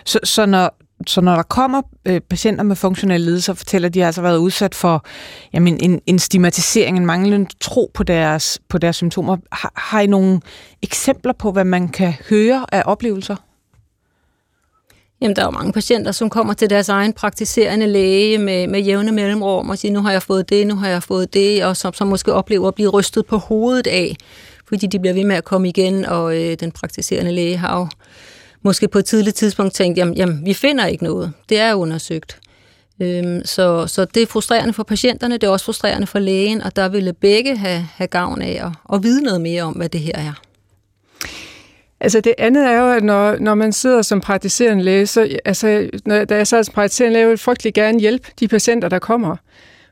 Så, 0.04 0.18
så 0.24 0.46
når, 0.46 0.76
så 1.06 1.20
når 1.20 1.34
der 1.34 1.42
kommer 1.42 1.82
øh, 2.06 2.20
patienter 2.20 2.64
med 2.64 2.76
funktionelle 2.76 3.24
lidelser, 3.24 3.54
fortæller 3.54 3.88
de 3.88 3.88
altså 3.88 4.02
har 4.02 4.06
altså 4.06 4.22
været 4.22 4.36
udsat 4.44 4.74
for 4.74 5.04
jamen, 5.52 5.78
en, 5.82 6.00
en 6.06 6.18
stigmatisering, 6.18 6.96
en 6.96 7.06
manglende 7.06 7.50
tro 7.60 7.90
på 7.94 8.02
deres, 8.02 8.60
på 8.68 8.78
deres 8.78 8.96
symptomer. 8.96 9.36
Har, 9.52 9.72
har 9.76 10.00
I 10.00 10.06
nogle 10.06 10.40
eksempler 10.82 11.32
på, 11.32 11.52
hvad 11.52 11.64
man 11.64 11.88
kan 11.88 12.14
høre 12.30 12.66
af 12.72 12.82
oplevelser? 12.86 13.36
Jamen, 15.22 15.36
der 15.36 15.42
er 15.42 15.46
jo 15.46 15.50
mange 15.50 15.72
patienter, 15.72 16.12
som 16.12 16.30
kommer 16.30 16.54
til 16.54 16.70
deres 16.70 16.88
egen 16.88 17.12
praktiserende 17.12 17.86
læge 17.86 18.38
med, 18.38 18.66
med 18.66 18.80
jævne 18.80 19.12
mellemrum 19.12 19.70
og 19.70 19.78
siger, 19.78 19.92
nu 19.92 20.00
har 20.00 20.12
jeg 20.12 20.22
fået 20.22 20.50
det, 20.50 20.66
nu 20.66 20.74
har 20.74 20.88
jeg 20.88 21.02
fået 21.02 21.34
det, 21.34 21.64
og 21.64 21.76
som, 21.76 21.94
som 21.94 22.08
måske 22.08 22.32
oplever 22.32 22.68
at 22.68 22.74
blive 22.74 22.88
rystet 22.88 23.26
på 23.26 23.36
hovedet 23.36 23.86
af, 23.86 24.16
fordi 24.68 24.86
de 24.86 24.98
bliver 24.98 25.14
ved 25.14 25.24
med 25.24 25.36
at 25.36 25.44
komme 25.44 25.68
igen, 25.68 26.04
og 26.04 26.36
øh, 26.36 26.56
den 26.60 26.72
praktiserende 26.72 27.32
læge 27.32 27.56
har 27.56 27.78
jo 27.78 27.88
måske 28.62 28.88
på 28.88 28.98
et 28.98 29.04
tidligt 29.04 29.36
tidspunkt 29.36 29.74
tænkt, 29.74 29.98
jamen, 29.98 30.14
jamen 30.14 30.46
vi 30.46 30.54
finder 30.54 30.86
ikke 30.86 31.04
noget, 31.04 31.32
det 31.48 31.58
er 31.58 31.74
undersøgt. 31.74 32.38
Øhm, 33.00 33.42
så, 33.44 33.86
så 33.86 34.04
det 34.04 34.22
er 34.22 34.26
frustrerende 34.26 34.72
for 34.72 34.82
patienterne, 34.82 35.34
det 35.34 35.44
er 35.44 35.50
også 35.50 35.64
frustrerende 35.64 36.06
for 36.06 36.18
lægen, 36.18 36.62
og 36.62 36.76
der 36.76 36.88
ville 36.88 37.12
begge 37.12 37.56
have, 37.56 37.86
have 37.94 38.08
gavn 38.08 38.42
af 38.42 38.60
at, 38.64 38.94
at 38.96 39.02
vide 39.02 39.22
noget 39.22 39.40
mere 39.40 39.62
om, 39.62 39.72
hvad 39.72 39.88
det 39.88 40.00
her 40.00 40.14
er. 40.14 40.42
Altså 42.02 42.20
det 42.20 42.34
andet 42.38 42.66
er 42.66 42.80
jo, 42.80 42.88
at 42.88 43.04
når, 43.04 43.36
når 43.40 43.54
man 43.54 43.72
sidder 43.72 44.02
som 44.02 44.20
praktiserende 44.20 44.84
læge, 44.84 45.06
så, 45.06 45.38
altså, 45.44 45.90
når, 46.04 46.24
da 46.24 46.36
jeg 46.36 46.46
sad 46.46 46.64
som 46.64 46.74
praktiserende 46.74 47.12
læge, 47.12 47.26
vil 47.26 47.32
jeg 47.32 47.38
frygtelig 47.38 47.74
gerne 47.74 48.00
hjælpe 48.00 48.28
de 48.40 48.48
patienter, 48.48 48.88
der 48.88 48.98
kommer. 48.98 49.36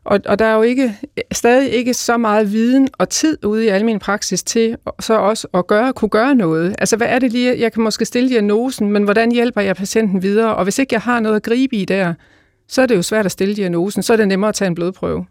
Og, 0.04 0.20
og 0.26 0.38
der 0.38 0.44
er 0.44 0.54
jo 0.54 0.62
ikke, 0.62 0.96
stadig 1.32 1.70
ikke 1.70 1.94
så 1.94 2.16
meget 2.16 2.52
viden 2.52 2.88
og 2.98 3.08
tid 3.08 3.44
ude 3.44 3.64
i 3.64 3.68
almen 3.68 3.98
praksis 3.98 4.42
til 4.42 4.76
så 5.00 5.14
også 5.14 5.48
at 5.54 5.66
gøre, 5.66 5.92
kunne 5.92 6.08
gøre 6.08 6.34
noget. 6.34 6.74
Altså 6.78 6.96
hvad 6.96 7.06
er 7.06 7.18
det 7.18 7.32
lige, 7.32 7.60
jeg 7.60 7.72
kan 7.72 7.82
måske 7.82 8.04
stille 8.04 8.28
diagnosen, 8.28 8.92
men 8.92 9.02
hvordan 9.04 9.32
hjælper 9.32 9.60
jeg 9.60 9.76
patienten 9.76 10.22
videre? 10.22 10.56
Og 10.56 10.64
hvis 10.64 10.78
ikke 10.78 10.94
jeg 10.94 11.00
har 11.00 11.20
noget 11.20 11.36
at 11.36 11.42
gribe 11.42 11.76
i 11.76 11.84
der, 11.84 12.14
så 12.68 12.82
er 12.82 12.86
det 12.86 12.96
jo 12.96 13.02
svært 13.02 13.26
at 13.26 13.32
stille 13.32 13.56
diagnosen, 13.56 14.02
så 14.02 14.12
er 14.12 14.16
det 14.16 14.28
nemmere 14.28 14.48
at 14.48 14.54
tage 14.54 14.66
en 14.66 14.74
blodprøve. 14.74 15.26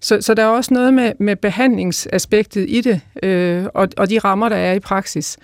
Så, 0.00 0.20
så 0.20 0.34
der 0.34 0.42
er 0.42 0.46
også 0.46 0.74
noget 0.74 0.94
med, 0.94 1.12
med 1.20 1.36
behandlingsaspektet 1.36 2.66
i 2.68 2.80
det, 2.80 3.00
øh, 3.22 3.64
og, 3.74 3.88
og 3.96 4.10
de 4.10 4.18
rammer, 4.18 4.48
der 4.48 4.56
er 4.56 4.72
i 4.72 4.80
praksis 4.80 5.36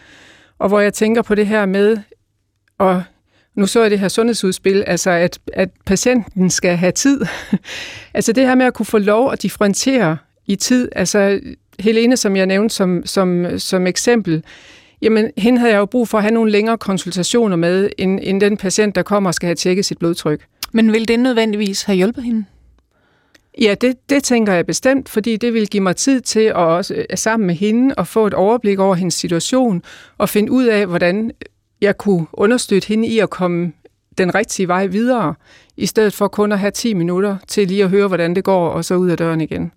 og 0.58 0.68
hvor 0.68 0.80
jeg 0.80 0.94
tænker 0.94 1.22
på 1.22 1.34
det 1.34 1.46
her 1.46 1.66
med, 1.66 1.96
og 2.78 3.02
nu 3.54 3.66
så 3.66 3.82
jeg 3.82 3.90
det 3.90 3.98
her 3.98 4.08
sundhedsudspil, 4.08 4.84
altså 4.86 5.10
at, 5.10 5.38
at 5.52 5.70
patienten 5.86 6.50
skal 6.50 6.76
have 6.76 6.92
tid. 6.92 7.20
altså 8.14 8.32
det 8.32 8.46
her 8.46 8.54
med 8.54 8.66
at 8.66 8.74
kunne 8.74 8.86
få 8.86 8.98
lov 8.98 9.32
at 9.32 9.42
differentiere 9.42 10.16
i 10.46 10.56
tid, 10.56 10.88
altså 10.96 11.40
Helene, 11.80 12.16
som 12.16 12.36
jeg 12.36 12.46
nævnte 12.46 12.74
som, 12.74 13.02
som, 13.06 13.58
som 13.58 13.86
eksempel, 13.86 14.44
jamen 15.02 15.30
hende 15.36 15.58
havde 15.58 15.72
jeg 15.72 15.78
jo 15.78 15.86
brug 15.86 16.08
for 16.08 16.18
at 16.18 16.24
have 16.24 16.34
nogle 16.34 16.50
længere 16.50 16.78
konsultationer 16.78 17.56
med, 17.56 17.90
end, 17.98 18.20
end 18.22 18.40
den 18.40 18.56
patient, 18.56 18.94
der 18.94 19.02
kommer 19.02 19.30
og 19.30 19.34
skal 19.34 19.46
have 19.46 19.54
tjekket 19.54 19.84
sit 19.84 19.98
blodtryk. 19.98 20.44
Men 20.72 20.92
vil 20.92 21.08
det 21.08 21.20
nødvendigvis 21.20 21.82
have 21.82 21.96
hjulpet 21.96 22.24
hende? 22.24 22.44
Ja, 23.60 23.74
det, 23.80 24.10
det 24.10 24.24
tænker 24.24 24.52
jeg 24.52 24.66
bestemt, 24.66 25.08
fordi 25.08 25.36
det 25.36 25.54
vil 25.54 25.68
give 25.68 25.82
mig 25.82 25.96
tid 25.96 26.20
til 26.20 26.40
at 26.40 26.54
også 26.54 26.94
øh, 26.94 27.04
sammen 27.14 27.46
med 27.46 27.54
hende 27.54 27.94
og 27.94 28.06
få 28.06 28.26
et 28.26 28.34
overblik 28.34 28.78
over 28.78 28.94
hendes 28.94 29.14
situation 29.14 29.82
og 30.18 30.28
finde 30.28 30.52
ud 30.52 30.64
af, 30.64 30.86
hvordan 30.86 31.30
jeg 31.80 31.98
kunne 31.98 32.26
understøtte 32.32 32.88
hende 32.88 33.08
i 33.08 33.18
at 33.18 33.30
komme 33.30 33.72
den 34.18 34.34
rigtige 34.34 34.68
vej 34.68 34.86
videre, 34.86 35.34
i 35.76 35.86
stedet 35.86 36.12
for 36.12 36.28
kun 36.28 36.52
at 36.52 36.58
have 36.58 36.70
10 36.70 36.94
minutter 36.94 37.36
til 37.48 37.68
lige 37.68 37.84
at 37.84 37.90
høre, 37.90 38.08
hvordan 38.08 38.36
det 38.36 38.44
går, 38.44 38.68
og 38.68 38.84
så 38.84 38.94
ud 38.94 39.10
af 39.10 39.16
døren 39.16 39.40
igen. 39.40 39.72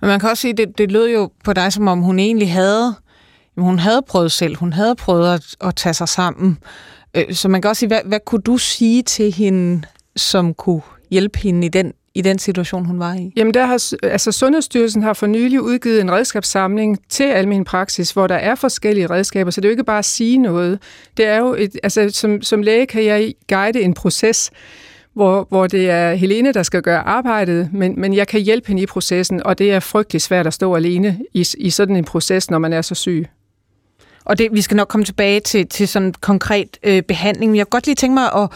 Men 0.00 0.08
man 0.08 0.20
kan 0.20 0.30
også 0.30 0.40
sige, 0.40 0.52
det, 0.52 0.78
det 0.78 0.92
lød 0.92 1.10
jo 1.10 1.30
på 1.44 1.52
dig, 1.52 1.72
som 1.72 1.88
om 1.88 2.00
hun 2.00 2.18
egentlig 2.18 2.52
havde, 2.52 2.94
hun 3.56 3.78
havde 3.78 4.02
prøvet 4.08 4.32
selv, 4.32 4.56
hun 4.56 4.72
havde 4.72 4.94
prøvet 4.94 5.34
at, 5.34 5.56
at 5.60 5.76
tage 5.76 5.94
sig 5.94 6.08
sammen. 6.08 6.58
Øh, 7.14 7.34
så 7.34 7.48
man 7.48 7.62
kan 7.62 7.68
også 7.68 7.80
sige, 7.80 7.88
hvad, 7.88 8.00
hvad 8.04 8.20
kunne 8.26 8.42
du 8.42 8.58
sige 8.58 9.02
til 9.02 9.32
hende, 9.32 9.82
som 10.16 10.54
kunne 10.54 10.82
hjælpe 11.10 11.38
hende 11.38 11.66
i 11.66 11.70
den 11.70 11.92
i 12.16 12.20
den 12.20 12.38
situation, 12.38 12.84
hun 12.84 12.98
var 12.98 13.14
i? 13.14 13.32
Jamen, 13.36 13.54
der 13.54 13.66
har, 13.66 13.94
altså, 14.02 14.32
Sundhedsstyrelsen 14.32 15.02
har 15.02 15.12
for 15.12 15.26
nylig 15.26 15.60
udgivet 15.60 16.00
en 16.00 16.10
redskabssamling 16.12 16.98
til 17.08 17.24
almen 17.24 17.64
praksis, 17.64 18.10
hvor 18.10 18.26
der 18.26 18.34
er 18.34 18.54
forskellige 18.54 19.06
redskaber, 19.06 19.50
så 19.50 19.60
det 19.60 19.64
er 19.64 19.68
jo 19.68 19.72
ikke 19.72 19.84
bare 19.84 19.98
at 19.98 20.04
sige 20.04 20.38
noget. 20.38 20.78
Det 21.16 21.26
er 21.26 21.38
jo 21.38 21.54
et, 21.58 21.76
altså, 21.82 22.10
som, 22.10 22.42
som 22.42 22.62
læge 22.62 22.86
kan 22.86 23.04
jeg 23.04 23.34
guide 23.48 23.80
en 23.80 23.94
proces, 23.94 24.50
hvor, 25.14 25.46
hvor 25.48 25.66
det 25.66 25.90
er 25.90 26.14
Helene, 26.14 26.52
der 26.52 26.62
skal 26.62 26.82
gøre 26.82 27.00
arbejdet, 27.00 27.70
men, 27.72 28.00
men 28.00 28.14
jeg 28.14 28.28
kan 28.28 28.40
hjælpe 28.40 28.68
hende 28.68 28.82
i 28.82 28.86
processen, 28.86 29.46
og 29.46 29.58
det 29.58 29.72
er 29.72 29.80
frygtelig 29.80 30.22
svært 30.22 30.46
at 30.46 30.54
stå 30.54 30.74
alene 30.74 31.18
i, 31.34 31.46
i 31.58 31.70
sådan 31.70 31.96
en 31.96 32.04
proces, 32.04 32.50
når 32.50 32.58
man 32.58 32.72
er 32.72 32.82
så 32.82 32.94
syg. 32.94 33.26
Og 34.24 34.38
det, 34.38 34.48
vi 34.52 34.60
skal 34.60 34.76
nok 34.76 34.88
komme 34.88 35.04
tilbage 35.04 35.40
til, 35.40 35.66
til 35.66 35.88
sådan 35.88 36.14
konkret 36.20 36.78
øh, 36.82 37.02
behandling, 37.02 37.50
men 37.50 37.56
jeg 37.56 37.66
kunne 37.66 37.70
godt 37.70 37.86
lige 37.86 37.94
tænke 37.94 38.14
mig 38.14 38.32
at 38.32 38.48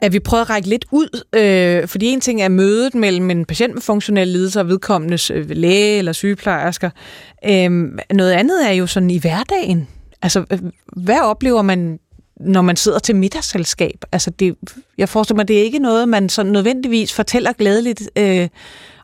at 0.00 0.12
vi 0.12 0.18
prøver 0.20 0.42
at 0.42 0.50
række 0.50 0.68
lidt 0.68 0.84
ud, 0.90 1.22
øh, 1.32 1.88
fordi 1.88 2.06
en 2.06 2.20
ting 2.20 2.42
er 2.42 2.48
mødet 2.48 2.94
mellem 2.94 3.30
en 3.30 3.44
patient 3.44 3.74
med 3.74 3.82
funktionelle 3.82 4.32
lidelser 4.32 4.60
og 4.60 4.68
vedkommendes 4.68 5.30
øh, 5.30 5.50
læge 5.50 5.98
eller 5.98 6.12
sygeplejersker. 6.12 6.90
Øh, 7.46 7.70
noget 8.12 8.32
andet 8.32 8.68
er 8.68 8.72
jo 8.72 8.86
sådan 8.86 9.10
i 9.10 9.18
hverdagen. 9.18 9.88
Altså, 10.22 10.44
øh, 10.50 10.58
hvad 10.96 11.20
oplever 11.20 11.62
man, 11.62 11.98
når 12.40 12.62
man 12.62 12.76
sidder 12.76 12.98
til 12.98 13.16
middagsselskab? 13.16 14.04
Altså, 14.12 14.30
det, 14.30 14.56
jeg 14.98 15.08
forestiller 15.08 15.36
mig, 15.36 15.48
det 15.48 15.58
er 15.58 15.62
ikke 15.62 15.78
noget, 15.78 16.08
man 16.08 16.28
sådan 16.28 16.52
nødvendigvis 16.52 17.12
fortæller 17.12 17.52
glædeligt 17.52 18.10
øh, 18.16 18.48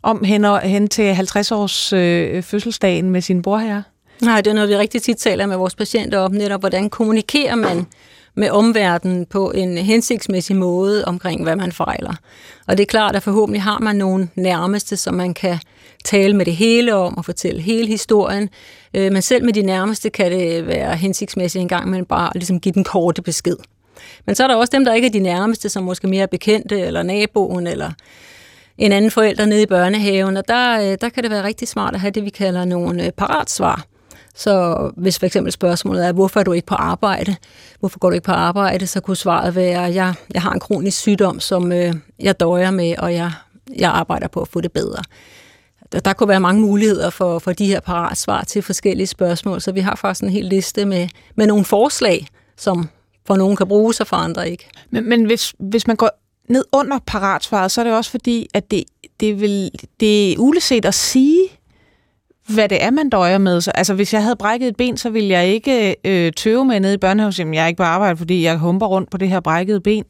om 0.03 0.25
hen, 0.25 0.45
og, 0.45 0.61
hen 0.61 0.89
til 0.89 1.13
50-års 1.13 1.93
øh, 1.93 2.43
fødselsdagen 2.43 3.11
med 3.11 3.21
sin 3.21 3.43
bror 3.43 3.59
her. 3.59 3.83
Nej, 4.23 4.41
det 4.41 4.51
er 4.51 4.55
noget, 4.55 4.69
vi 4.69 4.77
rigtig 4.77 5.03
tit 5.03 5.17
taler 5.17 5.47
med 5.47 5.57
vores 5.57 5.75
patienter 5.75 6.19
om, 6.19 6.33
netop 6.33 6.61
hvordan 6.61 6.91
kommunikerer 6.91 7.55
man 7.55 7.87
med 8.37 8.51
omverdenen 8.51 9.27
på 9.27 9.51
en 9.51 9.79
hensigtsmæssig 9.79 10.57
måde 10.57 11.05
omkring, 11.05 11.43
hvad 11.43 11.57
man 11.57 11.73
fejler. 11.73 12.15
Og 12.67 12.77
det 12.77 12.83
er 12.83 12.87
klart, 12.87 13.17
at 13.17 13.23
forhåbentlig 13.23 13.63
har 13.63 13.79
man 13.79 13.97
nogle 13.97 14.29
nærmeste, 14.35 14.97
som 14.97 15.15
man 15.15 15.35
kan 15.35 15.59
tale 16.05 16.37
med 16.37 16.47
det 16.47 16.57
hele 16.57 16.95
om 16.95 17.19
og 17.19 17.25
fortælle 17.25 17.61
hele 17.61 17.87
historien. 17.87 18.49
Øh, 18.95 19.13
men 19.13 19.23
selv 19.23 19.45
med 19.45 19.53
de 19.53 19.63
nærmeste 19.63 20.11
kan 20.11 20.33
det 20.33 20.67
være 20.67 20.97
hensigtsmæssigt 20.97 21.63
en 21.63 21.69
gang, 21.69 21.91
man 21.91 22.05
bare 22.05 22.31
ligesom 22.35 22.61
give 22.61 22.73
den 22.73 22.85
korte 22.85 23.23
besked. 23.23 23.57
Men 24.27 24.35
så 24.35 24.45
er 24.45 24.49
der 24.49 24.55
også 24.55 24.71
dem, 24.73 24.85
der 24.85 24.95
ikke 24.95 25.07
er 25.07 25.13
de 25.13 25.19
nærmeste, 25.19 25.69
som 25.69 25.85
måske 25.85 26.07
mere 26.07 26.23
er 26.23 26.27
bekendte, 26.27 26.81
eller 26.81 27.03
naboen, 27.03 27.67
eller 27.67 27.91
en 28.79 28.93
anden 28.93 29.11
forælder 29.11 29.47
nede 29.47 29.63
i 29.63 29.67
børnehaven, 29.67 30.37
og 30.37 30.49
der, 30.49 30.81
øh, 30.81 30.99
der 31.01 31.09
kan 31.09 31.23
det 31.23 31.31
være 31.31 31.45
rigtig 31.45 31.69
smart 31.69 31.95
at 31.95 32.01
have 32.01 32.11
det, 32.11 32.25
vi 32.25 32.31
kalder 32.31 32.65
nogle 32.65 33.07
øh, 33.07 33.11
paratsvar. 33.11 33.87
Så 34.37 34.91
hvis 34.97 35.19
for 35.19 35.27
eksempel 35.27 35.53
spørgsmålet 35.53 36.07
er, 36.07 36.13
hvorfor 36.13 36.41
er 36.41 36.45
du 36.45 36.53
ikke 36.53 36.67
på 36.67 36.75
arbejde? 36.75 37.37
Hvorfor 37.81 37.99
går 37.99 38.11
du 38.11 38.15
ikke 38.15 38.25
på 38.25 38.33
arbejde? 38.33 38.87
Så 38.87 39.01
kunne 39.01 39.17
svaret 39.17 39.55
være, 39.55 39.87
at 39.87 39.95
jeg, 39.95 40.15
jeg 40.35 40.43
har 40.43 40.53
en 40.53 40.61
kronisk 40.61 40.99
sygdom, 40.99 41.41
som 41.41 41.73
øh, 41.73 41.95
jeg 42.19 42.41
døjer 42.41 42.71
med, 42.71 42.95
og 42.99 43.15
jeg, 43.15 43.33
jeg 43.77 43.91
arbejder 43.91 44.29
på 44.29 44.41
at 44.41 44.49
få 44.49 44.61
det 44.61 44.73
bedre. 44.73 45.03
Der, 45.93 46.01
der 46.01 46.13
kunne 46.13 46.29
være 46.29 46.41
mange 46.41 46.61
muligheder 46.61 47.11
for, 47.11 47.39
for 47.39 47.53
de 47.53 47.67
her 47.67 47.81
parat 47.81 48.19
svar 48.19 48.45
til 48.45 48.63
forskellige 48.63 49.07
spørgsmål, 49.07 49.61
så 49.61 49.73
vi 49.73 49.81
har 49.81 49.95
faktisk 49.95 50.23
en 50.23 50.31
hel 50.31 50.45
liste 50.45 50.85
med, 50.85 51.09
med 51.35 51.47
nogle 51.47 51.65
forslag, 51.65 52.27
som 52.57 52.89
for 53.27 53.37
nogen 53.37 53.57
kan 53.57 53.69
bruges, 53.69 54.01
og 54.01 54.07
for 54.07 54.17
andre 54.17 54.51
ikke. 54.51 54.69
Men, 54.91 55.09
men 55.09 55.25
hvis, 55.25 55.55
hvis 55.59 55.87
man 55.87 55.97
går 55.97 56.11
ned 56.49 56.65
under 56.73 56.99
paratsvaret, 57.07 57.71
så 57.71 57.81
er 57.81 57.85
det 57.85 57.93
også 57.95 58.11
fordi, 58.11 58.49
at 58.55 58.71
det, 58.71 58.85
det, 59.21 59.41
vil, 59.41 59.71
det 60.01 60.33
er 60.33 60.39
uleset 60.39 60.85
at 60.85 60.95
sige, 60.95 61.49
hvad 62.49 62.69
det 62.69 62.83
er, 62.83 62.91
man 62.91 63.11
døjer 63.11 63.39
med. 63.39 63.61
Så, 63.61 63.71
altså, 63.71 63.95
hvis 63.95 64.15
jeg 64.15 64.23
havde 64.23 64.37
brækket 64.37 64.69
et 64.69 64.77
ben, 64.77 64.97
så 64.97 65.11
ville 65.11 65.29
jeg 65.29 65.47
ikke 65.47 65.97
øh, 66.05 66.33
tøve 66.33 66.65
med 66.65 66.81
nede 66.81 66.95
i 66.95 66.99
børnehaven, 66.99 67.55
jeg 67.55 67.63
er 67.63 67.67
ikke 67.67 67.77
på 67.77 67.83
arbejde, 67.83 68.17
fordi 68.17 68.45
jeg 68.45 68.57
humper 68.57 68.87
rundt 68.87 69.11
på 69.11 69.17
det 69.17 69.29
her 69.29 69.41
brækkede 69.41 69.81
ben. 69.81 70.05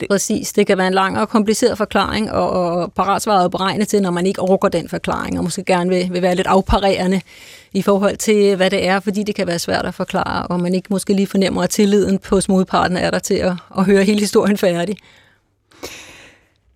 Det... 0.00 0.08
Præcis. 0.08 0.52
Det 0.52 0.66
kan 0.66 0.78
være 0.78 0.86
en 0.86 0.94
lang 0.94 1.18
og 1.18 1.28
kompliceret 1.28 1.78
forklaring, 1.78 2.32
og, 2.32 2.50
og 2.50 2.92
paratsvaret 2.92 3.44
er 3.44 3.48
beregnet 3.48 3.88
til, 3.88 4.02
når 4.02 4.10
man 4.10 4.26
ikke 4.26 4.40
overgår 4.40 4.68
den 4.68 4.88
forklaring, 4.88 5.38
og 5.38 5.44
måske 5.44 5.64
gerne 5.64 5.90
vil, 5.90 6.08
vil 6.12 6.22
være 6.22 6.34
lidt 6.34 6.46
afparerende 6.46 7.20
i 7.72 7.82
forhold 7.82 8.16
til, 8.16 8.56
hvad 8.56 8.70
det 8.70 8.86
er, 8.86 9.00
fordi 9.00 9.22
det 9.22 9.34
kan 9.34 9.46
være 9.46 9.58
svært 9.58 9.86
at 9.86 9.94
forklare, 9.94 10.46
og 10.46 10.60
man 10.60 10.74
ikke 10.74 10.88
måske 10.90 11.12
lige 11.12 11.26
fornemmer, 11.26 11.62
at 11.62 11.70
tilliden 11.70 12.18
på 12.18 12.40
modparten 12.48 12.96
er 12.96 13.10
der 13.10 13.18
til 13.18 13.34
at, 13.34 13.52
at 13.78 13.84
høre 13.84 14.04
hele 14.04 14.20
historien 14.20 14.58
færdig. 14.58 14.96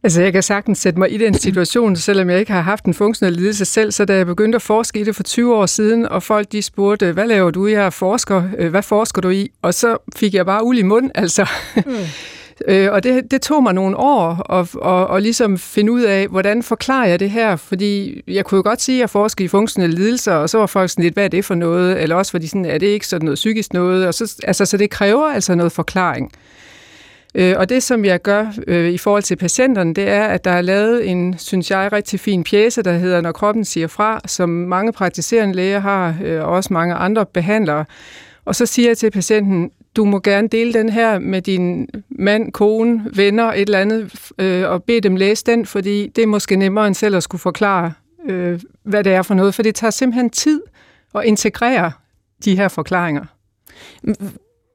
Altså, 0.03 0.23
jeg 0.23 0.33
kan 0.33 0.43
sagtens 0.43 0.79
sætte 0.79 0.99
mig 0.99 1.13
i 1.13 1.17
den 1.17 1.35
situation, 1.35 1.97
selvom 1.97 2.31
jeg 2.31 2.41
ikke 2.41 2.53
har 2.53 2.61
haft 2.61 2.85
en 2.85 2.95
funktionel 2.95 3.33
lidelse 3.33 3.65
selv, 3.65 3.93
så 3.93 4.05
da 4.05 4.17
jeg 4.17 4.27
begyndte 4.27 4.57
at 4.57 4.63
forske 4.63 5.01
i 5.01 5.05
det 5.05 5.17
for 5.17 5.23
20 5.23 5.55
år 5.55 5.67
siden, 5.67 6.09
og 6.09 6.23
folk 6.23 6.53
de 6.53 6.63
spurgte, 6.63 7.13
hvad 7.13 7.27
laver 7.27 7.51
du? 7.51 7.67
Jeg 7.67 7.87
er 7.87 7.91
forsker. 7.91 8.43
Øh, 8.59 8.71
hvad 8.71 8.83
forsker 8.83 9.23
du 9.23 9.29
i? 9.29 9.51
Og 9.63 9.75
så 9.75 9.97
fik 10.17 10.35
jeg 10.35 10.47
bare 10.47 10.65
uld 10.65 10.79
i 10.79 10.83
mund, 10.83 11.11
altså. 11.15 11.49
Mm. 11.77 11.93
Øh, 12.69 12.93
og 12.93 13.03
det, 13.03 13.31
det 13.31 13.43
tog 13.43 13.63
mig 13.63 13.75
nogle 13.75 13.97
år 13.97 14.53
at, 14.53 14.69
at, 14.85 15.17
at 15.17 15.23
ligesom 15.23 15.59
finde 15.59 15.93
ud 15.93 16.03
af, 16.03 16.29
hvordan 16.29 16.63
forklarer 16.63 17.07
jeg 17.07 17.21
det 17.21 17.31
her? 17.31 17.57
Fordi 17.57 18.23
jeg 18.29 18.45
kunne 18.45 18.57
jo 18.57 18.63
godt 18.63 18.83
sige, 18.83 18.97
at 18.97 19.01
jeg 19.01 19.11
forsker 19.11 19.45
i 19.45 19.49
funktionelle 19.49 19.97
lidelser, 19.97 20.33
og 20.33 20.51
så 20.51 20.59
var 20.59 20.67
folk 20.67 20.91
sådan 20.91 21.03
lidt, 21.03 21.15
hvad 21.15 21.25
er 21.25 21.29
det 21.29 21.45
for 21.45 21.55
noget? 21.55 22.03
Eller 22.03 22.17
også 22.17 22.33
var 22.33 22.39
de 22.39 22.49
sådan, 22.49 22.65
er 22.65 22.79
det 22.79 22.87
ikke 22.87 23.07
sådan 23.07 23.25
noget 23.25 23.35
psykisk 23.37 23.73
noget? 23.73 24.07
Og 24.07 24.15
så, 24.15 24.37
altså, 24.45 24.65
så 24.65 24.77
det 24.77 24.91
kræver 24.91 25.27
altså 25.27 25.55
noget 25.55 25.73
forklaring. 25.73 26.33
Øh, 27.35 27.55
og 27.59 27.69
det, 27.69 27.83
som 27.83 28.05
jeg 28.05 28.23
gør 28.23 28.53
øh, 28.67 28.91
i 28.91 28.99
forhold 28.99 29.23
til 29.23 29.37
patienterne, 29.37 29.95
det 29.95 30.09
er, 30.09 30.25
at 30.25 30.45
der 30.45 30.51
er 30.51 30.61
lavet 30.61 31.09
en, 31.11 31.39
synes 31.39 31.71
jeg, 31.71 31.93
rigtig 31.93 32.21
fin 32.21 32.45
pjæse, 32.45 32.83
der 32.83 32.93
hedder 32.93 33.21
Når 33.21 33.33
kroppen 33.33 33.65
siger 33.65 33.87
fra, 33.87 34.21
som 34.27 34.49
mange 34.49 34.93
praktiserende 34.93 35.55
læger 35.55 35.79
har, 35.79 36.15
øh, 36.25 36.41
og 36.43 36.51
også 36.51 36.73
mange 36.73 36.95
andre 36.95 37.27
behandlere. 37.27 37.85
Og 38.45 38.55
så 38.55 38.67
siger 38.67 38.89
jeg 38.89 38.99
til 38.99 39.11
patienten, 39.11 39.71
du 39.97 40.05
må 40.05 40.21
gerne 40.21 40.49
dele 40.49 40.73
den 40.73 40.89
her 40.89 41.19
med 41.19 41.43
din 41.43 41.89
mand, 42.11 42.53
kone, 42.53 43.05
venner, 43.17 43.53
et 43.53 43.61
eller 43.61 43.79
andet, 43.79 44.31
øh, 44.39 44.69
og 44.71 44.85
bede 44.85 45.01
dem 45.01 45.17
læse 45.17 45.45
den, 45.47 45.67
fordi 45.67 46.09
det 46.17 46.23
er 46.23 46.27
måske 46.27 46.57
nemmere 46.57 46.87
end 46.87 46.95
selv 46.95 47.17
at 47.17 47.23
skulle 47.23 47.41
forklare, 47.41 47.93
øh, 48.29 48.61
hvad 48.83 49.05
det 49.05 49.13
er 49.13 49.23
for 49.23 49.35
noget, 49.35 49.55
for 49.55 49.63
det 49.63 49.75
tager 49.75 49.91
simpelthen 49.91 50.31
tid 50.31 50.61
at 51.15 51.25
integrere 51.25 51.93
de 52.45 52.57
her 52.57 52.69
forklaringer. 52.69 53.25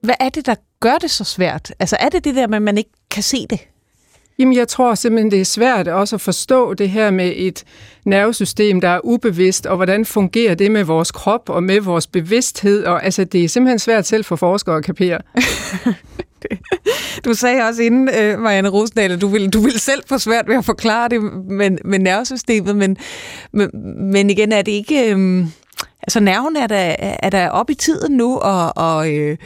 Hvad 0.03 0.15
er 0.19 0.29
det, 0.29 0.45
der 0.45 0.55
gør 0.79 0.97
det 0.97 1.11
så 1.11 1.23
svært? 1.23 1.73
Altså 1.79 1.97
er 1.99 2.09
det 2.09 2.23
det 2.23 2.35
der 2.35 2.47
med, 2.47 2.55
at 2.55 2.61
man 2.61 2.77
ikke 2.77 2.89
kan 3.11 3.23
se 3.23 3.47
det? 3.49 3.59
Jamen, 4.39 4.55
jeg 4.55 4.67
tror 4.67 4.95
simpelthen, 4.95 5.31
det 5.31 5.41
er 5.41 5.45
svært 5.45 5.87
også 5.87 6.15
at 6.15 6.21
forstå 6.21 6.73
det 6.73 6.89
her 6.89 7.11
med 7.11 7.33
et 7.35 7.63
nervesystem, 8.05 8.81
der 8.81 8.89
er 8.89 8.99
ubevidst, 9.03 9.65
og 9.65 9.75
hvordan 9.75 10.05
fungerer 10.05 10.55
det 10.55 10.71
med 10.71 10.83
vores 10.83 11.11
krop 11.11 11.49
og 11.49 11.63
med 11.63 11.81
vores 11.81 12.07
bevidsthed. 12.07 12.83
Og 12.83 13.05
altså, 13.05 13.23
det 13.23 13.43
er 13.43 13.49
simpelthen 13.49 13.79
svært 13.79 14.07
selv 14.07 14.23
for 14.23 14.35
forskere 14.35 14.77
at 14.77 14.83
kapere. 14.83 15.19
du 17.25 17.33
sagde 17.33 17.61
også 17.61 17.81
inden, 17.81 18.09
øh, 18.19 18.39
Marianne 18.39 18.69
Rosendal, 18.69 19.11
at 19.11 19.21
du 19.21 19.27
ville, 19.27 19.49
du 19.49 19.61
ville 19.61 19.79
selv 19.79 20.03
få 20.07 20.17
svært 20.17 20.47
ved 20.47 20.55
at 20.55 20.65
forklare 20.65 21.09
det 21.09 21.21
med, 21.49 21.77
med 21.85 21.99
nervesystemet, 21.99 22.75
men, 22.75 22.97
men, 23.51 23.69
men 24.11 24.29
igen 24.29 24.51
er 24.51 24.61
det 24.61 24.71
ikke... 24.71 25.15
Øh, 25.15 25.45
altså 26.01 26.19
nerven 26.19 26.55
er 26.55 26.67
der, 26.67 26.95
er 26.99 27.29
der 27.29 27.49
op 27.49 27.69
i 27.69 27.75
tiden 27.75 28.17
nu, 28.17 28.37
og, 28.37 28.77
og 28.77 29.13
øh, 29.13 29.37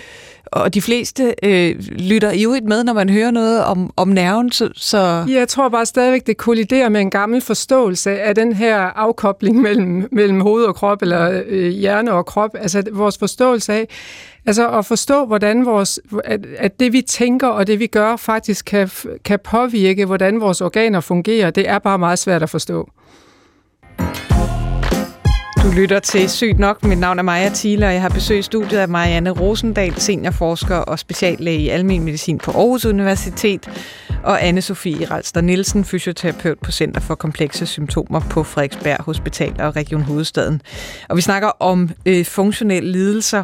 og 0.51 0.73
de 0.73 0.81
fleste 0.81 1.35
øh, 1.43 1.75
lytter 1.79 2.31
ivrigt 2.31 2.65
med, 2.65 2.83
når 2.83 2.93
man 2.93 3.09
hører 3.09 3.31
noget 3.31 3.63
om, 3.63 3.93
om 3.95 4.07
nerven. 4.07 4.51
Så, 4.51 4.69
så... 4.75 5.25
Jeg 5.29 5.47
tror 5.47 5.69
bare 5.69 5.85
stadigvæk, 5.85 6.27
det 6.27 6.37
kolliderer 6.37 6.89
med 6.89 7.01
en 7.01 7.09
gammel 7.09 7.41
forståelse 7.41 8.21
af 8.21 8.35
den 8.35 8.53
her 8.53 8.77
afkobling 8.77 9.61
mellem, 9.61 10.07
mellem 10.11 10.41
hoved 10.41 10.63
og 10.63 10.75
krop, 10.75 11.01
eller 11.01 11.43
øh, 11.45 11.69
hjerne 11.69 12.11
og 12.11 12.25
krop. 12.25 12.55
Altså 12.59 12.83
vores 12.91 13.17
forståelse 13.17 13.73
af, 13.73 13.87
altså 14.45 14.69
at 14.69 14.85
forstå, 14.85 15.25
hvordan 15.25 15.65
vores, 15.65 15.99
at, 16.25 16.45
at 16.57 16.79
det 16.79 16.93
vi 16.93 17.01
tænker 17.01 17.47
og 17.47 17.67
det 17.67 17.79
vi 17.79 17.87
gør 17.87 18.15
faktisk 18.15 18.65
kan, 18.65 18.89
kan 19.25 19.39
påvirke, 19.43 20.05
hvordan 20.05 20.41
vores 20.41 20.61
organer 20.61 20.99
fungerer, 20.99 21.51
det 21.51 21.69
er 21.69 21.79
bare 21.79 21.99
meget 21.99 22.19
svært 22.19 22.43
at 22.43 22.49
forstå. 22.49 22.89
Du 25.67 25.71
lytter 25.71 25.99
til 25.99 26.29
Sygt 26.29 26.59
Nok. 26.59 26.83
Mit 26.83 26.97
navn 26.97 27.19
er 27.19 27.23
Maja 27.23 27.51
Thiele, 27.55 27.85
og 27.85 27.93
jeg 27.93 28.01
har 28.01 28.09
besøgt 28.09 28.45
studiet 28.45 28.79
af 28.79 28.89
Marianne 28.89 29.29
Rosendal, 29.29 29.99
seniorforsker 29.99 30.75
og 30.75 30.99
speciallæge 30.99 31.59
i 31.59 31.69
almen 31.69 32.03
medicin 32.03 32.37
på 32.37 32.51
Aarhus 32.51 32.85
Universitet, 32.85 33.69
og 34.23 34.41
Anne-Sophie 34.41 35.11
Ralster 35.11 35.41
Nielsen, 35.41 35.83
fysioterapeut 35.85 36.59
på 36.59 36.71
Center 36.71 37.01
for 37.01 37.15
Komplekse 37.15 37.65
Symptomer 37.65 38.19
på 38.19 38.43
Frederiksberg 38.43 39.03
Hospital 39.03 39.53
og 39.59 39.75
Region 39.75 40.01
Hovedstaden. 40.01 40.61
Og 41.09 41.17
vi 41.17 41.21
snakker 41.21 41.47
om 41.59 41.89
øh, 42.05 42.25
funktionelle 42.25 42.91
lidelser. 42.91 43.43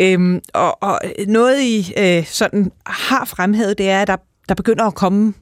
Øhm, 0.00 0.40
og, 0.54 0.82
og 0.82 1.00
noget, 1.26 1.60
I 1.62 1.94
øh, 1.98 2.26
sådan 2.26 2.72
har 2.86 3.24
fremhævet, 3.24 3.78
det 3.78 3.90
er, 3.90 4.02
at 4.02 4.08
der, 4.08 4.16
der 4.48 4.54
begynder 4.54 4.84
at 4.84 4.94
komme 4.94 5.34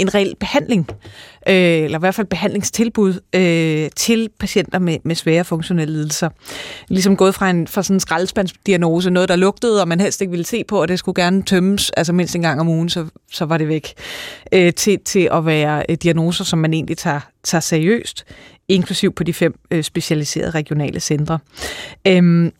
en 0.00 0.14
reel 0.14 0.34
behandling, 0.40 0.86
øh, 1.48 1.54
eller 1.54 1.98
i 1.98 2.00
hvert 2.00 2.14
fald 2.14 2.26
behandlingstilbud 2.26 3.20
øh, 3.34 3.90
til 3.96 4.28
patienter 4.38 4.78
med, 4.78 4.98
med 5.04 5.14
svære 5.14 5.44
funktionelle 5.44 5.94
lidelser. 5.94 6.28
Ligesom 6.88 7.16
gået 7.16 7.34
fra, 7.34 7.50
en, 7.50 7.66
fra 7.66 7.82
sådan 7.82 7.96
en 7.96 8.00
skraldespandsdiagnose, 8.00 9.10
noget 9.10 9.28
der 9.28 9.36
lugtede, 9.36 9.80
og 9.80 9.88
man 9.88 10.00
helst 10.00 10.20
ikke 10.20 10.30
ville 10.30 10.46
se 10.46 10.64
på, 10.64 10.80
og 10.80 10.88
det 10.88 10.98
skulle 10.98 11.22
gerne 11.22 11.42
tømmes, 11.42 11.90
altså 11.90 12.12
mindst 12.12 12.36
en 12.36 12.42
gang 12.42 12.60
om 12.60 12.68
ugen, 12.68 12.88
så, 12.88 13.06
så 13.32 13.44
var 13.44 13.58
det 13.58 13.68
væk, 13.68 13.94
øh, 14.52 14.72
til, 14.72 14.98
til 15.04 15.28
at 15.32 15.46
være 15.46 15.82
øh, 15.88 15.96
diagnoser, 15.96 16.44
som 16.44 16.58
man 16.58 16.74
egentlig 16.74 16.98
tager, 16.98 17.20
tager 17.44 17.60
seriøst, 17.60 18.24
inklusiv 18.68 19.12
på 19.12 19.24
de 19.24 19.32
fem 19.32 19.54
øh, 19.70 19.84
specialiserede 19.84 20.50
regionale 20.50 21.00
centre. 21.00 21.38
Øh, 22.06 22.50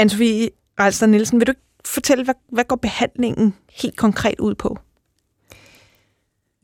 Anne-Sophie 0.00 0.48
Rejlster 0.80 1.06
Nielsen, 1.06 1.40
vil 1.40 1.46
du 1.46 1.52
fortælle, 1.84 2.24
hvad, 2.24 2.34
hvad 2.52 2.64
går 2.64 2.76
behandlingen 2.76 3.54
helt 3.72 3.96
konkret 3.96 4.40
ud 4.40 4.54
på? 4.54 4.78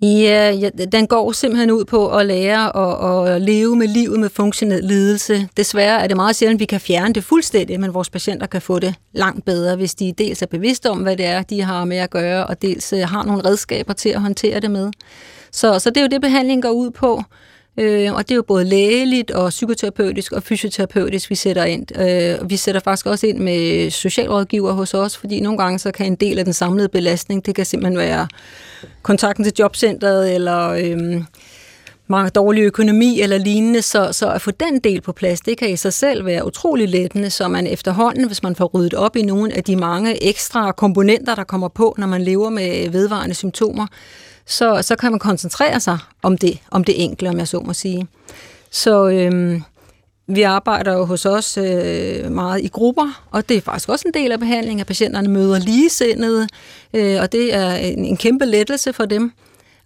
Øh, 0.04 0.22
ja, 0.22 0.50
ja, 0.50 0.68
den 0.92 1.06
går 1.06 1.32
simpelthen 1.32 1.70
ud 1.70 1.84
på 1.84 2.08
at 2.08 2.26
lære 2.26 2.76
at, 2.76 3.34
at 3.34 3.42
leve 3.42 3.76
med 3.76 3.88
livet 3.88 4.20
med 4.20 4.28
funktionel 4.28 4.84
lidelse. 4.84 5.48
Desværre 5.56 6.02
er 6.02 6.06
det 6.06 6.16
meget 6.16 6.36
sjældent, 6.36 6.56
at 6.56 6.60
vi 6.60 6.64
kan 6.64 6.80
fjerne 6.80 7.14
det 7.14 7.24
fuldstændig, 7.24 7.80
men 7.80 7.94
vores 7.94 8.10
patienter 8.10 8.46
kan 8.46 8.62
få 8.62 8.78
det 8.78 8.94
langt 9.12 9.44
bedre, 9.44 9.76
hvis 9.76 9.94
de 9.94 10.12
dels 10.18 10.42
er 10.42 10.46
bevidste 10.46 10.90
om, 10.90 10.98
hvad 10.98 11.16
det 11.16 11.26
er, 11.26 11.42
de 11.42 11.62
har 11.62 11.84
med 11.84 11.96
at 11.96 12.10
gøre, 12.10 12.46
og 12.46 12.62
dels 12.62 12.92
øh, 12.92 13.00
har 13.00 13.24
nogle 13.24 13.44
redskaber 13.44 13.92
til 13.92 14.08
at 14.08 14.20
håndtere 14.20 14.60
det 14.60 14.70
med. 14.70 14.90
Så, 15.52 15.78
så 15.78 15.90
det 15.90 15.96
er 15.96 16.02
jo 16.02 16.08
det, 16.08 16.20
behandling 16.20 16.62
går 16.62 16.70
ud 16.70 16.90
på. 16.90 17.22
Øh, 17.76 18.14
og 18.14 18.28
det 18.28 18.30
er 18.30 18.36
jo 18.36 18.42
både 18.42 18.64
lægeligt 18.64 19.30
og 19.30 19.48
psykoterapeutisk 19.48 20.32
og 20.32 20.42
fysioterapeutisk, 20.42 21.30
vi 21.30 21.34
sætter 21.34 21.64
ind. 21.64 21.98
Øh, 22.00 22.50
vi 22.50 22.56
sætter 22.56 22.80
faktisk 22.80 23.06
også 23.06 23.26
ind 23.26 23.38
med 23.38 23.90
socialrådgiver 23.90 24.72
hos 24.72 24.94
os, 24.94 25.16
fordi 25.16 25.40
nogle 25.40 25.58
gange 25.58 25.78
så 25.78 25.90
kan 25.90 26.06
en 26.06 26.14
del 26.14 26.38
af 26.38 26.44
den 26.44 26.54
samlede 26.54 26.88
belastning, 26.88 27.46
det 27.46 27.54
kan 27.54 27.66
simpelthen 27.66 27.98
være 27.98 28.28
kontakten 29.02 29.44
til 29.44 29.52
jobcentret 29.58 30.34
eller... 30.34 30.68
Øh, 30.68 31.22
mange 32.06 32.30
dårlig 32.30 32.62
økonomi 32.62 33.20
eller 33.20 33.38
lignende, 33.38 33.82
så, 33.82 34.12
så 34.12 34.30
at 34.30 34.42
få 34.42 34.50
den 34.50 34.78
del 34.78 35.00
på 35.00 35.12
plads, 35.12 35.40
det 35.40 35.58
kan 35.58 35.70
i 35.70 35.76
sig 35.76 35.92
selv 35.92 36.26
være 36.26 36.46
utrolig 36.46 36.88
lettende, 36.88 37.30
så 37.30 37.48
man 37.48 37.66
efterhånden, 37.66 38.26
hvis 38.26 38.42
man 38.42 38.56
får 38.56 38.70
ryddet 38.74 38.94
op 38.94 39.16
i 39.16 39.22
nogle 39.22 39.56
af 39.56 39.64
de 39.64 39.76
mange 39.76 40.22
ekstra 40.28 40.72
komponenter, 40.72 41.34
der 41.34 41.44
kommer 41.44 41.68
på, 41.68 41.94
når 41.98 42.06
man 42.06 42.22
lever 42.22 42.50
med 42.50 42.90
vedvarende 42.90 43.34
symptomer, 43.34 43.86
så, 44.46 44.82
så 44.82 44.96
kan 44.96 45.10
man 45.10 45.18
koncentrere 45.18 45.80
sig 45.80 45.98
om 46.22 46.38
det, 46.38 46.58
om 46.70 46.84
det 46.84 47.04
enkle, 47.04 47.28
om 47.28 47.38
jeg 47.38 47.48
så 47.48 47.60
må 47.60 47.72
sige. 47.72 48.06
Så 48.70 49.08
øhm, 49.08 49.62
vi 50.26 50.42
arbejder 50.42 50.92
jo 50.92 51.04
hos 51.04 51.26
os 51.26 51.58
øh, 51.58 52.30
meget 52.32 52.60
i 52.60 52.68
grupper, 52.68 53.24
og 53.30 53.48
det 53.48 53.56
er 53.56 53.60
faktisk 53.60 53.88
også 53.88 54.08
en 54.08 54.14
del 54.14 54.32
af 54.32 54.38
behandlingen, 54.38 54.80
at 54.80 54.86
patienterne 54.86 55.28
møder 55.28 55.58
ligesindede, 55.58 56.48
øh, 56.94 57.20
og 57.20 57.32
det 57.32 57.54
er 57.54 57.74
en, 57.74 58.04
en 58.04 58.16
kæmpe 58.16 58.44
lettelse 58.44 58.92
for 58.92 59.04
dem 59.04 59.32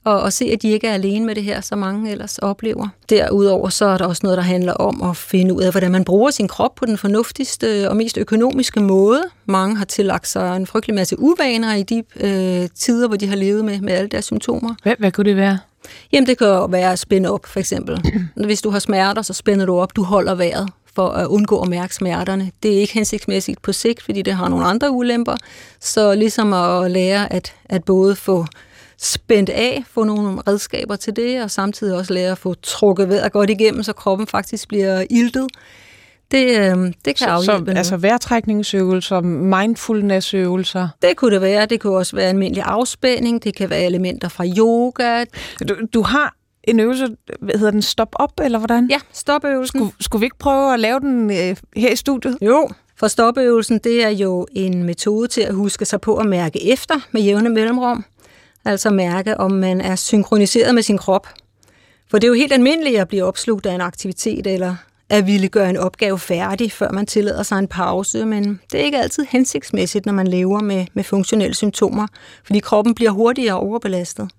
og, 0.06 0.20
og 0.20 0.32
se, 0.32 0.44
at 0.44 0.62
de 0.62 0.70
ikke 0.70 0.86
er 0.86 0.94
alene 0.94 1.26
med 1.26 1.34
det 1.34 1.44
her, 1.44 1.60
så 1.60 1.76
mange 1.76 2.10
ellers 2.10 2.38
oplever. 2.38 2.88
Derudover 3.10 3.68
så 3.68 3.84
er 3.84 3.98
der 3.98 4.06
også 4.06 4.20
noget, 4.22 4.36
der 4.36 4.44
handler 4.44 4.72
om 4.72 5.02
at 5.02 5.16
finde 5.16 5.54
ud 5.54 5.62
af, 5.62 5.70
hvordan 5.70 5.92
man 5.92 6.04
bruger 6.04 6.30
sin 6.30 6.48
krop 6.48 6.74
på 6.74 6.86
den 6.86 6.98
fornuftigste 6.98 7.90
og 7.90 7.96
mest 7.96 8.18
økonomiske 8.18 8.80
måde. 8.80 9.22
Mange 9.46 9.76
har 9.76 9.84
tillagt 9.84 10.28
sig 10.28 10.56
en 10.56 10.66
frygtelig 10.66 10.94
masse 10.94 11.18
uvaner 11.18 11.74
i 11.74 11.82
de 11.82 12.02
øh, 12.20 12.68
tider, 12.74 13.08
hvor 13.08 13.16
de 13.16 13.26
har 13.26 13.36
levet 13.36 13.64
med, 13.64 13.80
med 13.80 13.92
alle 13.92 14.08
deres 14.08 14.24
symptomer. 14.24 14.74
Hvad, 14.82 14.94
hvad 14.98 15.12
kunne 15.12 15.24
det 15.24 15.36
være? 15.36 15.58
Jamen, 16.12 16.26
det 16.26 16.38
kan 16.38 16.46
jo 16.46 16.64
være 16.64 16.92
at 16.92 16.98
spænde 16.98 17.30
op, 17.30 17.46
for 17.46 17.60
eksempel. 17.60 18.00
Hvis 18.46 18.62
du 18.62 18.70
har 18.70 18.78
smerter, 18.78 19.22
så 19.22 19.32
spænder 19.32 19.66
du 19.66 19.78
op, 19.78 19.96
du 19.96 20.02
holder 20.02 20.34
vejret 20.34 20.68
for 20.94 21.08
at 21.08 21.26
undgå 21.26 21.60
at 21.60 21.68
mærke 21.68 21.94
smerterne. 21.94 22.50
Det 22.62 22.76
er 22.76 22.80
ikke 22.80 22.94
hensigtsmæssigt 22.94 23.62
på 23.62 23.72
sigt, 23.72 24.02
fordi 24.02 24.22
det 24.22 24.34
har 24.34 24.48
nogle 24.48 24.64
andre 24.64 24.90
ulemper. 24.90 25.36
Så 25.80 26.14
ligesom 26.14 26.52
at 26.52 26.90
lære 26.90 27.32
at, 27.32 27.54
at 27.64 27.84
både 27.84 28.16
få 28.16 28.46
spændt 28.98 29.50
af, 29.50 29.84
få 29.90 30.04
nogle 30.04 30.40
redskaber 30.48 30.96
til 30.96 31.16
det, 31.16 31.42
og 31.42 31.50
samtidig 31.50 31.96
også 31.96 32.14
lære 32.14 32.32
at 32.32 32.38
få 32.38 32.54
trukket 32.54 33.08
vejret 33.08 33.32
godt 33.32 33.50
igennem, 33.50 33.82
så 33.82 33.92
kroppen 33.92 34.26
faktisk 34.26 34.68
bliver 34.68 35.04
iltet. 35.10 35.46
Det, 36.30 36.58
øh, 36.58 36.76
det 36.76 36.94
kan 37.04 37.16
så, 37.16 37.26
afhjælpe 37.26 37.70
så, 37.72 37.78
Altså 37.78 37.96
vejrtrækningsøvelser, 37.96 39.20
mindfulnessøvelser? 39.20 40.88
Det 41.02 41.16
kunne 41.16 41.34
det 41.34 41.40
være. 41.40 41.66
Det 41.66 41.80
kunne 41.80 41.96
også 41.96 42.16
være 42.16 42.28
almindelig 42.28 42.62
afspænding. 42.66 43.44
Det 43.44 43.56
kan 43.56 43.70
være 43.70 43.84
elementer 43.84 44.28
fra 44.28 44.44
yoga. 44.58 45.24
Du, 45.68 45.74
du 45.94 46.02
har 46.02 46.34
en 46.64 46.80
øvelse, 46.80 47.08
hvad 47.40 47.58
hedder 47.58 47.70
den, 47.70 47.82
stop 47.82 48.08
op, 48.12 48.40
eller 48.44 48.58
hvordan? 48.58 48.88
Ja, 48.90 48.98
stopøvelsen. 49.12 49.78
Skulle, 49.78 49.94
skulle 50.00 50.20
vi 50.20 50.26
ikke 50.26 50.38
prøve 50.38 50.74
at 50.74 50.80
lave 50.80 51.00
den 51.00 51.30
øh, 51.30 51.56
her 51.76 51.92
i 51.92 51.96
studiet? 51.96 52.38
Jo, 52.42 52.68
for 52.98 53.08
stopøvelsen, 53.08 53.78
det 53.84 54.04
er 54.04 54.08
jo 54.08 54.46
en 54.52 54.82
metode 54.82 55.28
til 55.28 55.40
at 55.40 55.54
huske 55.54 55.84
sig 55.84 56.00
på 56.00 56.16
at 56.16 56.26
mærke 56.26 56.72
efter 56.72 56.94
med 57.12 57.22
jævne 57.22 57.48
mellemrum 57.48 58.04
altså 58.66 58.90
mærke, 58.90 59.40
om 59.40 59.50
man 59.50 59.80
er 59.80 59.96
synkroniseret 59.96 60.74
med 60.74 60.82
sin 60.82 60.98
krop. 60.98 61.28
For 62.10 62.18
det 62.18 62.24
er 62.24 62.28
jo 62.28 62.34
helt 62.34 62.52
almindeligt 62.52 63.00
at 63.00 63.08
blive 63.08 63.24
opslugt 63.24 63.66
af 63.66 63.74
en 63.74 63.80
aktivitet, 63.80 64.46
eller 64.46 64.76
at 65.08 65.26
ville 65.26 65.48
gøre 65.48 65.70
en 65.70 65.76
opgave 65.76 66.18
færdig, 66.18 66.72
før 66.72 66.92
man 66.92 67.06
tillader 67.06 67.42
sig 67.42 67.58
en 67.58 67.68
pause, 67.68 68.26
men 68.26 68.60
det 68.72 68.80
er 68.80 68.84
ikke 68.84 68.98
altid 68.98 69.26
hensigtsmæssigt, 69.28 70.06
når 70.06 70.12
man 70.12 70.26
lever 70.26 70.60
med, 70.60 70.86
med 70.94 71.04
funktionelle 71.04 71.54
symptomer, 71.54 72.06
fordi 72.44 72.58
kroppen 72.58 72.94
bliver 72.94 73.10
hurtigere 73.10 73.60
overbelastet. 73.60 74.30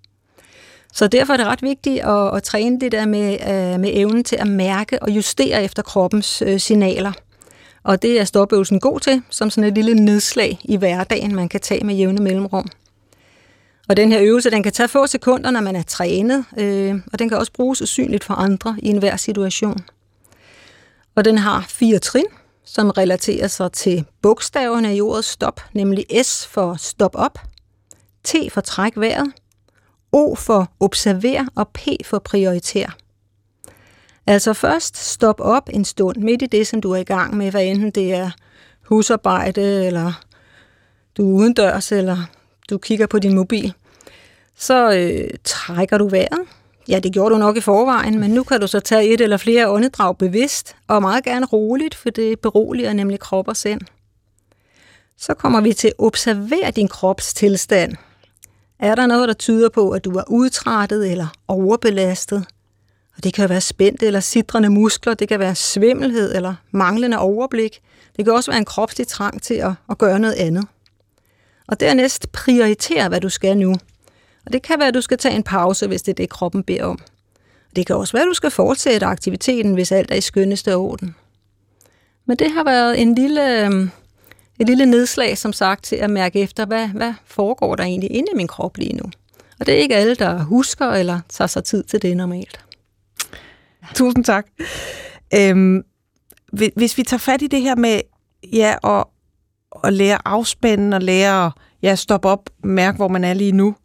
Så 0.94 1.08
derfor 1.08 1.34
er 1.34 1.38
det 1.38 1.46
ret 1.46 1.62
vigtigt 1.62 2.00
at, 2.04 2.36
at 2.36 2.44
træne 2.44 2.80
det 2.80 2.92
der 2.92 3.06
med, 3.06 3.34
øh, 3.34 3.80
med 3.80 3.90
evnen 3.94 4.24
til 4.24 4.36
at 4.36 4.48
mærke 4.48 5.04
og 5.04 5.10
justere 5.10 5.64
efter 5.64 5.84
kroppens 5.84 6.42
øh, 6.42 6.60
signaler. 6.60 7.12
Og 7.84 8.02
det 8.02 8.20
er 8.20 8.24
stopøvelsen 8.24 8.80
god 8.80 9.00
til, 9.00 9.22
som 9.30 9.50
sådan 9.50 9.68
et 9.68 9.74
lille 9.74 9.94
nedslag 9.94 10.60
i 10.64 10.76
hverdagen, 10.76 11.36
man 11.36 11.50
kan 11.50 11.60
tage 11.60 11.86
med 11.86 11.96
jævne 11.96 12.24
mellemrum. 12.24 12.68
Og 13.90 13.98
den 13.98 14.12
her 14.12 14.22
øvelse, 14.22 14.50
den 14.50 14.64
kan 14.64 14.72
tage 14.72 14.88
få 14.88 15.08
sekunder, 15.08 15.52
når 15.52 15.62
man 15.62 15.76
er 15.76 15.84
trænet, 15.84 16.46
øh, 16.58 16.96
og 17.14 17.20
den 17.20 17.30
kan 17.30 17.38
også 17.38 17.52
bruges 17.52 17.82
usynligt 17.82 18.24
for 18.24 18.34
andre 18.34 18.76
i 18.80 18.88
enhver 18.88 19.16
situation. 19.16 19.86
Og 21.16 21.26
den 21.26 21.38
har 21.38 21.66
fire 21.70 22.00
trin, 22.00 22.26
som 22.66 22.90
relaterer 22.90 23.48
sig 23.48 23.72
til 23.72 24.06
bogstaverne 24.22 24.96
i 24.96 25.02
ordet 25.02 25.26
stop, 25.26 25.62
nemlig 25.74 26.06
S 26.24 26.48
for 26.48 26.76
stop 26.76 27.16
op, 27.16 27.40
T 28.24 28.36
for 28.52 28.62
træk 28.62 28.94
vejret, 28.96 29.32
O 30.12 30.36
for 30.36 30.72
observer 30.80 31.46
og 31.56 31.68
P 31.68 31.80
for 32.06 32.20
prioriter. 32.20 32.90
Altså 34.28 34.54
først 34.54 34.98
stop 34.98 35.40
op 35.40 35.70
en 35.74 35.86
stund 35.86 36.18
midt 36.18 36.42
i 36.42 36.46
det, 36.46 36.68
som 36.68 36.82
du 36.82 36.92
er 36.92 36.98
i 36.98 37.04
gang 37.04 37.38
med, 37.38 37.52
hvad 37.52 37.66
enten 37.66 37.92
det 37.92 38.14
er 38.14 38.32
husarbejde, 38.82 39.86
eller 39.86 40.14
du 41.18 41.30
er 41.30 41.34
udendørs, 41.40 41.92
eller 41.92 42.18
du 42.70 42.78
kigger 42.78 43.08
på 43.08 43.20
din 43.20 43.36
mobil, 43.36 43.74
så 44.56 44.92
øh, 44.92 45.30
trækker 45.44 45.98
du 45.98 46.08
vejret. 46.08 46.40
Ja, 46.90 47.00
det 47.00 47.14
gjorde 47.14 47.36
du 47.36 47.40
nok 47.40 47.58
i 47.58 47.62
forvejen, 47.62 48.20
men 48.20 48.32
nu 48.32 48.44
kan 48.44 48.62
du 48.62 48.68
så 48.68 48.80
tage 48.80 49.14
et 49.14 49.22
eller 49.22 49.38
flere 49.38 49.70
åndedrag 49.70 50.18
bevidst, 50.18 50.76
og 50.88 51.02
meget 51.02 51.24
gerne 51.24 51.46
roligt, 51.46 51.96
for 51.96 52.10
det 52.10 52.40
beroliger 52.40 52.94
nemlig 52.94 53.20
krop 53.20 53.48
og 53.48 53.58
sind. 53.58 53.82
Så 55.18 55.34
kommer 55.34 55.62
vi 55.62 55.74
til 55.74 55.88
at 55.88 55.94
observere 55.98 56.72
din 56.76 56.88
krops 56.88 57.34
tilstand. 57.34 57.96
Er 58.80 58.96
der 58.96 59.08
noget, 59.08 59.28
der 59.28 59.34
tyder 59.34 59.70
på, 59.70 59.92
at 59.92 60.06
du 60.06 60.12
er 60.12 60.24
udtrættet 60.28 61.12
eller 61.12 61.28
overbelastet? 61.48 62.46
Og 63.18 63.24
det 63.24 63.34
kan 63.34 63.50
være 63.50 63.62
spændte 63.62 64.08
eller 64.08 64.20
sidrende 64.20 64.70
muskler, 64.70 65.14
det 65.14 65.28
kan 65.28 65.40
være 65.40 65.56
svimmelhed 65.56 66.36
eller 66.36 66.56
manglende 66.72 67.18
overblik. 67.20 67.82
Det 68.18 68.26
kan 68.26 68.34
også 68.34 68.52
være 68.52 68.58
en 68.58 68.66
kropslig 68.66 69.08
trang 69.08 69.42
til 69.42 69.54
at, 69.54 69.72
at 69.90 69.98
gøre 69.98 70.20
noget 70.20 70.34
andet. 70.34 70.66
Og 71.68 71.80
dernæst 71.80 72.32
prioritere, 72.32 73.10
hvad 73.10 73.22
du 73.22 73.30
skal 73.30 73.58
nu. 73.58 73.76
Og 74.46 74.54
det 74.54 74.62
kan 74.62 74.80
være, 74.80 74.88
at 74.88 74.94
du 74.94 75.02
skal 75.02 75.18
tage 75.18 75.36
en 75.36 75.44
pause, 75.44 75.88
hvis 75.88 76.02
det 76.02 76.12
er 76.12 76.16
det, 76.16 76.30
kroppen 76.30 76.64
beder 76.64 76.84
om. 76.84 77.00
Det 77.76 77.86
kan 77.88 77.96
også 77.96 78.14
være, 78.14 78.24
at 78.24 78.28
du 78.28 78.34
skal 78.34 78.52
fortsætte 78.52 79.06
aktiviteten, 79.06 79.74
hvis 79.74 79.92
alt 79.92 80.12
er 80.12 80.16
i 80.16 80.22
skønneste 80.22 80.76
orden. 80.76 81.16
Men 82.26 82.38
det 82.38 82.52
har 82.52 82.64
været 82.64 83.02
en 83.02 83.16
lille, 83.16 83.66
øhm, 83.66 83.90
et 84.60 84.68
lille 84.68 84.86
nedslag, 84.86 85.38
som 85.38 85.54
sagt, 85.54 85.84
til 85.84 85.96
at 85.96 86.10
mærke 86.10 86.42
efter, 86.42 86.66
hvad, 86.66 86.88
hvad 86.88 87.14
foregår 87.26 87.76
der 87.76 87.84
egentlig 87.84 88.12
inde 88.12 88.28
i 88.34 88.36
min 88.36 88.48
krop 88.48 88.78
lige 88.78 88.96
nu. 88.96 89.04
Og 89.60 89.66
det 89.66 89.74
er 89.74 89.78
ikke 89.78 89.96
alle, 89.96 90.16
der 90.16 90.44
husker 90.44 90.92
eller 90.92 91.20
tager 91.30 91.48
sig 91.48 91.64
tid 91.64 91.84
til 91.84 92.02
det 92.02 92.18
normalt. 92.18 92.60
Tusind 93.96 94.24
tak. 94.24 94.48
Øhm, 95.34 95.84
hvis 96.76 96.98
vi 96.98 97.04
tager 97.04 97.20
fat 97.20 97.42
i 97.42 97.48
det 97.48 97.62
her 97.62 97.76
med 97.76 98.02
ja, 98.54 98.76
at 98.84 99.04
at 99.84 99.94
lære 99.94 100.16
at 100.16 100.22
afspænde 100.26 100.98
og 100.98 101.02
lære 101.02 101.46
at 101.46 101.52
ja, 101.82 101.96
stoppe 101.96 102.28
op, 102.28 102.50
mærke, 102.64 102.96
hvor 102.96 103.08
man 103.08 103.24
er 103.24 103.34
lige 103.34 103.52
nu, 103.52 103.76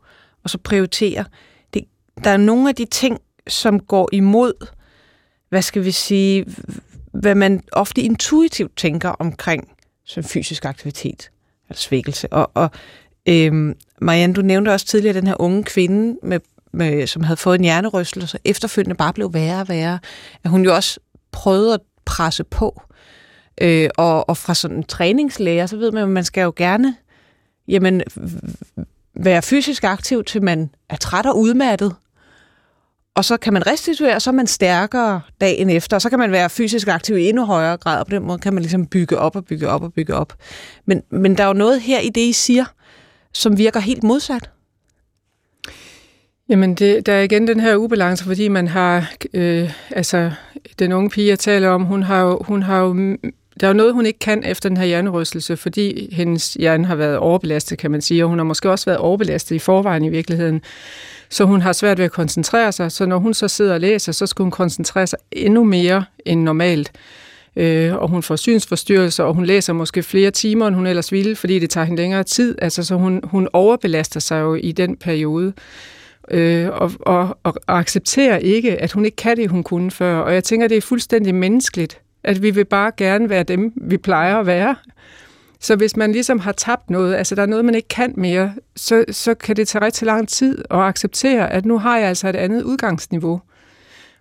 og 0.45 0.51
så 0.51 0.59
prioritere. 0.59 1.24
Det, 1.74 1.84
der 2.24 2.30
er 2.30 2.36
nogle 2.36 2.68
af 2.68 2.74
de 2.74 2.84
ting, 2.84 3.18
som 3.49 3.80
går 3.80 4.09
imod, 4.12 4.66
hvad 5.49 5.62
skal 5.62 5.84
vi 5.84 5.90
sige, 5.90 6.47
hvad 7.12 7.34
man 7.34 7.62
ofte 7.72 8.01
intuitivt 8.03 8.76
tænker 8.76 9.09
omkring 9.09 9.68
som 10.05 10.24
fysisk 10.24 10.64
aktivitet 10.64 11.30
eller 11.68 11.78
svækkelse. 11.78 12.32
Og, 12.32 12.51
og 12.55 12.70
øhm, 13.28 13.74
Marianne, 14.01 14.34
du 14.34 14.43
nævnte 14.43 14.72
også 14.72 14.86
tidligere 14.86 15.16
den 15.16 15.26
her 15.26 15.40
unge 15.40 15.64
kvinde, 15.64 16.18
med, 16.22 16.40
med, 16.72 17.07
som 17.07 17.22
havde 17.22 17.36
fået 17.36 17.59
en 17.59 17.64
hjernerystelse, 17.64 18.36
og 18.36 18.40
efterfølgende 18.45 18.97
bare 18.97 19.12
blev 19.12 19.34
værre 19.34 19.61
og 19.61 19.68
værre. 19.68 19.99
At 20.45 20.51
hun 20.51 20.64
jo 20.64 20.74
også 20.74 21.01
prøvede 21.32 21.74
at 21.74 21.80
presse 22.05 22.45
på. 22.45 22.82
Øh, 23.61 23.88
og, 23.96 24.28
og 24.28 24.36
fra 24.36 24.55
sådan 24.55 24.76
en 24.76 24.84
træningslæger, 24.84 25.66
så 25.66 25.76
ved 25.76 25.92
man, 25.92 26.03
at 26.03 26.09
man 26.09 26.24
skal 26.24 26.42
jo 26.42 26.53
gerne 26.57 26.96
jamen, 27.68 28.03
være 29.14 29.42
fysisk 29.42 29.84
aktiv, 29.84 30.24
til 30.24 30.42
man 30.42 30.70
er 30.88 30.96
træt 30.96 31.26
og 31.26 31.38
udmattet, 31.38 31.94
og 33.14 33.24
så 33.24 33.36
kan 33.36 33.53
man 33.53 33.66
restituere, 33.66 34.14
og 34.14 34.22
så 34.22 34.30
er 34.30 34.34
man 34.34 34.46
stærkere 34.46 35.20
dagen 35.40 35.70
efter, 35.70 35.96
og 35.96 36.03
så 36.03 36.11
kan 36.11 36.18
man 36.18 36.32
være 36.32 36.50
fysisk 36.50 36.88
aktiv 36.88 37.16
i 37.16 37.28
endnu 37.28 37.44
højere 37.44 37.76
grad, 37.76 38.00
og 38.00 38.07
på 38.07 38.11
den 38.11 38.22
måde 38.22 38.38
kan 38.38 38.55
man 38.55 38.62
ligesom 38.62 38.86
bygge 38.86 39.18
op 39.18 39.36
og 39.36 39.44
bygge 39.44 39.68
op 39.68 39.82
og 39.82 39.92
bygge 39.92 40.14
op. 40.14 40.34
Men, 40.86 41.03
men 41.11 41.38
der 41.38 41.44
er 41.44 41.48
jo 41.48 41.53
noget 41.53 41.80
her 41.80 42.00
i 42.00 42.09
det, 42.09 42.20
I 42.20 42.32
siger, 42.32 42.64
som 43.32 43.59
virker 43.59 43.80
helt 43.80 44.03
modsat. 44.03 44.50
Jamen, 46.48 46.74
det, 46.74 47.07
der 47.07 47.12
er 47.12 47.22
igen 47.22 47.46
den 47.46 47.61
her 47.61 47.76
ubalance, 47.76 48.24
fordi 48.24 48.48
man 48.48 48.68
har, 48.68 49.12
øh, 49.34 49.72
altså, 49.90 50.30
den 50.78 50.92
unge 50.92 51.11
pige, 51.11 51.28
jeg 51.28 51.38
taler 51.38 51.68
om, 51.68 51.84
hun 51.84 52.03
har 52.03 52.20
jo, 52.20 52.42
hun 52.42 52.62
har 52.62 52.78
jo 52.78 53.16
der 53.62 53.68
er 53.68 53.72
jo 53.72 53.76
noget, 53.76 53.94
hun 53.94 54.06
ikke 54.06 54.18
kan 54.18 54.44
efter 54.44 54.68
den 54.68 54.76
her 54.76 54.84
hjernerystelse, 54.84 55.56
fordi 55.56 56.14
hendes 56.14 56.54
hjerne 56.54 56.86
har 56.86 56.94
været 56.94 57.16
overbelastet, 57.16 57.78
kan 57.78 57.90
man 57.90 58.02
sige, 58.02 58.24
og 58.24 58.28
hun 58.28 58.38
har 58.38 58.44
måske 58.44 58.70
også 58.70 58.84
været 58.84 58.98
overbelastet 58.98 59.56
i 59.56 59.58
forvejen 59.58 60.04
i 60.04 60.08
virkeligheden. 60.08 60.60
Så 61.28 61.44
hun 61.44 61.60
har 61.60 61.72
svært 61.72 61.98
ved 61.98 62.04
at 62.04 62.12
koncentrere 62.12 62.72
sig, 62.72 62.92
så 62.92 63.06
når 63.06 63.18
hun 63.18 63.34
så 63.34 63.48
sidder 63.48 63.74
og 63.74 63.80
læser, 63.80 64.12
så 64.12 64.26
skal 64.26 64.42
hun 64.42 64.50
koncentrere 64.50 65.06
sig 65.06 65.18
endnu 65.32 65.64
mere 65.64 66.04
end 66.26 66.42
normalt. 66.42 66.92
Øh, 67.56 67.94
og 67.94 68.08
hun 68.08 68.22
får 68.22 68.36
synsforstyrrelser, 68.36 69.24
og 69.24 69.34
hun 69.34 69.46
læser 69.46 69.72
måske 69.72 70.02
flere 70.02 70.30
timer, 70.30 70.66
end 70.66 70.76
hun 70.76 70.86
ellers 70.86 71.12
ville, 71.12 71.36
fordi 71.36 71.58
det 71.58 71.70
tager 71.70 71.84
hende 71.84 72.02
længere 72.02 72.24
tid. 72.24 72.58
Altså, 72.62 72.84
så 72.84 72.94
hun, 72.94 73.20
hun 73.24 73.48
overbelaster 73.52 74.20
sig 74.20 74.40
jo 74.40 74.54
i 74.54 74.72
den 74.72 74.96
periode. 74.96 75.52
Øh, 76.30 76.68
og, 76.68 76.92
og, 77.00 77.38
og 77.42 77.54
accepterer 77.68 78.36
ikke, 78.36 78.76
at 78.82 78.92
hun 78.92 79.04
ikke 79.04 79.16
kan 79.16 79.36
det, 79.36 79.50
hun 79.50 79.62
kunne 79.62 79.90
før. 79.90 80.16
Og 80.18 80.34
jeg 80.34 80.44
tænker, 80.44 80.68
det 80.68 80.76
er 80.76 80.80
fuldstændig 80.80 81.34
menneskeligt, 81.34 82.00
at 82.24 82.42
vi 82.42 82.50
vil 82.50 82.64
bare 82.64 82.92
gerne 82.96 83.28
være 83.28 83.42
dem, 83.42 83.72
vi 83.76 83.96
plejer 83.96 84.36
at 84.36 84.46
være. 84.46 84.76
Så 85.60 85.76
hvis 85.76 85.96
man 85.96 86.12
ligesom 86.12 86.38
har 86.38 86.52
tabt 86.52 86.90
noget, 86.90 87.14
altså 87.14 87.34
der 87.34 87.42
er 87.42 87.46
noget, 87.46 87.64
man 87.64 87.74
ikke 87.74 87.88
kan 87.88 88.14
mere, 88.16 88.52
så, 88.76 89.04
så 89.10 89.34
kan 89.34 89.56
det 89.56 89.68
tage 89.68 89.84
rigtig 89.84 90.06
lang 90.06 90.28
tid 90.28 90.64
at 90.70 90.78
acceptere, 90.78 91.52
at 91.52 91.64
nu 91.64 91.78
har 91.78 91.98
jeg 91.98 92.08
altså 92.08 92.28
et 92.28 92.36
andet 92.36 92.62
udgangsniveau. 92.62 93.40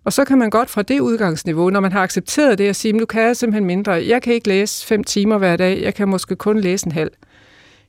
Og 0.03 0.13
så 0.13 0.25
kan 0.25 0.37
man 0.37 0.49
godt 0.49 0.69
fra 0.69 0.81
det 0.81 0.99
udgangsniveau, 0.99 1.69
når 1.69 1.79
man 1.79 1.91
har 1.91 2.03
accepteret 2.03 2.57
det, 2.57 2.67
at 2.67 2.75
sige, 2.75 2.93
nu 2.93 3.05
kan 3.05 3.21
jeg 3.21 3.37
simpelthen 3.37 3.65
mindre. 3.65 3.91
Jeg 3.91 4.21
kan 4.21 4.33
ikke 4.33 4.47
læse 4.47 4.85
fem 4.85 5.03
timer 5.03 5.37
hver 5.37 5.57
dag, 5.57 5.81
jeg 5.81 5.93
kan 5.93 6.07
måske 6.07 6.35
kun 6.35 6.59
læse 6.59 6.85
en 6.85 6.91
halv. 6.91 7.11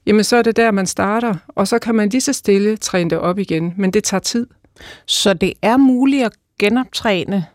Jamen 0.07 0.25
så 0.25 0.37
er 0.37 0.43
det 0.43 0.57
der, 0.57 0.71
man 0.71 0.87
starter, 0.87 1.35
og 1.49 1.69
så 1.69 1.79
kan 1.79 1.95
man 1.95 2.09
lige 2.09 2.21
så 2.21 2.33
stille 2.33 2.77
træne 2.77 3.11
det 3.11 3.19
op 3.19 3.39
igen, 3.39 3.75
men 3.77 3.91
det 3.91 4.05
tager 4.05 4.21
tid. 4.21 4.47
Så 5.07 5.35
det 5.35 5.53
er 5.63 5.77
muligt 5.77 6.25
at 6.25 6.33
genoptræne 6.59 7.47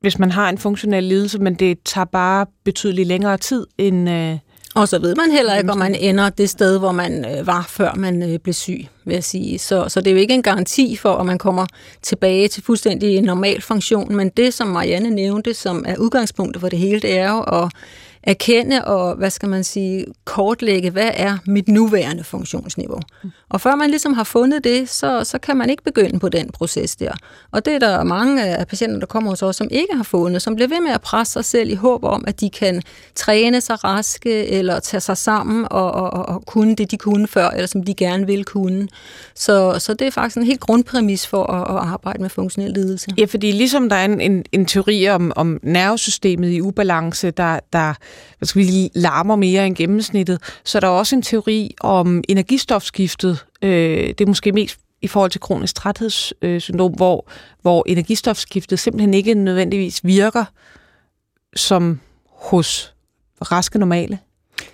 hvis 0.00 0.18
man 0.18 0.32
har 0.32 0.48
en 0.48 0.58
funktionel 0.58 1.04
lidelse, 1.04 1.38
men 1.38 1.54
det 1.54 1.78
tager 1.84 2.04
bare 2.04 2.46
betydeligt 2.64 3.08
længere 3.08 3.36
tid 3.36 3.66
end... 3.78 4.10
Øh, 4.10 4.38
og 4.74 4.88
så 4.88 4.98
ved 4.98 5.14
man 5.14 5.30
heller 5.30 5.54
ikke, 5.54 5.72
om 5.72 5.78
man 5.78 5.94
ender 5.94 6.28
det 6.28 6.50
sted, 6.50 6.78
hvor 6.78 6.92
man 6.92 7.24
øh, 7.24 7.46
var, 7.46 7.66
før 7.68 7.94
man 7.94 8.22
øh, 8.22 8.38
blev 8.38 8.52
syg, 8.52 8.86
vil 9.04 9.14
jeg 9.14 9.24
sige. 9.24 9.58
Så, 9.58 9.88
så 9.88 10.00
det 10.00 10.06
er 10.06 10.14
jo 10.14 10.20
ikke 10.20 10.34
en 10.34 10.42
garanti 10.42 10.96
for, 10.96 11.14
at 11.14 11.26
man 11.26 11.38
kommer 11.38 11.66
tilbage 12.02 12.48
til 12.48 12.62
fuldstændig 12.62 13.22
normal 13.22 13.62
funktion, 13.62 14.16
men 14.16 14.28
det, 14.28 14.54
som 14.54 14.68
Marianne 14.68 15.10
nævnte, 15.10 15.54
som 15.54 15.84
er 15.88 15.96
udgangspunktet 15.96 16.60
for 16.60 16.68
det 16.68 16.78
hele, 16.78 17.00
det 17.00 17.18
er 17.18 17.30
jo 17.30 17.40
at 17.40 17.72
erkende 18.22 18.84
og, 18.84 19.14
hvad 19.14 19.30
skal 19.30 19.48
man 19.48 19.64
sige, 19.64 20.04
kortlægge, 20.24 20.90
hvad 20.90 21.10
er 21.14 21.38
mit 21.46 21.68
nuværende 21.68 22.24
funktionsniveau. 22.24 23.00
Mm. 23.24 23.30
Og 23.48 23.60
før 23.60 23.74
man 23.74 23.90
ligesom 23.90 24.12
har 24.12 24.24
fundet 24.24 24.64
det, 24.64 24.88
så, 24.88 25.24
så 25.24 25.38
kan 25.38 25.56
man 25.56 25.70
ikke 25.70 25.82
begynde 25.82 26.18
på 26.18 26.28
den 26.28 26.50
proces 26.52 26.96
der. 26.96 27.12
Og 27.52 27.64
det 27.64 27.74
er 27.74 27.78
der 27.78 28.04
mange 28.04 28.44
af 28.44 28.66
patienter, 28.66 28.98
der 28.98 29.06
kommer 29.06 29.30
hos 29.30 29.42
os, 29.42 29.56
som 29.56 29.68
ikke 29.70 29.94
har 29.94 30.02
fundet, 30.02 30.42
som 30.42 30.54
bliver 30.54 30.68
ved 30.68 30.80
med 30.80 30.92
at 30.92 31.00
presse 31.00 31.32
sig 31.32 31.44
selv 31.44 31.70
i 31.70 31.74
håb 31.74 32.04
om, 32.04 32.24
at 32.26 32.40
de 32.40 32.50
kan 32.50 32.82
træne 33.14 33.60
sig 33.60 33.84
raske, 33.84 34.46
eller 34.46 34.80
tage 34.80 35.00
sig 35.00 35.16
sammen 35.16 35.66
og, 35.70 35.92
og, 35.92 36.10
og 36.10 36.46
kunne 36.46 36.74
det, 36.74 36.90
de 36.90 36.96
kunne 36.96 37.26
før, 37.26 37.48
eller 37.48 37.66
som 37.66 37.82
de 37.82 37.94
gerne 37.94 38.26
vil 38.26 38.44
kunne. 38.44 38.88
Så, 39.34 39.78
så 39.78 39.94
det 39.94 40.06
er 40.06 40.10
faktisk 40.10 40.36
en 40.36 40.42
helt 40.42 40.60
grundpræmis 40.60 41.26
for 41.26 41.44
at, 41.44 41.76
at 41.76 41.92
arbejde 41.92 42.22
med 42.22 42.30
funktionel 42.30 42.72
lidelse. 42.72 43.10
Ja, 43.18 43.24
fordi 43.24 43.52
ligesom 43.52 43.88
der 43.88 43.96
er 43.96 44.04
en, 44.04 44.20
en, 44.20 44.44
en 44.52 44.66
teori 44.66 45.08
om, 45.08 45.32
om 45.36 45.60
nervesystemet 45.62 46.50
i 46.50 46.60
ubalance, 46.60 47.30
der, 47.30 47.60
der 47.72 47.94
hvad 48.38 48.46
skal 48.46 48.62
vi, 48.62 48.90
larmer 48.94 49.36
mere 49.36 49.66
end 49.66 49.76
gennemsnittet, 49.76 50.42
så 50.64 50.78
er 50.78 50.80
der 50.80 50.88
også 50.88 51.16
en 51.16 51.22
teori 51.22 51.74
om 51.80 52.24
energistofskiftet. 52.28 53.44
Øh, 53.62 54.08
det 54.08 54.20
er 54.20 54.26
måske 54.26 54.52
mest 54.52 54.78
i 55.02 55.08
forhold 55.08 55.30
til 55.30 55.40
kronisk 55.40 55.74
træthedssyndrom, 55.74 56.92
hvor, 56.92 57.30
hvor 57.62 57.84
energistofskiftet 57.86 58.78
simpelthen 58.78 59.14
ikke 59.14 59.34
nødvendigvis 59.34 60.04
virker 60.04 60.44
som 61.56 62.00
hos 62.30 62.94
raske 63.42 63.78
normale. 63.78 64.18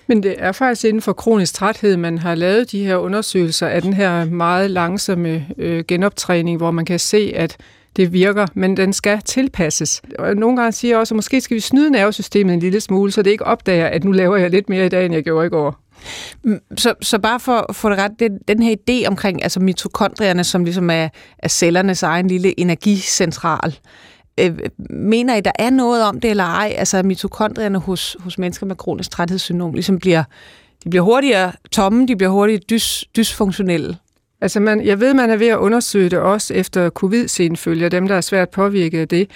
Men 0.07 0.23
det 0.23 0.35
er 0.39 0.53
faktisk 0.53 0.85
inden 0.85 1.03
for 1.03 1.13
kronisk 1.13 1.55
træthed, 1.55 1.97
man 1.97 2.19
har 2.19 2.35
lavet 2.35 2.73
de 2.73 2.85
her 2.85 2.97
undersøgelser 2.97 3.67
af 3.67 3.83
den 3.83 3.93
her 3.93 4.25
meget 4.25 4.71
langsomme 4.71 5.47
øh, 5.59 5.85
genoptræning, 5.89 6.57
hvor 6.57 6.71
man 6.71 6.85
kan 6.85 6.99
se, 6.99 7.33
at 7.37 7.57
det 7.97 8.13
virker, 8.13 8.47
men 8.55 8.77
den 8.77 8.93
skal 8.93 9.21
tilpasses. 9.25 10.03
Og 10.19 10.37
nogle 10.37 10.57
gange 10.57 10.73
siger 10.73 10.93
jeg 10.93 10.99
også, 10.99 11.15
at 11.15 11.17
måske 11.17 11.41
skal 11.41 11.55
vi 11.55 11.61
snyde 11.61 11.91
nervesystemet 11.91 12.55
en 12.55 12.61
lille 12.61 12.81
smule, 12.81 13.13
så 13.13 13.23
det 13.23 13.31
ikke 13.31 13.47
opdager, 13.47 13.87
at 13.87 14.05
nu 14.05 14.13
laver 14.13 14.37
jeg 14.37 14.51
lidt 14.51 14.69
mere 14.69 14.87
i 14.87 14.89
dag, 14.89 15.05
end 15.05 15.15
jeg 15.15 15.25
gjorde 15.25 15.47
i 15.47 15.51
går. 15.51 15.81
Mm, 16.45 16.61
så, 16.77 16.95
så 17.03 17.19
bare 17.19 17.41
for 17.41 17.67
at 17.69 17.77
få 17.77 17.91
det 17.91 17.99
ret, 17.99 18.13
det, 18.19 18.39
den 18.49 18.63
her 18.63 18.77
idé 18.77 19.09
omkring 19.09 19.43
altså 19.43 19.61
mitokondrierne, 19.61 20.45
som 20.45 20.65
ligesom 20.65 20.91
er, 20.91 21.09
er 21.39 21.49
cellernes 21.49 22.03
egen 22.03 22.29
lille 22.29 22.61
energicentral, 22.61 23.79
øh, 24.41 24.59
mener 24.91 25.35
I, 25.37 25.41
der 25.41 25.53
er 25.59 25.71
noget 25.71 26.05
om 26.05 26.21
det 26.21 26.31
eller 26.31 26.45
ej? 26.45 26.75
Altså 26.77 27.03
mitokondrierne 27.03 27.79
hos, 27.79 28.17
hos 28.21 28.39
mennesker 28.39 28.67
med 28.67 28.77
kronisk 28.77 29.11
træthedssyndrom 29.11 29.75
ligesom 29.75 29.99
bliver, 29.99 30.25
de 30.85 30.91
bliver 30.91 31.03
hurtigere 31.03 31.53
tomme, 31.73 32.07
de 32.07 32.17
bliver 32.17 32.31
hurtigere 32.31 32.63
dys, 32.71 33.05
dysfunktionelle. 33.17 33.97
Altså 34.41 34.61
man, 34.61 34.85
jeg 34.85 35.01
ved, 35.01 35.15
man 35.15 35.31
er 35.31 35.37
ved 35.37 35.49
at 35.49 35.59
undersøge 35.59 36.09
det 36.09 36.19
også 36.19 36.55
efter 36.55 36.91
covid-senfølger, 36.91 37.89
dem 37.89 38.09
der 38.09 38.15
er 38.15 38.21
svært 38.21 38.49
påvirket 38.51 38.99
af 38.99 39.09
det. 39.09 39.31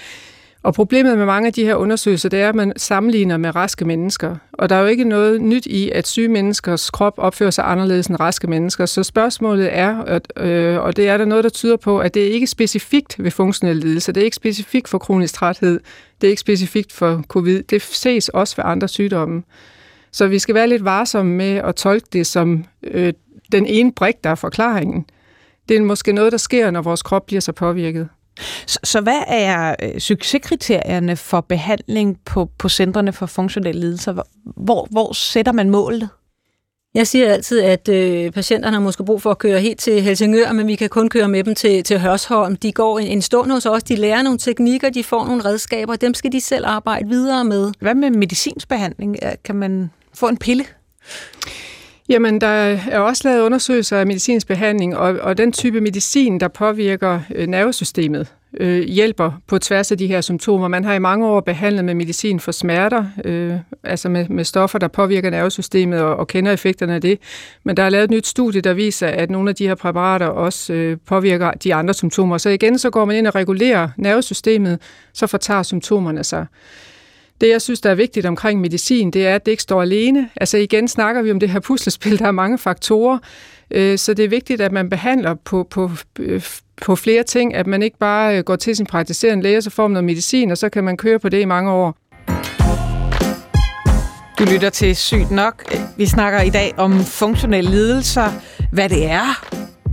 Og 0.63 0.75
problemet 0.75 1.19
med 1.19 1.27
mange 1.27 1.47
af 1.47 1.53
de 1.53 1.65
her 1.65 1.75
undersøgelser, 1.75 2.29
det 2.29 2.41
er, 2.41 2.49
at 2.49 2.55
man 2.55 2.73
sammenligner 2.77 3.37
med 3.37 3.57
raske 3.57 3.85
mennesker. 3.85 4.37
Og 4.53 4.69
der 4.69 4.77
er 4.77 4.81
jo 4.81 4.87
ikke 4.87 5.05
noget 5.05 5.43
nyt 5.43 5.67
i, 5.67 5.91
at 5.91 6.07
syge 6.07 6.29
menneskers 6.29 6.91
krop 6.91 7.15
opfører 7.17 7.51
sig 7.51 7.71
anderledes 7.71 8.07
end 8.07 8.21
raske 8.21 8.47
mennesker. 8.47 8.87
Så 8.87 9.03
spørgsmålet 9.03 9.69
er, 9.73 10.03
at, 10.03 10.33
øh, 10.37 10.79
og 10.79 10.97
det 10.97 11.09
er 11.09 11.19
der 11.19 11.25
noget, 11.25 11.45
der 11.45 11.51
tyder 11.51 11.77
på, 11.77 11.99
at 11.99 12.15
det 12.15 12.27
er 12.29 12.33
ikke 12.33 12.47
specifikt 12.47 13.25
ved 13.25 13.31
funktionel 13.31 13.77
lidelse. 13.77 14.13
Det 14.13 14.21
er 14.21 14.25
ikke 14.25 14.37
specifikt 14.37 14.89
for 14.89 14.99
kronisk 14.99 15.35
træthed. 15.35 15.81
Det 16.21 16.27
er 16.27 16.31
ikke 16.31 16.41
specifikt 16.41 16.93
for 16.93 17.23
covid. 17.29 17.63
Det 17.63 17.83
ses 17.83 18.29
også 18.29 18.57
ved 18.57 18.65
andre 18.67 18.89
sygdomme. 18.89 19.43
Så 20.13 20.27
vi 20.27 20.39
skal 20.39 20.55
være 20.55 20.69
lidt 20.69 20.85
varsomme 20.85 21.33
med 21.33 21.57
at 21.57 21.75
tolke 21.75 22.07
det 22.13 22.27
som 22.27 22.65
øh, 22.85 23.13
den 23.53 23.67
ene 23.67 23.93
brik, 23.93 24.25
der 24.25 24.31
er 24.31 24.35
forklaringen. 24.35 25.07
Det 25.69 25.77
er 25.77 25.81
måske 25.81 26.13
noget, 26.13 26.33
der 26.33 26.39
sker, 26.39 26.71
når 26.71 26.83
vores 26.83 27.03
krop 27.03 27.27
bliver 27.27 27.41
så 27.41 27.53
påvirket. 27.53 28.09
Så, 28.67 28.79
så 28.85 29.01
hvad 29.01 29.21
er 29.27 29.77
øh, 29.83 29.99
succeskriterierne 29.99 31.17
for 31.17 31.41
behandling 31.41 32.21
på, 32.25 32.51
på 32.59 32.69
centrene 32.69 33.13
for 33.13 33.27
funktionelle 33.27 33.81
lidelser? 33.81 34.23
Hvor, 34.45 34.89
hvor 34.91 35.13
sætter 35.13 35.53
man 35.53 35.71
målet? 35.71 36.09
Jeg 36.95 37.07
siger 37.07 37.33
altid, 37.33 37.61
at 37.61 37.89
øh, 37.89 38.33
patienterne 38.33 38.77
har 38.77 38.83
måske 38.83 39.05
brug 39.05 39.23
for 39.23 39.31
at 39.31 39.39
køre 39.39 39.61
helt 39.61 39.81
til 39.81 40.03
Helsingør, 40.03 40.53
men 40.53 40.67
vi 40.67 40.75
kan 40.75 40.89
kun 40.89 41.09
køre 41.09 41.29
med 41.29 41.45
dem 41.45 41.55
til, 41.55 41.85
til 41.85 41.99
Hørsholm. 41.99 42.57
De 42.57 42.73
går 42.73 42.99
en, 42.99 43.07
en 43.07 43.23
stund 43.23 43.51
hos 43.51 43.67
os, 43.67 43.83
de 43.83 43.97
lærer 43.97 44.23
nogle 44.23 44.39
teknikker, 44.39 44.91
de 44.91 45.05
får 45.05 45.27
nogle 45.27 45.45
redskaber, 45.45 45.97
dem 45.97 46.15
skal 46.15 46.33
de 46.33 46.41
selv 46.41 46.67
arbejde 46.67 47.09
videre 47.09 47.45
med. 47.45 47.73
Hvad 47.81 47.95
med 47.95 48.11
medicinsk 48.11 48.69
behandling? 48.69 49.17
Kan 49.45 49.57
man 49.57 49.91
få 50.15 50.29
en 50.29 50.37
pille? 50.37 50.65
Jamen, 52.09 52.41
der 52.41 52.47
er 52.47 52.99
også 52.99 53.29
lavet 53.29 53.41
undersøgelser 53.41 53.99
af 53.99 54.07
medicinsk 54.07 54.47
behandling, 54.47 54.97
og, 54.97 55.19
og 55.21 55.39
den 55.39 55.53
type 55.53 55.81
medicin, 55.81 56.41
der 56.41 56.49
påvirker 56.49 57.21
øh, 57.35 57.47
nervesystemet, 57.47 58.35
øh, 58.61 58.83
hjælper 58.83 59.33
på 59.47 59.59
tværs 59.59 59.93
af 59.93 59.99
de 59.99 60.07
her 60.07 60.21
symptomer. 60.21 60.69
Man 60.69 60.85
har 60.85 60.95
i 60.95 60.99
mange 60.99 61.27
år 61.27 61.41
behandlet 61.41 61.85
med 61.85 61.95
medicin 61.95 62.41
for 62.41 62.53
smerter, 62.53 63.05
øh, 63.25 63.55
altså 63.85 64.09
med, 64.09 64.29
med 64.29 64.45
stoffer, 64.45 64.79
der 64.79 64.89
påvirker 64.89 65.31
nervesystemet 65.31 66.01
og, 66.01 66.17
og 66.17 66.27
kender 66.27 66.53
effekterne 66.53 66.95
af 66.95 67.01
det. 67.01 67.19
Men 67.65 67.77
der 67.77 67.83
er 67.83 67.89
lavet 67.89 68.05
et 68.05 68.11
nyt 68.11 68.27
studie, 68.27 68.61
der 68.61 68.75
viser, 68.75 69.07
at 69.07 69.31
nogle 69.31 69.51
af 69.51 69.57
de 69.57 69.69
her 69.69 69.75
præparater 69.75 70.27
også 70.27 70.73
øh, 70.73 70.97
påvirker 71.07 71.51
de 71.51 71.75
andre 71.75 71.95
symptomer. 71.95 72.39
Så 72.39 72.49
igen, 72.49 72.79
så 72.79 72.91
går 72.91 73.05
man 73.05 73.17
ind 73.17 73.27
og 73.27 73.35
regulerer 73.35 73.89
nervesystemet, 73.97 74.79
så 75.13 75.27
fortager 75.27 75.63
symptomerne 75.63 76.25
sig. 76.25 76.47
Det, 77.41 77.49
jeg 77.49 77.63
synes, 77.63 77.81
der 77.81 77.91
er 77.91 77.95
vigtigt 77.95 78.27
omkring 78.27 78.61
medicin, 78.61 79.11
det 79.11 79.27
er, 79.27 79.35
at 79.35 79.47
det 79.47 79.53
ikke 79.53 79.63
står 79.63 79.83
alene. 79.83 80.31
Altså 80.37 80.59
igen 80.59 80.89
snakker 80.89 81.23
vi 81.23 81.31
om 81.31 81.41
det 81.41 81.51
her 81.51 81.61
puslespil, 81.61 82.19
der 82.19 82.27
er 82.27 82.31
mange 82.31 82.59
faktorer, 82.59 83.19
øh, 83.71 83.99
så 83.99 84.15
det 84.15 84.25
er 84.25 84.29
vigtigt, 84.29 84.61
at 84.61 84.73
man 84.73 84.91
behandler 84.91 85.35
på, 85.35 85.67
på, 85.71 85.91
øh, 86.19 86.43
på 86.83 86.97
flere 86.97 87.23
ting, 87.23 87.55
at 87.55 87.67
man 87.67 87.83
ikke 87.83 87.99
bare 87.99 88.39
øh, 88.39 88.45
går 88.45 88.57
til 88.57 88.77
sin 88.77 88.87
praktiserende 88.87 89.43
læge, 89.43 89.63
så 89.63 89.71
får 89.71 89.83
man 89.83 89.93
noget 89.93 90.05
medicin, 90.05 90.51
og 90.51 90.59
så 90.59 90.69
kan 90.69 90.85
man 90.85 90.97
køre 90.97 91.19
på 91.19 91.29
det 91.29 91.41
i 91.41 91.45
mange 91.45 91.71
år. 91.71 91.97
Du 94.39 94.45
lytter 94.53 94.71
til 94.71 94.97
Sygt 94.97 95.31
Nok. 95.31 95.75
Vi 95.97 96.07
snakker 96.07 96.41
i 96.41 96.51
dag 96.51 96.75
om 96.77 97.01
funktionelle 97.01 97.71
lidelser, 97.71 98.31
hvad 98.73 98.89
det 98.89 99.11
er, 99.11 99.45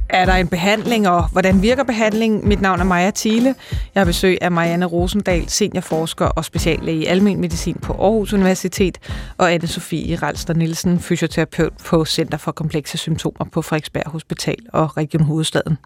er 0.10 0.26
der 0.26 0.34
en 0.34 0.48
behandling, 0.48 1.08
og 1.08 1.28
hvordan 1.28 1.62
virker 1.62 1.84
behandlingen? 1.84 2.48
Mit 2.48 2.62
navn 2.62 2.80
er 2.80 2.84
Maja 2.84 3.12
Thiele. 3.16 3.56
Jeg 3.96 4.02
har 4.02 4.06
besøg 4.06 4.38
af 4.42 4.52
Marianne 4.52 4.86
Rosendal, 4.86 5.50
seniorforsker 5.50 6.26
og 6.26 6.46
speciallæge 6.46 6.98
i 6.98 7.06
almen 7.06 7.42
medicin 7.42 7.78
på 7.82 7.94
Aarhus 7.94 8.34
Universitet, 8.34 8.98
og 9.38 9.54
Anne-Sophie 9.54 10.16
Ralster 10.16 10.54
Nielsen, 10.54 11.00
fysioterapeut 11.00 11.74
på 11.86 12.06
Center 12.06 12.38
for 12.38 12.52
Komplekse 12.52 12.98
Symptomer 12.98 13.46
på 13.52 13.62
Frederiksberg 13.62 14.12
Hospital 14.12 14.58
og 14.74 14.98
Region 14.98 15.24
Hovedstaden. 15.24 15.78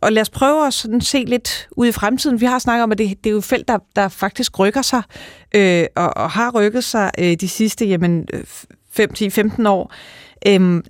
Og 0.00 0.12
lad 0.12 0.22
os 0.22 0.30
prøve 0.30 0.66
at 0.66 0.74
sådan 0.74 1.00
se 1.00 1.24
lidt 1.26 1.68
ud 1.70 1.86
i 1.86 1.92
fremtiden. 1.92 2.40
Vi 2.40 2.46
har 2.46 2.58
snakket 2.58 2.82
om, 2.82 2.92
at 2.92 2.98
det, 2.98 3.24
det 3.24 3.30
er 3.30 3.32
jo 3.32 3.38
et 3.38 3.44
felt, 3.44 3.68
der, 3.68 3.78
der 3.96 4.08
faktisk 4.08 4.58
rykker 4.58 4.82
sig, 4.82 5.02
øh, 5.54 5.84
og, 5.96 6.16
og 6.16 6.30
har 6.30 6.50
rykket 6.50 6.84
sig 6.84 7.10
øh, 7.18 7.36
de 7.40 7.48
sidste 7.48 7.86
jamen, 7.86 8.28
øh, 8.32 8.44
5-10-15 9.00 9.68
år. 9.68 9.92
Øh, 10.46 10.82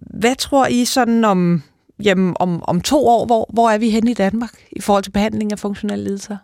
hvad 0.00 0.36
tror 0.36 0.66
I 0.66 0.84
sådan 0.84 1.24
om, 1.24 1.62
jamen, 2.04 2.36
om, 2.40 2.62
om 2.62 2.80
to 2.80 3.06
år, 3.06 3.26
hvor, 3.26 3.50
hvor 3.52 3.70
er 3.70 3.78
vi 3.78 3.90
henne 3.90 4.10
i 4.10 4.14
Danmark 4.14 4.52
i 4.72 4.80
forhold 4.80 5.04
til 5.04 5.10
behandling 5.10 5.52
af 5.52 5.58
funktionelle 5.58 6.04
lidelser? 6.04 6.36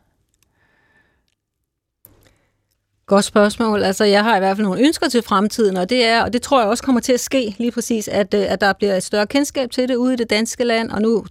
Godt 3.07 3.25
spørgsmål. 3.25 3.83
Altså, 3.83 4.05
jeg 4.05 4.25
har 4.25 4.37
i 4.37 4.39
hvert 4.39 4.57
fald 4.57 4.67
nogle 4.67 4.83
ønsker 4.87 5.09
til 5.09 5.23
fremtiden, 5.23 5.77
og 5.77 5.91
det 5.91 6.05
er, 6.05 6.23
og 6.23 6.33
det 6.33 6.43
tror 6.43 6.61
jeg 6.61 6.69
også 6.69 6.83
kommer 6.83 7.01
til 7.01 7.13
at 7.13 7.21
ske 7.21 7.55
lige 7.59 7.71
præcis, 7.71 8.09
at, 8.09 8.35
øh, 8.35 8.45
at 8.49 8.61
der 8.61 8.73
bliver 8.73 8.97
et 8.97 9.03
større 9.03 9.27
kendskab 9.27 9.71
til 9.71 9.89
det 9.89 9.97
ude 9.97 10.13
i 10.13 10.17
det 10.17 10.31
danske 10.31 10.65
land, 10.65 10.91
og 10.91 11.03
nu 11.03 11.25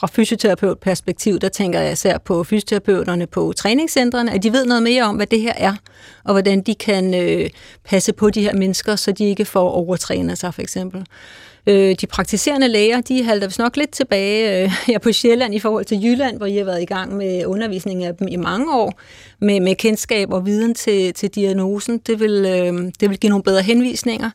fra 0.00 0.06
fysioterapeutperspektiv, 0.06 1.38
der 1.38 1.48
tænker 1.48 1.80
jeg 1.80 1.92
især 1.92 2.18
på 2.18 2.44
fysioterapeuterne 2.44 3.26
på 3.26 3.52
træningscentrene, 3.56 4.32
at 4.32 4.42
de 4.42 4.52
ved 4.52 4.66
noget 4.66 4.82
mere 4.82 5.02
om, 5.02 5.16
hvad 5.16 5.26
det 5.26 5.40
her 5.40 5.52
er, 5.56 5.74
og 6.24 6.32
hvordan 6.32 6.62
de 6.62 6.74
kan 6.74 7.14
øh, 7.14 7.50
passe 7.84 8.12
på 8.12 8.30
de 8.30 8.42
her 8.42 8.54
mennesker, 8.54 8.96
så 8.96 9.12
de 9.12 9.24
ikke 9.24 9.44
får 9.44 9.70
overtrænet 9.70 10.38
sig, 10.38 10.54
for 10.54 10.62
eksempel. 10.62 11.06
Øh, 11.66 11.94
de 12.00 12.06
praktiserende 12.06 12.68
læger, 12.68 13.00
de 13.00 13.24
halter 13.24 13.46
vist 13.46 13.58
nok 13.58 13.76
lidt 13.76 13.90
tilbage 13.90 14.64
øh, 14.64 14.72
her 14.86 14.98
på 14.98 15.12
Sjælland 15.12 15.54
i 15.54 15.58
forhold 15.58 15.84
til 15.84 16.04
Jylland, 16.04 16.36
hvor 16.36 16.46
I 16.46 16.56
har 16.56 16.64
været 16.64 16.82
i 16.82 16.84
gang 16.84 17.16
med 17.16 17.46
undervisning 17.46 18.04
af 18.04 18.14
dem 18.16 18.28
i 18.28 18.36
mange 18.36 18.74
år, 18.74 19.00
med, 19.40 19.60
med 19.60 19.74
kendskab 19.74 20.32
og 20.32 20.46
viden 20.46 20.74
til, 20.74 21.14
til 21.14 21.30
diagnosen. 21.30 21.98
Det 21.98 22.20
vil, 22.20 22.46
øh, 22.46 22.92
det 23.00 23.10
vil 23.10 23.18
give 23.18 23.30
nogle 23.30 23.42
bedre 23.42 23.62
henvisninger, 23.62 24.30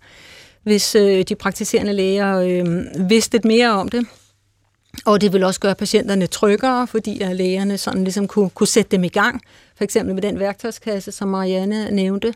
hvis 0.63 0.95
øh, 0.95 1.23
de 1.23 1.35
praktiserende 1.35 1.93
læger 1.93 2.37
øh, 2.39 3.09
vidste 3.09 3.33
lidt 3.33 3.45
mere 3.45 3.69
om 3.69 3.89
det. 3.89 4.05
Og 5.05 5.21
det 5.21 5.33
vil 5.33 5.43
også 5.43 5.59
gøre 5.59 5.75
patienterne 5.75 6.27
tryggere, 6.27 6.87
fordi 6.87 7.21
at 7.21 7.35
lægerne 7.35 7.77
sådan 7.77 8.03
ligesom 8.03 8.27
kunne, 8.27 8.49
kunne 8.49 8.67
sætte 8.67 8.91
dem 8.91 9.03
i 9.03 9.07
gang, 9.07 9.41
for 9.75 9.83
eksempel 9.83 10.13
med 10.15 10.21
den 10.21 10.39
værktøjskasse, 10.39 11.11
som 11.11 11.27
Marianne 11.27 11.91
nævnte. 11.91 12.33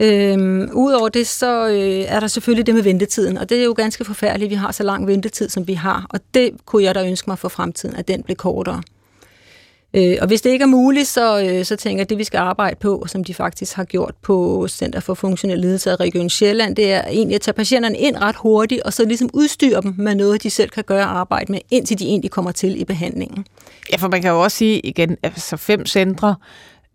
Øhm, 0.00 0.70
Udover 0.72 1.08
det, 1.08 1.26
så 1.26 1.68
øh, 1.68 2.14
er 2.14 2.20
der 2.20 2.26
selvfølgelig 2.26 2.66
det 2.66 2.74
med 2.74 2.82
ventetiden, 2.82 3.38
og 3.38 3.48
det 3.48 3.60
er 3.60 3.64
jo 3.64 3.74
ganske 3.76 4.04
forfærdeligt, 4.04 4.46
at 4.46 4.50
vi 4.50 4.54
har 4.54 4.72
så 4.72 4.82
lang 4.82 5.06
ventetid, 5.06 5.48
som 5.48 5.68
vi 5.68 5.72
har, 5.72 6.06
og 6.10 6.20
det 6.34 6.50
kunne 6.66 6.82
jeg 6.82 6.94
da 6.94 7.06
ønske 7.06 7.30
mig 7.30 7.38
for 7.38 7.48
fremtiden, 7.48 7.96
at 7.96 8.08
den 8.08 8.22
blev 8.22 8.36
kortere. 8.36 8.82
Øh, 9.94 10.16
og 10.20 10.26
hvis 10.26 10.40
det 10.40 10.50
ikke 10.50 10.62
er 10.62 10.66
muligt, 10.66 11.06
så, 11.06 11.42
øh, 11.42 11.64
så 11.64 11.76
tænker 11.76 11.98
jeg, 11.98 12.04
at 12.04 12.10
det 12.10 12.18
vi 12.18 12.24
skal 12.24 12.38
arbejde 12.38 12.76
på, 12.80 13.04
som 13.06 13.24
de 13.24 13.34
faktisk 13.34 13.76
har 13.76 13.84
gjort 13.84 14.14
på 14.22 14.66
Center 14.68 15.00
for 15.00 15.14
Funktionel 15.14 15.58
Lidelse 15.58 15.90
af 15.90 16.00
Region 16.00 16.30
Sjælland, 16.30 16.76
det 16.76 16.92
er 16.92 17.02
egentlig 17.08 17.34
at 17.34 17.40
tage 17.40 17.54
patienterne 17.54 17.98
ind 17.98 18.16
ret 18.16 18.36
hurtigt, 18.36 18.82
og 18.82 18.92
så 18.92 19.04
ligesom 19.04 19.30
udstyre 19.32 19.80
dem 19.80 19.94
med 19.98 20.14
noget, 20.14 20.42
de 20.42 20.50
selv 20.50 20.70
kan 20.70 20.84
gøre 20.84 21.04
arbejde 21.04 21.52
med, 21.52 21.60
indtil 21.70 21.98
de 21.98 22.04
egentlig 22.04 22.30
kommer 22.30 22.52
til 22.52 22.80
i 22.80 22.84
behandlingen. 22.84 23.46
Ja, 23.92 23.96
for 23.96 24.08
man 24.08 24.22
kan 24.22 24.30
jo 24.30 24.42
også 24.42 24.56
sige 24.56 24.80
igen, 24.80 25.16
altså 25.22 25.56
fem 25.56 25.86
centre, 25.86 26.34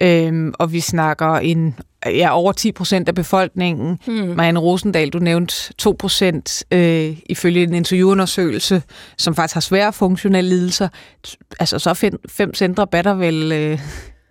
Øhm, 0.01 0.54
og 0.60 0.74
vi 0.74 0.80
snakker 0.80 1.36
en 1.36 1.76
ja, 2.06 2.36
over 2.36 2.51
10 2.51 2.72
procent 2.72 3.08
af 3.08 3.16
befolkningen. 3.16 3.99
Mm. 4.08 4.14
Marianne 4.14 4.60
Rosendal, 4.60 5.10
du 5.10 5.20
nævnte 5.20 5.74
2 5.74 5.95
procent 5.99 6.64
øh, 6.72 7.18
ifølge 7.26 7.64
en 7.64 7.74
interviewundersøgelse, 7.74 8.82
som 9.18 9.36
faktisk 9.36 9.54
har 9.54 9.62
svære 9.62 9.93
funktionelle 9.93 10.49
lidelser. 10.49 10.88
Altså 11.60 11.80
så 11.80 11.93
fem, 11.93 12.20
fem 12.30 12.54
centre 12.54 12.88
batter 12.88 13.14
vel 13.14 13.51
øh, 13.51 13.80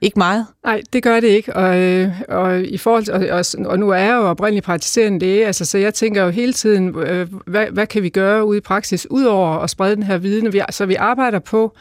ikke 0.01 0.19
meget? 0.19 0.47
Nej, 0.65 0.83
det 0.93 1.03
gør 1.03 1.21
det 1.21 1.29
ikke. 1.29 1.57
Og, 1.57 1.79
øh, 1.79 2.21
og, 2.29 2.61
i 2.61 2.79
forhold 2.79 3.05
til, 3.05 3.33
og, 3.33 3.71
og, 3.71 3.79
nu 3.79 3.91
er 3.91 3.97
jeg 3.97 4.15
jo 4.15 4.29
oprindeligt 4.29 4.67
praktiserende 4.67 5.19
læge, 5.19 5.47
altså, 5.47 5.65
så 5.65 5.79
jeg 5.79 5.95
tænker 5.95 6.23
jo 6.23 6.31
hele 6.31 6.53
tiden, 6.53 6.99
øh, 6.99 7.29
hvad, 7.47 7.67
hvad 7.73 7.87
kan 7.87 8.03
vi 8.03 8.09
gøre 8.09 8.45
ude 8.45 8.59
i 8.59 8.61
praksis, 8.61 9.07
udover 9.11 9.59
at 9.59 9.71
sprede 9.71 9.97
den 9.97 10.03
her 10.03 10.19
viden? 10.19 10.53
Så 10.71 10.87
vi 10.87 10.95
arbejder 10.95 11.39
på 11.39 11.77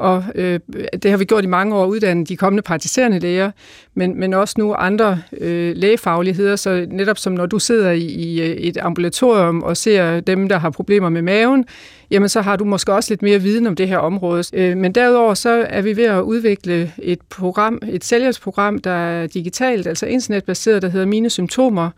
og 0.00 0.24
øh, 0.34 0.60
det 1.02 1.10
har 1.10 1.18
vi 1.18 1.24
gjort 1.24 1.44
i 1.44 1.46
mange 1.46 1.76
år, 1.76 1.86
uddannet 1.86 2.28
de 2.28 2.36
kommende 2.36 2.62
praktiserende 2.62 3.18
læger, 3.18 3.50
men, 3.94 4.20
men 4.20 4.34
også 4.34 4.54
nu 4.58 4.74
andre 4.74 5.22
øh, 5.40 5.76
lægefagligheder, 5.76 6.56
så 6.56 6.86
netop 6.90 7.18
som 7.18 7.32
når 7.32 7.46
du 7.46 7.58
sidder 7.58 7.90
i, 7.90 8.04
i 8.04 8.40
øh, 8.40 8.56
et 8.56 8.76
ambulatorium 8.80 9.62
og 9.62 9.76
ser 9.76 10.20
dem, 10.20 10.48
der 10.48 10.58
har 10.58 10.70
problemer 10.70 11.08
med 11.08 11.22
maven, 11.22 11.64
jamen 12.10 12.28
så 12.28 12.40
har 12.40 12.56
du 12.56 12.64
måske 12.64 12.92
også 12.92 13.10
lidt 13.10 13.22
mere 13.22 13.38
viden 13.38 13.66
om 13.66 13.76
det 13.76 13.88
her 13.88 13.98
område. 13.98 14.44
Øh, 14.52 14.76
men 14.76 14.92
derudover 14.92 15.34
så 15.34 15.66
er 15.68 15.82
vi 15.82 15.96
ved 15.96 16.04
at 16.04 16.20
udvikle 16.20 16.92
et 17.02 17.18
program, 17.30 17.82
et 17.88 18.04
sælgersprogram, 18.04 18.78
der 18.78 18.90
er 18.90 19.26
digitalt, 19.26 19.86
altså 19.86 20.06
internetbaseret, 20.06 20.82
der 20.82 20.88
hedder 20.88 21.06
Mine 21.06 21.30
Symptomer, 21.30 21.90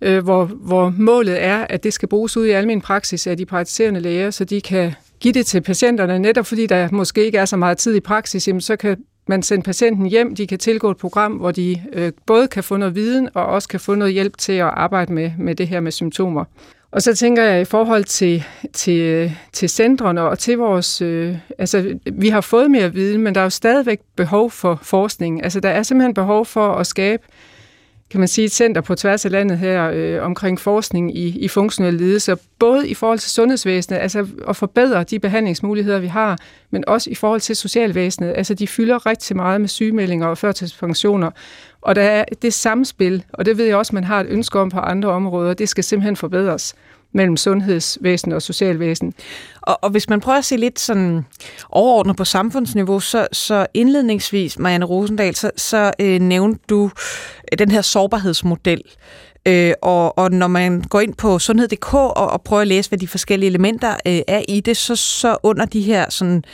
øh, 0.00 0.24
hvor, 0.24 0.44
hvor 0.44 0.94
målet 0.98 1.44
er, 1.44 1.66
at 1.70 1.84
det 1.84 1.92
skal 1.92 2.08
bruges 2.08 2.36
ud 2.36 2.46
i 2.46 2.50
almen 2.50 2.80
praksis 2.80 3.26
af 3.26 3.36
de 3.36 3.46
praktiserende 3.46 4.00
læger, 4.00 4.30
så 4.30 4.44
de 4.44 4.60
kan 4.60 4.92
give 5.20 5.34
det 5.34 5.46
til 5.46 5.60
patienterne, 5.60 6.18
netop 6.18 6.46
fordi 6.46 6.66
der 6.66 6.88
måske 6.92 7.26
ikke 7.26 7.38
er 7.38 7.44
så 7.44 7.56
meget 7.56 7.78
tid 7.78 7.94
i 7.94 8.00
praksis, 8.00 8.48
jamen 8.48 8.60
så 8.60 8.76
kan 8.76 8.96
man 9.26 9.42
sende 9.42 9.62
patienten 9.62 10.06
hjem, 10.06 10.34
de 10.34 10.46
kan 10.46 10.58
tilgå 10.58 10.90
et 10.90 10.96
program, 10.96 11.32
hvor 11.32 11.50
de 11.50 11.82
øh, 11.92 12.12
både 12.26 12.48
kan 12.48 12.64
få 12.64 12.76
noget 12.76 12.94
viden 12.94 13.28
og 13.34 13.46
også 13.46 13.68
kan 13.68 13.80
få 13.80 13.94
noget 13.94 14.12
hjælp 14.12 14.38
til 14.38 14.52
at 14.52 14.66
arbejde 14.66 15.12
med, 15.12 15.30
med 15.38 15.54
det 15.54 15.68
her 15.68 15.80
med 15.80 15.92
symptomer. 15.92 16.44
Og 16.90 17.02
så 17.02 17.14
tænker 17.14 17.42
jeg 17.42 17.60
i 17.60 17.64
forhold 17.64 18.04
til, 18.04 18.44
til, 18.72 19.32
til 19.52 19.68
centrene 19.68 20.22
og 20.22 20.38
til 20.38 20.58
vores... 20.58 21.02
Øh, 21.02 21.36
altså, 21.58 21.98
vi 22.12 22.28
har 22.28 22.40
fået 22.40 22.70
mere 22.70 22.92
viden, 22.92 23.20
men 23.22 23.34
der 23.34 23.40
er 23.40 23.44
jo 23.44 23.50
stadigvæk 23.50 24.00
behov 24.16 24.50
for 24.50 24.78
forskning. 24.82 25.44
Altså, 25.44 25.60
der 25.60 25.68
er 25.68 25.82
simpelthen 25.82 26.14
behov 26.14 26.46
for 26.46 26.72
at 26.72 26.86
skabe 26.86 27.22
kan 28.14 28.20
man 28.20 28.28
sige, 28.28 28.44
et 28.44 28.52
center 28.52 28.80
på 28.80 28.94
tværs 28.94 29.24
af 29.24 29.30
landet 29.30 29.58
her 29.58 29.90
øh, 29.94 30.22
omkring 30.22 30.60
forskning 30.60 31.16
i, 31.16 31.38
i 31.38 31.48
funktionelle 31.48 31.98
lidelser, 31.98 32.36
både 32.58 32.88
i 32.88 32.94
forhold 32.94 33.18
til 33.18 33.30
sundhedsvæsenet, 33.30 33.98
altså 33.98 34.26
at 34.48 34.56
forbedre 34.56 35.04
de 35.04 35.18
behandlingsmuligheder, 35.18 35.98
vi 35.98 36.06
har, 36.06 36.38
men 36.70 36.84
også 36.86 37.10
i 37.10 37.14
forhold 37.14 37.40
til 37.40 37.56
socialvæsenet. 37.56 38.32
Altså 38.36 38.54
de 38.54 38.66
fylder 38.66 39.06
rigtig 39.06 39.36
meget 39.36 39.60
med 39.60 39.68
sygemeldinger 39.68 40.26
og 40.26 40.38
førtidspensioner, 40.38 41.30
og 41.80 41.96
der 41.96 42.02
er 42.02 42.24
det 42.42 42.54
samspil, 42.54 43.24
og 43.32 43.46
det 43.46 43.58
ved 43.58 43.64
jeg 43.64 43.76
også, 43.76 43.94
man 43.94 44.04
har 44.04 44.20
et 44.20 44.26
ønske 44.30 44.58
om 44.58 44.70
på 44.70 44.78
andre 44.78 45.08
områder, 45.08 45.54
det 45.54 45.68
skal 45.68 45.84
simpelthen 45.84 46.16
forbedres 46.16 46.74
mellem 47.14 47.36
sundhedsvæsen 47.36 48.32
og 48.32 48.42
socialvæsen. 48.42 49.14
Og, 49.60 49.78
og 49.82 49.90
hvis 49.90 50.08
man 50.08 50.20
prøver 50.20 50.38
at 50.38 50.44
se 50.44 50.56
lidt 50.56 50.80
sådan 50.80 51.26
overordnet 51.70 52.16
på 52.16 52.24
samfundsniveau, 52.24 53.00
så, 53.00 53.26
så 53.32 53.66
indledningsvis, 53.74 54.58
Marianne 54.58 54.86
Rosendal, 54.86 55.34
så, 55.34 55.50
så 55.56 55.92
øh, 56.00 56.20
nævnte 56.20 56.60
du 56.68 56.90
øh, 57.52 57.58
den 57.58 57.70
her 57.70 57.82
sårbarhedsmodel. 57.82 58.82
Øh, 59.48 59.72
og, 59.82 60.18
og 60.18 60.32
når 60.32 60.46
man 60.46 60.82
går 60.82 61.00
ind 61.00 61.14
på 61.14 61.38
sundhed.dk 61.38 61.94
og, 61.94 62.14
og 62.14 62.42
prøver 62.42 62.62
at 62.62 62.68
læse, 62.68 62.90
hvad 62.90 62.98
de 62.98 63.08
forskellige 63.08 63.48
elementer 63.48 63.96
øh, 64.06 64.20
er 64.28 64.42
i 64.48 64.60
det, 64.60 64.76
så, 64.76 64.96
så 64.96 65.36
under 65.42 65.64
de 65.64 65.80
her 65.80 66.10
sådan 66.10 66.44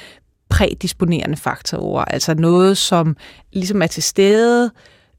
prædisponerende 0.50 1.36
faktorer, 1.36 2.04
altså 2.04 2.34
noget, 2.34 2.78
som 2.78 3.16
ligesom 3.52 3.82
er 3.82 3.86
til 3.86 4.02
stede 4.02 4.70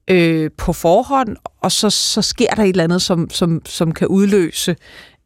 øh, 0.07 0.49
på 0.57 0.73
forhånd, 0.73 1.37
og 1.61 1.71
så, 1.71 1.89
så 1.89 2.21
sker 2.21 2.49
der 2.49 2.63
et 2.63 2.69
eller 2.69 2.83
andet, 2.83 3.01
som, 3.01 3.29
som, 3.29 3.61
som 3.65 3.91
kan 3.91 4.07
udløse 4.07 4.75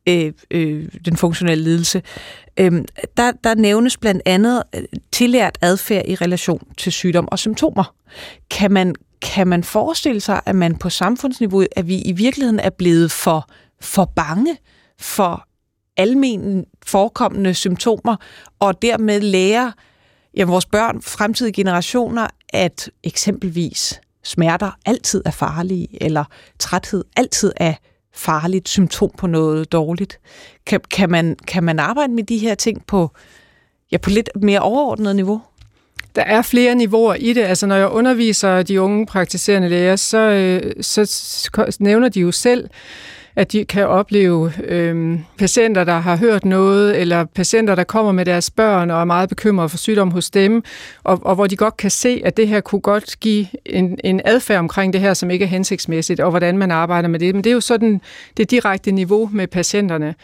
øh, 0.08 0.34
øh, 0.52 0.88
den 1.06 1.18
funktionelle 1.18 1.64
lidelse. 1.64 2.02
Øh, 2.60 2.72
der, 3.18 3.32
der 3.44 3.56
nævnes 3.56 3.98
blandt 3.98 4.22
andet 4.26 4.64
øh, 4.76 4.84
tillært 5.12 5.58
adfærd 5.62 6.06
i 6.08 6.16
relation 6.16 6.68
til 6.78 6.92
sygdom 6.92 7.28
og 7.32 7.40
symptomer. 7.40 7.96
Kan 8.52 8.72
man, 8.72 8.96
kan 9.22 9.48
man 9.48 9.64
forestille 9.64 10.22
sig, 10.22 10.42
at 10.46 10.56
man 10.56 10.76
på 10.76 10.90
samfundsniveau, 10.90 11.64
at 11.72 11.88
vi 11.88 12.02
i 12.02 12.12
virkeligheden 12.12 12.60
er 12.60 12.70
blevet 12.70 13.12
for, 13.12 13.50
for 13.82 14.06
bange 14.16 14.58
for 15.00 15.48
almen 15.98 16.66
forekommende 16.86 17.54
symptomer, 17.54 18.16
og 18.60 18.82
dermed 18.82 19.20
lærer 19.22 19.72
ja, 20.38 20.46
vores 20.46 20.66
børn, 20.66 21.02
fremtidige 21.02 21.54
generationer, 21.54 22.28
at 22.50 22.90
eksempelvis 23.04 24.02
smerter 24.24 24.72
altid 24.86 25.22
er 25.26 25.32
farlige, 25.32 26.04
eller 26.04 26.24
træthed 26.60 27.04
altid 27.16 27.52
er 27.58 27.74
farligt 28.16 28.70
symptom 28.70 29.12
på 29.18 29.28
noget 29.28 29.72
dårligt. 29.72 30.20
Kan, 30.66 30.80
kan, 30.92 31.10
man, 31.10 31.36
kan 31.48 31.64
man 31.64 31.80
arbejde 31.80 32.14
med 32.14 32.24
de 32.24 32.38
her 32.38 32.56
ting 32.56 32.86
på, 32.86 33.12
ja, 33.92 33.98
på 33.98 34.10
lidt 34.10 34.30
mere 34.36 34.60
overordnet 34.60 35.16
niveau? 35.16 35.42
Der 36.16 36.22
er 36.22 36.42
flere 36.42 36.76
niveauer 36.76 37.14
i 37.14 37.34
det. 37.34 37.42
Altså, 37.42 37.68
når 37.68 37.76
jeg 37.76 37.88
underviser 37.88 38.64
de 38.64 38.82
unge 38.82 39.06
praktiserende 39.06 39.70
læger, 39.70 39.96
så, 39.96 40.18
øh, 40.18 40.74
så 40.84 41.78
nævner 41.80 42.10
de 42.10 42.20
jo 42.20 42.32
selv, 42.32 42.70
at 43.36 43.52
de 43.52 43.66
kan 43.66 43.88
opleve 43.88 44.52
øh, 44.64 45.20
patienter, 45.38 45.84
der 45.84 46.00
har 46.00 46.18
hørt 46.18 46.46
noget, 46.46 47.02
eller 47.02 47.26
patienter, 47.26 47.76
der 47.76 47.84
kommer 47.84 48.12
med 48.12 48.26
deres 48.26 48.52
børn 48.52 48.92
og 48.92 49.02
er 49.02 49.06
meget 49.06 49.30
bekymrede 49.30 49.70
for 49.70 49.78
sygdom 49.78 50.12
hos 50.12 50.30
dem, 50.30 50.64
og, 51.04 51.20
og 51.26 51.36
hvor 51.36 51.48
de 51.48 51.56
godt 51.56 51.78
kan 51.78 51.92
se, 51.92 52.22
at 52.26 52.38
det 52.38 52.48
her 52.48 52.62
kunne 52.62 52.82
godt 52.82 53.20
give 53.20 53.48
en, 53.66 54.00
en 54.04 54.22
adfærd 54.26 54.60
omkring 54.60 54.94
det 54.94 55.02
her, 55.02 55.14
som 55.14 55.32
ikke 55.32 55.46
er 55.46 55.50
hensigtsmæssigt, 55.50 56.20
og 56.20 56.30
hvordan 56.30 56.58
man 56.58 56.72
arbejder 56.72 57.10
med 57.10 57.20
det. 57.20 57.36
Men 57.36 57.44
det 57.44 57.50
er 57.50 57.54
jo 57.54 57.62
sådan 57.62 58.02
det 58.38 58.52
direkte 58.52 58.92
niveau 58.92 59.30
med 59.34 59.48
patienterne. 59.48 60.16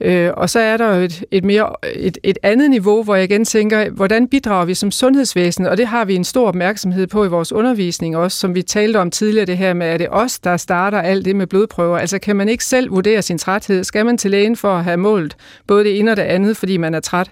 Øh, 0.00 0.30
og 0.36 0.50
så 0.50 0.58
er 0.58 0.76
der 0.76 0.96
jo 0.96 1.02
et, 1.02 1.24
et, 1.30 1.44
mere, 1.44 1.72
et, 1.94 2.18
et 2.22 2.38
andet 2.42 2.70
niveau, 2.70 3.02
hvor 3.02 3.14
jeg 3.14 3.24
igen 3.24 3.44
tænker, 3.44 3.90
hvordan 3.90 4.28
bidrager 4.28 4.64
vi 4.64 4.74
som 4.74 4.90
sundhedsvæsen? 4.90 5.66
Og 5.66 5.76
det 5.76 5.86
har 5.86 6.04
vi 6.04 6.14
en 6.14 6.24
stor 6.24 6.48
opmærksomhed 6.48 7.06
på 7.06 7.24
i 7.24 7.28
vores 7.28 7.52
undervisning 7.52 8.16
også, 8.16 8.38
som 8.38 8.54
vi 8.54 8.62
talte 8.62 8.96
om 8.96 9.10
tidligere, 9.10 9.46
det 9.46 9.56
her 9.56 9.74
med, 9.74 9.86
er 9.86 9.96
det 9.96 10.06
os, 10.10 10.38
der 10.38 10.56
starter 10.56 10.98
alt 10.98 11.24
det 11.24 11.36
med 11.36 11.46
blodprøver? 11.46 11.98
Altså 11.98 12.18
kan 12.18 12.36
man 12.36 12.48
ikke 12.48 12.64
selv 12.64 12.90
vurdere 12.90 13.22
sin 13.22 13.38
træthed? 13.38 13.84
Skal 13.84 14.06
man 14.06 14.18
til 14.18 14.30
lægen 14.30 14.56
for 14.56 14.76
at 14.76 14.84
have 14.84 14.96
målt 14.96 15.36
både 15.66 15.84
det 15.84 15.98
ene 15.98 16.10
og 16.10 16.16
det 16.16 16.22
andet, 16.22 16.56
fordi 16.56 16.76
man 16.76 16.94
er 16.94 17.00
træt? 17.00 17.30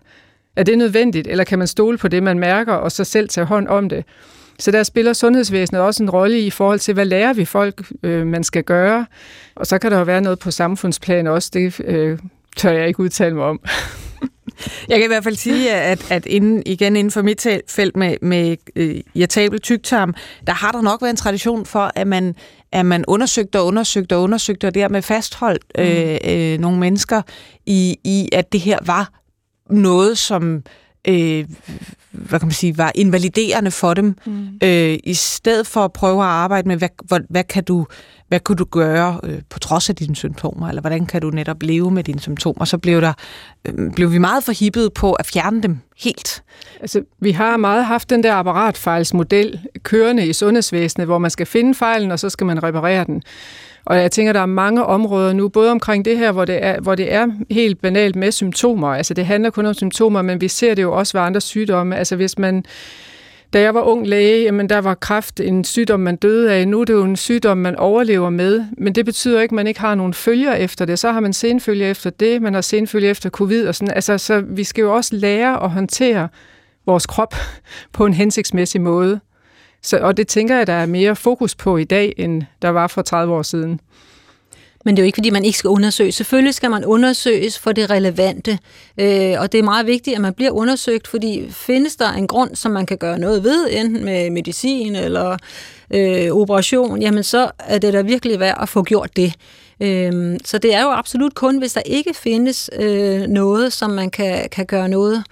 Er 0.56 0.62
det 0.62 0.78
nødvendigt, 0.78 1.28
eller 1.28 1.44
kan 1.44 1.58
man 1.58 1.68
stole 1.68 1.98
på 1.98 2.08
det, 2.08 2.22
man 2.22 2.38
mærker, 2.38 2.72
og 2.72 2.92
så 2.92 3.04
selv 3.04 3.28
tage 3.28 3.46
hånd 3.46 3.68
om 3.68 3.88
det? 3.88 4.04
Så 4.58 4.70
der 4.70 4.82
spiller 4.82 5.12
sundhedsvæsenet 5.12 5.82
også 5.82 6.02
en 6.02 6.10
rolle 6.10 6.40
i 6.40 6.50
forhold 6.50 6.78
til, 6.78 6.94
hvad 6.94 7.04
lærer 7.04 7.32
vi 7.32 7.44
folk, 7.44 7.82
øh, 8.02 8.26
man 8.26 8.44
skal 8.44 8.64
gøre. 8.64 9.06
Og 9.54 9.66
så 9.66 9.78
kan 9.78 9.90
der 9.90 9.98
jo 9.98 10.04
være 10.04 10.20
noget 10.20 10.38
på 10.38 10.50
samfundsplan 10.50 11.26
også. 11.26 11.50
Det 11.54 11.80
øh, 11.80 12.18
tør 12.56 12.70
jeg 12.70 12.88
ikke 12.88 13.00
udtale 13.00 13.34
mig 13.34 13.44
om. 13.44 13.60
Jeg 14.88 14.98
kan 14.98 15.04
i 15.04 15.06
hvert 15.06 15.24
fald 15.24 15.36
sige, 15.36 15.72
at, 15.72 16.10
at 16.10 16.26
inden, 16.26 16.62
igen 16.66 16.96
inden 16.96 17.10
for 17.10 17.22
mit 17.22 17.46
felt 17.68 17.96
med, 17.96 18.16
med 18.22 18.56
øh, 18.76 19.00
irritabel 19.14 19.60
tygtarm, 19.60 20.14
der 20.46 20.52
har 20.52 20.72
der 20.72 20.82
nok 20.82 21.02
været 21.02 21.10
en 21.10 21.16
tradition 21.16 21.66
for, 21.66 21.92
at 21.94 22.06
man, 22.06 22.34
at 22.72 22.86
man 22.86 23.04
undersøgte 23.08 23.60
og 23.60 23.66
undersøgte 23.66 24.16
og 24.16 24.22
undersøgte, 24.22 24.66
og 24.66 24.74
dermed 24.74 25.02
fastholdt 25.02 25.64
øh, 25.78 26.18
øh, 26.24 26.58
nogle 26.58 26.78
mennesker 26.78 27.22
i, 27.66 27.96
i, 28.04 28.28
at 28.32 28.52
det 28.52 28.60
her 28.60 28.78
var 28.86 29.12
noget, 29.70 30.18
som 30.18 30.54
øh, 30.54 30.62
hvad 32.10 32.38
kan 32.38 32.46
man 32.46 32.52
sige, 32.52 32.78
var 32.78 32.92
invaliderende 32.94 33.70
for 33.70 33.94
dem, 33.94 34.16
mm. 34.26 34.48
øh, 34.62 34.98
i 35.04 35.14
stedet 35.14 35.66
for 35.66 35.80
at 35.80 35.92
prøve 35.92 36.22
at 36.22 36.28
arbejde 36.28 36.68
med, 36.68 36.76
hvad, 36.76 36.88
hvad, 37.08 37.20
hvad 37.28 37.44
kan 37.44 37.64
du 37.64 37.86
hvad 38.28 38.40
kunne 38.40 38.56
du 38.56 38.64
gøre 38.64 39.20
øh, 39.22 39.40
på 39.50 39.58
trods 39.58 39.90
af 39.90 39.96
dine 39.96 40.16
symptomer, 40.16 40.68
eller 40.68 40.80
hvordan 40.80 41.06
kan 41.06 41.20
du 41.20 41.30
netop 41.30 41.62
leve 41.62 41.90
med 41.90 42.04
dine 42.04 42.20
symptomer, 42.20 42.64
så 42.64 42.78
blev, 42.78 43.00
der, 43.00 43.12
øh, 43.64 43.92
blev 43.92 44.12
vi 44.12 44.18
meget 44.18 44.44
forhippet 44.44 44.92
på 44.92 45.12
at 45.12 45.26
fjerne 45.26 45.62
dem 45.62 45.78
helt. 45.96 46.42
Altså, 46.80 47.02
vi 47.20 47.30
har 47.30 47.56
meget 47.56 47.84
haft 47.84 48.10
den 48.10 48.22
der 48.22 48.34
apparatfejlsmodel 48.34 49.60
kørende 49.82 50.26
i 50.26 50.32
sundhedsvæsenet, 50.32 51.06
hvor 51.06 51.18
man 51.18 51.30
skal 51.30 51.46
finde 51.46 51.74
fejlen, 51.74 52.10
og 52.10 52.18
så 52.18 52.30
skal 52.30 52.46
man 52.46 52.62
reparere 52.62 53.04
den. 53.04 53.22
Og 53.86 53.98
jeg 53.98 54.10
tænker, 54.10 54.32
der 54.32 54.40
er 54.40 54.46
mange 54.46 54.84
områder 54.84 55.32
nu, 55.32 55.48
både 55.48 55.70
omkring 55.70 56.04
det 56.04 56.18
her, 56.18 56.32
hvor 56.32 56.44
det 56.44 56.64
er, 56.64 56.80
hvor 56.80 56.94
det 56.94 57.12
er 57.12 57.26
helt 57.50 57.80
banalt 57.82 58.16
med 58.16 58.32
symptomer. 58.32 58.88
Altså 58.88 59.14
det 59.14 59.26
handler 59.26 59.50
kun 59.50 59.66
om 59.66 59.74
symptomer, 59.74 60.22
men 60.22 60.40
vi 60.40 60.48
ser 60.48 60.74
det 60.74 60.82
jo 60.82 60.92
også 60.92 61.18
ved 61.18 61.24
andre 61.24 61.40
sygdomme. 61.40 61.96
Altså 61.96 62.16
hvis 62.16 62.38
man 62.38 62.64
da 63.54 63.60
jeg 63.60 63.74
var 63.74 63.80
ung 63.80 64.06
læge, 64.06 64.42
jamen 64.42 64.68
der 64.68 64.78
var 64.78 64.94
kræft 64.94 65.40
en 65.40 65.64
sygdom, 65.64 66.00
man 66.00 66.16
døde 66.16 66.52
af. 66.52 66.68
Nu 66.68 66.80
er 66.80 66.84
det 66.84 66.92
jo 66.92 67.04
en 67.04 67.16
sygdom, 67.16 67.58
man 67.58 67.76
overlever 67.76 68.30
med, 68.30 68.64
men 68.78 68.94
det 68.94 69.04
betyder 69.04 69.40
ikke, 69.40 69.52
at 69.52 69.56
man 69.56 69.66
ikke 69.66 69.80
har 69.80 69.94
nogen 69.94 70.14
følger 70.14 70.54
efter 70.54 70.84
det. 70.84 70.98
Så 70.98 71.12
har 71.12 71.20
man 71.20 71.32
senfølger 71.32 71.90
efter 71.90 72.10
det, 72.10 72.42
man 72.42 72.54
har 72.54 72.60
senfølger 72.60 73.10
efter 73.10 73.30
covid 73.30 73.68
og 73.68 73.74
sådan. 73.74 73.94
Altså, 73.94 74.18
så 74.18 74.40
vi 74.40 74.64
skal 74.64 74.82
jo 74.82 74.94
også 74.94 75.16
lære 75.16 75.62
at 75.64 75.70
håndtere 75.70 76.28
vores 76.86 77.06
krop 77.06 77.34
på 77.92 78.06
en 78.06 78.14
hensigtsmæssig 78.14 78.80
måde. 78.80 79.20
Så, 79.84 79.98
og 79.98 80.16
det 80.16 80.28
tænker 80.28 80.56
jeg, 80.56 80.66
der 80.66 80.72
er 80.72 80.86
mere 80.86 81.16
fokus 81.16 81.54
på 81.54 81.76
i 81.76 81.84
dag, 81.84 82.14
end 82.16 82.42
der 82.62 82.68
var 82.68 82.86
for 82.86 83.02
30 83.02 83.34
år 83.34 83.42
siden. 83.42 83.80
Men 84.84 84.96
det 84.96 85.02
er 85.02 85.04
jo 85.04 85.06
ikke, 85.06 85.16
fordi 85.16 85.30
man 85.30 85.44
ikke 85.44 85.58
skal 85.58 85.68
undersøge. 85.68 86.12
Selvfølgelig 86.12 86.54
skal 86.54 86.70
man 86.70 86.84
undersøges 86.84 87.58
for 87.58 87.72
det 87.72 87.90
relevante, 87.90 88.58
øh, 88.98 89.34
og 89.38 89.52
det 89.52 89.58
er 89.58 89.62
meget 89.62 89.86
vigtigt, 89.86 90.16
at 90.16 90.20
man 90.20 90.34
bliver 90.34 90.50
undersøgt, 90.50 91.08
fordi 91.08 91.46
findes 91.50 91.96
der 91.96 92.12
en 92.12 92.26
grund, 92.26 92.56
som 92.56 92.72
man 92.72 92.86
kan 92.86 92.98
gøre 92.98 93.18
noget 93.18 93.44
ved, 93.44 93.68
enten 93.70 94.04
med 94.04 94.30
medicin 94.30 94.96
eller 94.96 95.36
øh, 95.90 96.30
operation, 96.30 97.02
jamen 97.02 97.22
så 97.22 97.50
er 97.58 97.78
det 97.78 97.92
da 97.92 98.02
virkelig 98.02 98.40
værd 98.40 98.58
at 98.62 98.68
få 98.68 98.82
gjort 98.82 99.16
det. 99.16 99.34
Øh, 99.80 100.38
så 100.44 100.58
det 100.58 100.74
er 100.74 100.82
jo 100.82 100.90
absolut 100.90 101.34
kun, 101.34 101.58
hvis 101.58 101.72
der 101.72 101.82
ikke 101.86 102.14
findes 102.14 102.70
øh, 102.78 103.20
noget, 103.20 103.72
som 103.72 103.90
man 103.90 104.10
kan, 104.10 104.48
kan 104.52 104.66
gøre 104.66 104.88
noget 104.88 105.24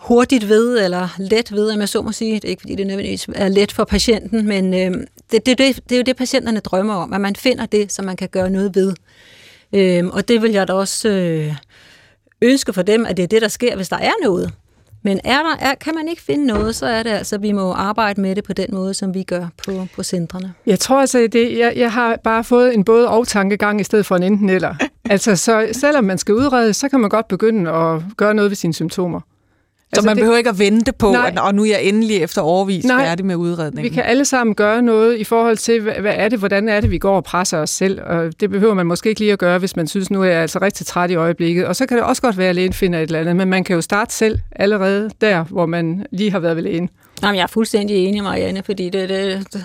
hurtigt 0.00 0.48
ved, 0.48 0.84
eller 0.84 1.08
let 1.18 1.52
ved, 1.52 1.72
om 1.72 1.80
jeg 1.80 1.88
så 1.88 2.02
må 2.02 2.12
sige. 2.12 2.34
Det 2.34 2.44
er 2.44 2.48
ikke, 2.48 2.60
fordi 2.60 2.74
det 2.74 2.86
nødvendigvis 2.86 3.28
er 3.34 3.48
let 3.48 3.72
for 3.72 3.84
patienten, 3.84 4.46
men 4.46 4.74
øh, 4.74 5.06
det, 5.32 5.46
det, 5.46 5.58
det, 5.58 5.58
det 5.58 5.92
er 5.92 5.96
jo 5.96 6.02
det, 6.02 6.16
patienterne 6.16 6.60
drømmer 6.60 6.94
om, 6.94 7.12
at 7.12 7.20
man 7.20 7.36
finder 7.36 7.66
det, 7.66 7.92
som 7.92 8.04
man 8.04 8.16
kan 8.16 8.28
gøre 8.28 8.50
noget 8.50 8.74
ved. 8.74 8.92
Øh, 9.72 10.06
og 10.06 10.28
det 10.28 10.42
vil 10.42 10.52
jeg 10.52 10.68
da 10.68 10.72
også 10.72 11.08
øh, 11.08 11.54
ønske 12.42 12.72
for 12.72 12.82
dem, 12.82 13.06
at 13.06 13.16
det 13.16 13.22
er 13.22 13.26
det, 13.26 13.42
der 13.42 13.48
sker, 13.48 13.76
hvis 13.76 13.88
der 13.88 13.98
er 13.98 14.12
noget. 14.22 14.52
Men 15.02 15.20
er 15.24 15.42
der, 15.42 15.56
er, 15.60 15.74
kan 15.74 15.94
man 15.94 16.08
ikke 16.08 16.22
finde 16.22 16.46
noget, 16.46 16.74
så 16.74 16.86
er 16.86 17.02
det 17.02 17.10
altså, 17.10 17.36
at 17.36 17.42
vi 17.42 17.52
må 17.52 17.72
arbejde 17.72 18.20
med 18.20 18.36
det 18.36 18.44
på 18.44 18.52
den 18.52 18.66
måde, 18.72 18.94
som 18.94 19.14
vi 19.14 19.22
gør 19.22 19.46
på, 19.64 19.86
på 19.94 20.02
centrene. 20.02 20.52
Jeg 20.66 20.78
tror 20.78 21.00
altså, 21.00 21.28
det, 21.32 21.58
jeg, 21.58 21.72
jeg 21.76 21.92
har 21.92 22.16
bare 22.24 22.44
fået 22.44 22.74
en 22.74 22.84
både 22.84 23.08
og 23.08 23.28
tankegang 23.28 23.80
i 23.80 23.84
stedet 23.84 24.06
for 24.06 24.16
en 24.16 24.22
enten 24.22 24.50
eller. 24.50 24.74
altså, 25.10 25.36
så 25.36 25.68
selvom 25.72 26.04
man 26.04 26.18
skal 26.18 26.34
udrede, 26.34 26.74
så 26.74 26.88
kan 26.88 27.00
man 27.00 27.10
godt 27.10 27.28
begynde 27.28 27.70
at 27.70 28.02
gøre 28.16 28.34
noget 28.34 28.50
ved 28.50 28.56
sine 28.56 28.74
symptomer. 28.74 29.20
Så 29.92 29.96
altså 29.96 30.06
man 30.06 30.16
det, 30.16 30.22
behøver 30.22 30.38
ikke 30.38 30.50
at 30.50 30.58
vente 30.58 30.92
på, 30.92 31.12
nej, 31.12 31.32
at, 31.32 31.38
og 31.38 31.54
nu 31.54 31.62
er 31.62 31.66
jeg 31.66 31.82
endelig 31.82 32.16
efter 32.16 32.42
overvis 32.42 32.84
nej, 32.84 33.04
færdig 33.04 33.26
med 33.26 33.36
udredningen. 33.36 33.90
Vi 33.90 33.94
kan 33.94 34.02
alle 34.04 34.24
sammen 34.24 34.54
gøre 34.54 34.82
noget 34.82 35.18
i 35.18 35.24
forhold 35.24 35.56
til, 35.56 35.80
hvad, 35.80 35.92
hvad 35.92 36.12
er 36.16 36.28
det, 36.28 36.38
hvordan 36.38 36.68
er 36.68 36.80
det, 36.80 36.90
vi 36.90 36.98
går 36.98 37.16
og 37.16 37.24
presser 37.24 37.58
os 37.58 37.70
selv. 37.70 38.00
Og 38.06 38.40
det 38.40 38.50
behøver 38.50 38.74
man 38.74 38.86
måske 38.86 39.08
ikke 39.08 39.20
lige 39.20 39.32
at 39.32 39.38
gøre, 39.38 39.58
hvis 39.58 39.76
man 39.76 39.86
synes, 39.86 40.10
nu 40.10 40.22
er 40.22 40.26
jeg 40.26 40.40
altså 40.40 40.58
rigtig 40.62 40.86
træt 40.86 41.10
i 41.10 41.14
øjeblikket. 41.14 41.66
Og 41.66 41.76
så 41.76 41.86
kan 41.86 41.96
det 41.96 42.04
også 42.04 42.22
godt 42.22 42.38
være, 42.38 42.48
at 42.48 42.54
lægen 42.54 42.72
finder 42.72 42.98
et 42.98 43.02
eller 43.02 43.20
andet, 43.20 43.36
men 43.36 43.48
man 43.48 43.64
kan 43.64 43.74
jo 43.74 43.80
starte 43.80 44.14
selv 44.14 44.38
allerede 44.56 45.10
der, 45.20 45.44
hvor 45.44 45.66
man 45.66 46.06
lige 46.12 46.30
har 46.30 46.38
været 46.38 46.56
ved 46.56 46.62
lægen. 46.62 46.90
Jamen, 47.22 47.36
jeg 47.36 47.42
er 47.42 47.46
fuldstændig 47.46 47.96
enig, 47.96 48.22
Marianne, 48.22 48.62
fordi 48.62 48.90
det, 48.90 49.08
det, 49.08 49.52
det, 49.52 49.64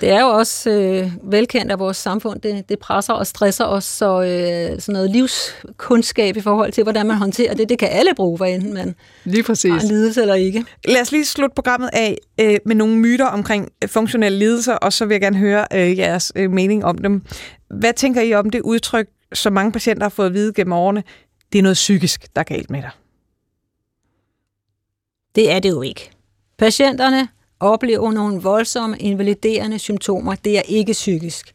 det 0.00 0.10
er 0.10 0.20
jo 0.20 0.26
også 0.26 0.70
øh, 0.70 1.32
velkendt, 1.32 1.72
at 1.72 1.78
vores 1.78 1.96
samfund 1.96 2.40
det, 2.40 2.68
det 2.68 2.78
presser 2.78 3.12
og 3.12 3.26
stresser 3.26 3.64
os, 3.64 3.84
så 3.84 4.22
øh, 4.22 4.80
sådan 4.80 4.92
noget 4.92 5.10
livskundskab 5.10 6.36
i 6.36 6.40
forhold 6.40 6.72
til, 6.72 6.82
hvordan 6.82 7.06
man 7.06 7.16
håndterer 7.16 7.54
det, 7.54 7.68
det 7.68 7.78
kan 7.78 7.88
alle 7.88 8.10
bruge, 8.16 8.36
hvad 8.36 8.54
enten 8.54 8.74
man 8.74 8.94
lige 9.24 9.42
præcis. 9.42 9.70
har 9.70 9.88
lidelse 9.88 10.20
eller 10.20 10.34
ikke. 10.34 10.64
Lad 10.84 11.00
os 11.00 11.12
lige 11.12 11.24
slutte 11.24 11.54
programmet 11.54 11.90
af 11.92 12.18
øh, 12.40 12.58
med 12.66 12.76
nogle 12.76 12.96
myter 12.96 13.26
omkring 13.26 13.68
funktionelle 13.86 14.38
lidelser, 14.38 14.74
og 14.74 14.92
så 14.92 15.04
vil 15.06 15.14
jeg 15.14 15.20
gerne 15.20 15.38
høre 15.38 15.66
øh, 15.74 15.98
jeres 15.98 16.32
øh, 16.36 16.50
mening 16.50 16.84
om 16.84 16.98
dem. 16.98 17.22
Hvad 17.70 17.92
tænker 17.92 18.20
I 18.20 18.34
om 18.34 18.50
det 18.50 18.60
udtryk, 18.60 19.06
som 19.32 19.52
mange 19.52 19.72
patienter 19.72 20.04
har 20.04 20.10
fået 20.10 20.26
at 20.26 20.34
vide 20.34 20.52
gennem 20.52 20.72
årene? 20.72 21.02
Det 21.52 21.58
er 21.58 21.62
noget 21.62 21.74
psykisk, 21.74 22.26
der 22.34 22.40
er 22.40 22.44
galt 22.44 22.70
med 22.70 22.82
dig. 22.82 22.90
Det 25.34 25.50
er 25.50 25.58
det 25.58 25.70
jo 25.70 25.82
ikke. 25.82 26.10
Patienterne 26.60 27.28
oplever 27.60 28.12
nogle 28.12 28.42
voldsomme, 28.42 28.96
invaliderende 28.98 29.78
symptomer. 29.78 30.34
Det 30.34 30.58
er 30.58 30.62
ikke 30.68 30.92
psykisk. 30.92 31.52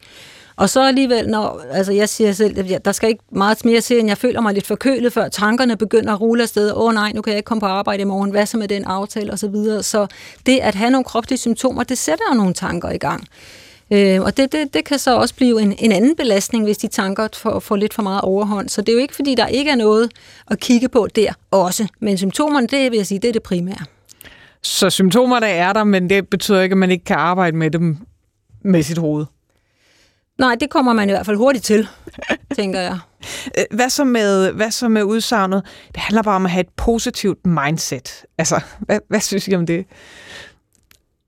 Og 0.56 0.70
så 0.70 0.82
alligevel, 0.82 1.30
når, 1.30 1.62
altså 1.72 1.92
jeg 1.92 2.10
siger 2.10 2.32
selv, 2.32 2.74
at 2.74 2.86
der 2.86 2.92
skal 2.92 3.10
ikke 3.10 3.24
meget 3.32 3.66
mere 3.66 3.82
til, 3.82 4.00
end 4.00 4.08
jeg 4.08 4.18
føler 4.18 4.42
mig 4.42 4.54
lidt 4.54 4.68
forkølet, 4.68 5.14
før 5.14 5.28
tankerne 5.28 5.78
begynder 5.78 6.14
at 6.14 6.22
rulle 6.22 6.44
afsted. 6.44 6.72
Åh 6.72 6.84
oh, 6.84 6.94
nej, 6.94 7.12
nu 7.16 7.22
kan 7.22 7.32
jeg 7.32 7.38
ikke 7.38 7.48
komme 7.48 7.60
på 7.60 7.66
arbejde 7.66 8.02
i 8.02 8.06
morgen. 8.06 8.32
Hvad 8.32 8.46
så 8.46 8.58
med 8.58 8.68
den 8.68 8.86
aftale 8.86 9.32
og 9.32 9.40
så 9.40 9.48
videre. 9.48 9.84
Så 9.84 10.08
det 10.46 10.60
at 10.60 10.76
have 10.76 10.92
nogle 10.92 11.04
kropslige 11.04 11.40
symptomer, 11.40 11.84
det 11.84 11.98
sætter 11.98 12.26
jo 12.32 12.38
nogle 12.38 12.54
tanker 12.54 12.90
i 12.90 12.98
gang. 12.98 13.28
Øh, 13.92 14.22
og 14.22 14.38
det, 14.38 14.52
det, 14.52 14.74
det 14.74 14.86
kan 14.86 15.00
så 15.00 15.16
også 15.16 15.36
blive 15.36 15.62
en, 15.62 15.76
en 15.80 15.92
anden 15.92 16.16
belastning, 16.16 16.64
hvis 16.64 16.78
de 16.78 16.88
tanker 16.88 17.28
får, 17.34 17.60
får 17.60 17.76
lidt 17.76 17.94
for 17.94 18.02
meget 18.02 18.22
overhånd. 18.22 18.70
Så 18.70 18.82
det 18.82 18.90
er 18.90 18.94
jo 18.94 19.00
ikke, 19.00 19.16
fordi 19.16 19.36
der 19.36 19.48
ikke 19.48 19.72
er 19.72 19.76
noget 19.76 20.12
at 20.52 20.60
kigge 20.60 20.90
på 20.90 21.08
der 21.16 21.34
også. 21.52 21.88
Men 22.00 22.18
symptomerne, 22.18 22.68
det 22.68 22.92
vil 22.92 22.98
jeg 22.98 23.08
sige, 23.08 23.20
det 23.20 23.28
er 23.28 23.34
det 23.34 23.44
primære. 23.44 23.86
Så 24.66 24.90
symptomerne 24.90 25.48
er 25.48 25.74
der, 25.74 25.84
men 25.84 26.10
det 26.10 26.30
betyder 26.30 26.62
ikke, 26.62 26.74
at 26.74 26.78
man 26.78 26.92
ikke 26.92 27.06
kan 27.06 27.16
arbejde 27.16 27.58
med 27.58 27.72
dem 27.72 27.98
med 28.62 28.84
sit 28.84 28.98
hoved. 28.98 29.26
Nej, 30.40 30.56
det 30.60 30.70
kommer 30.70 30.94
man 30.94 31.10
i 31.10 31.12
hvert 31.12 31.26
fald 31.26 31.38
hurtigt 31.38 31.66
til, 31.66 31.88
tænker 32.56 32.80
jeg. 32.80 33.00
Øh, 33.58 33.64
hvad 33.72 33.90
så 33.90 34.04
med, 34.04 34.52
hvad 34.52 34.72
så 34.72 34.90
med 34.90 35.04
udsagnet? 35.04 35.64
Det 35.88 35.98
handler 35.98 36.24
bare 36.24 36.36
om 36.36 36.46
at 36.46 36.52
have 36.52 36.62
et 36.62 36.70
positivt 36.78 37.46
mindset. 37.46 38.26
Altså, 38.38 38.62
hvad, 38.80 39.00
hvad 39.10 39.20
synes 39.20 39.48
I 39.48 39.56
om 39.56 39.66
det? 39.66 39.86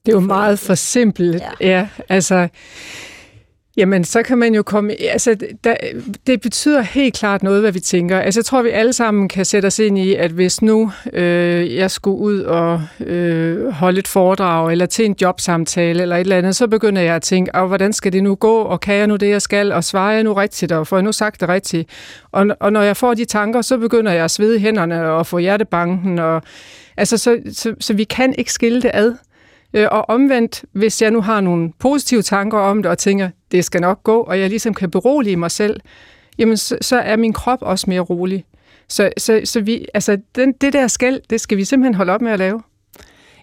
Det 0.06 0.12
er 0.12 0.16
jo 0.16 0.20
meget 0.20 0.60
for 0.60 0.76
simpelt. 0.76 1.42
Ja. 1.42 1.68
ja 1.68 1.88
altså, 2.10 2.48
Jamen, 3.78 4.04
så 4.04 4.24
kan 4.24 4.38
man 4.38 4.56
jo 4.56 4.64
komme... 4.64 4.94
Altså, 5.02 5.36
der, 5.64 5.76
det 6.28 6.42
betyder 6.42 6.82
helt 6.82 7.16
klart 7.16 7.44
noget, 7.44 7.62
hvad 7.62 7.72
vi 7.72 7.80
tænker. 7.80 8.20
Altså, 8.20 8.40
jeg 8.40 8.46
tror, 8.46 8.62
vi 8.62 8.70
alle 8.70 8.94
sammen 8.94 9.30
kan 9.30 9.46
sætte 9.46 9.66
os 9.66 9.80
ind 9.80 9.98
i, 9.98 10.16
at 10.16 10.32
hvis 10.32 10.62
nu 10.62 10.92
øh, 11.14 11.76
jeg 11.76 11.92
skulle 11.92 12.18
ud 12.18 12.40
og 12.40 12.82
øh, 13.00 13.70
holde 13.70 14.00
et 14.00 14.08
foredrag, 14.08 14.72
eller 14.72 14.86
til 14.86 15.06
en 15.06 15.16
jobsamtale, 15.22 16.02
eller 16.02 16.16
et 16.16 16.20
eller 16.20 16.38
andet, 16.38 16.56
så 16.56 16.68
begynder 16.68 17.02
jeg 17.02 17.16
at 17.16 17.22
tænke, 17.22 17.56
og 17.56 17.68
hvordan 17.68 17.94
skal 17.94 18.14
det 18.14 18.24
nu 18.24 18.36
gå, 18.36 18.58
og 18.58 18.80
kan 18.80 18.96
jeg 18.96 19.08
nu 19.08 19.16
det, 19.16 19.30
jeg 19.30 19.42
skal, 19.42 19.72
og 19.72 19.84
svarer 19.84 20.14
jeg 20.14 20.24
nu 20.24 20.34
rigtigt, 20.34 20.72
og 20.72 20.88
får 20.88 20.98
jeg 20.98 21.04
nu 21.04 21.12
sagt 21.12 21.42
det 21.42 21.50
rigtigt? 21.50 21.90
Og, 22.32 22.46
og 22.60 22.74
når 22.74 22.82
jeg 22.82 22.98
får 22.98 23.14
de 23.14 23.26
tanker, 23.26 23.62
så 23.62 23.78
begynder 23.78 24.12
jeg 24.12 24.24
at 24.24 24.32
svede 24.32 24.60
hænderne, 24.60 25.12
og 25.12 25.28
få 25.28 25.38
hjertebanken, 25.38 26.20
og... 26.20 26.42
Altså, 27.00 27.18
så, 27.18 27.38
så, 27.54 27.74
så 27.80 27.94
vi 27.94 28.04
kan 28.04 28.36
ikke 28.38 28.54
skille 28.54 28.82
det 28.82 28.92
ad. 28.94 29.14
Øh, 29.74 29.88
og 29.92 30.10
omvendt, 30.10 30.66
hvis 30.72 31.02
jeg 31.02 31.12
nu 31.12 31.22
har 31.22 31.42
nogle 31.42 31.72
positive 31.80 32.22
tanker 32.22 32.58
om 32.58 32.84
det, 32.84 32.92
og 32.92 32.98
tænker, 32.98 33.30
det 33.52 33.66
skal 33.66 33.82
nok 33.82 34.04
gå, 34.04 34.20
og 34.22 34.40
jeg 34.40 34.50
ligesom 34.50 34.74
kan 34.74 34.92
berolige 34.92 35.38
mig 35.38 35.52
selv, 35.52 35.80
jamen 36.38 36.58
så, 36.58 36.78
så 36.82 36.98
er 36.98 37.16
min 37.16 37.34
krop 37.34 37.60
også 37.62 37.86
mere 37.88 38.02
rolig. 38.02 38.46
Så, 38.90 39.10
så, 39.18 39.42
så 39.44 39.62
vi, 39.62 39.86
altså 39.94 40.18
den, 40.36 40.54
det 40.62 40.74
der 40.74 40.88
skæld, 40.88 41.22
det 41.30 41.42
skal 41.42 41.58
vi 41.58 41.64
simpelthen 41.64 41.94
holde 41.94 42.14
op 42.14 42.22
med 42.22 42.32
at 42.32 42.40
lave. 42.40 42.62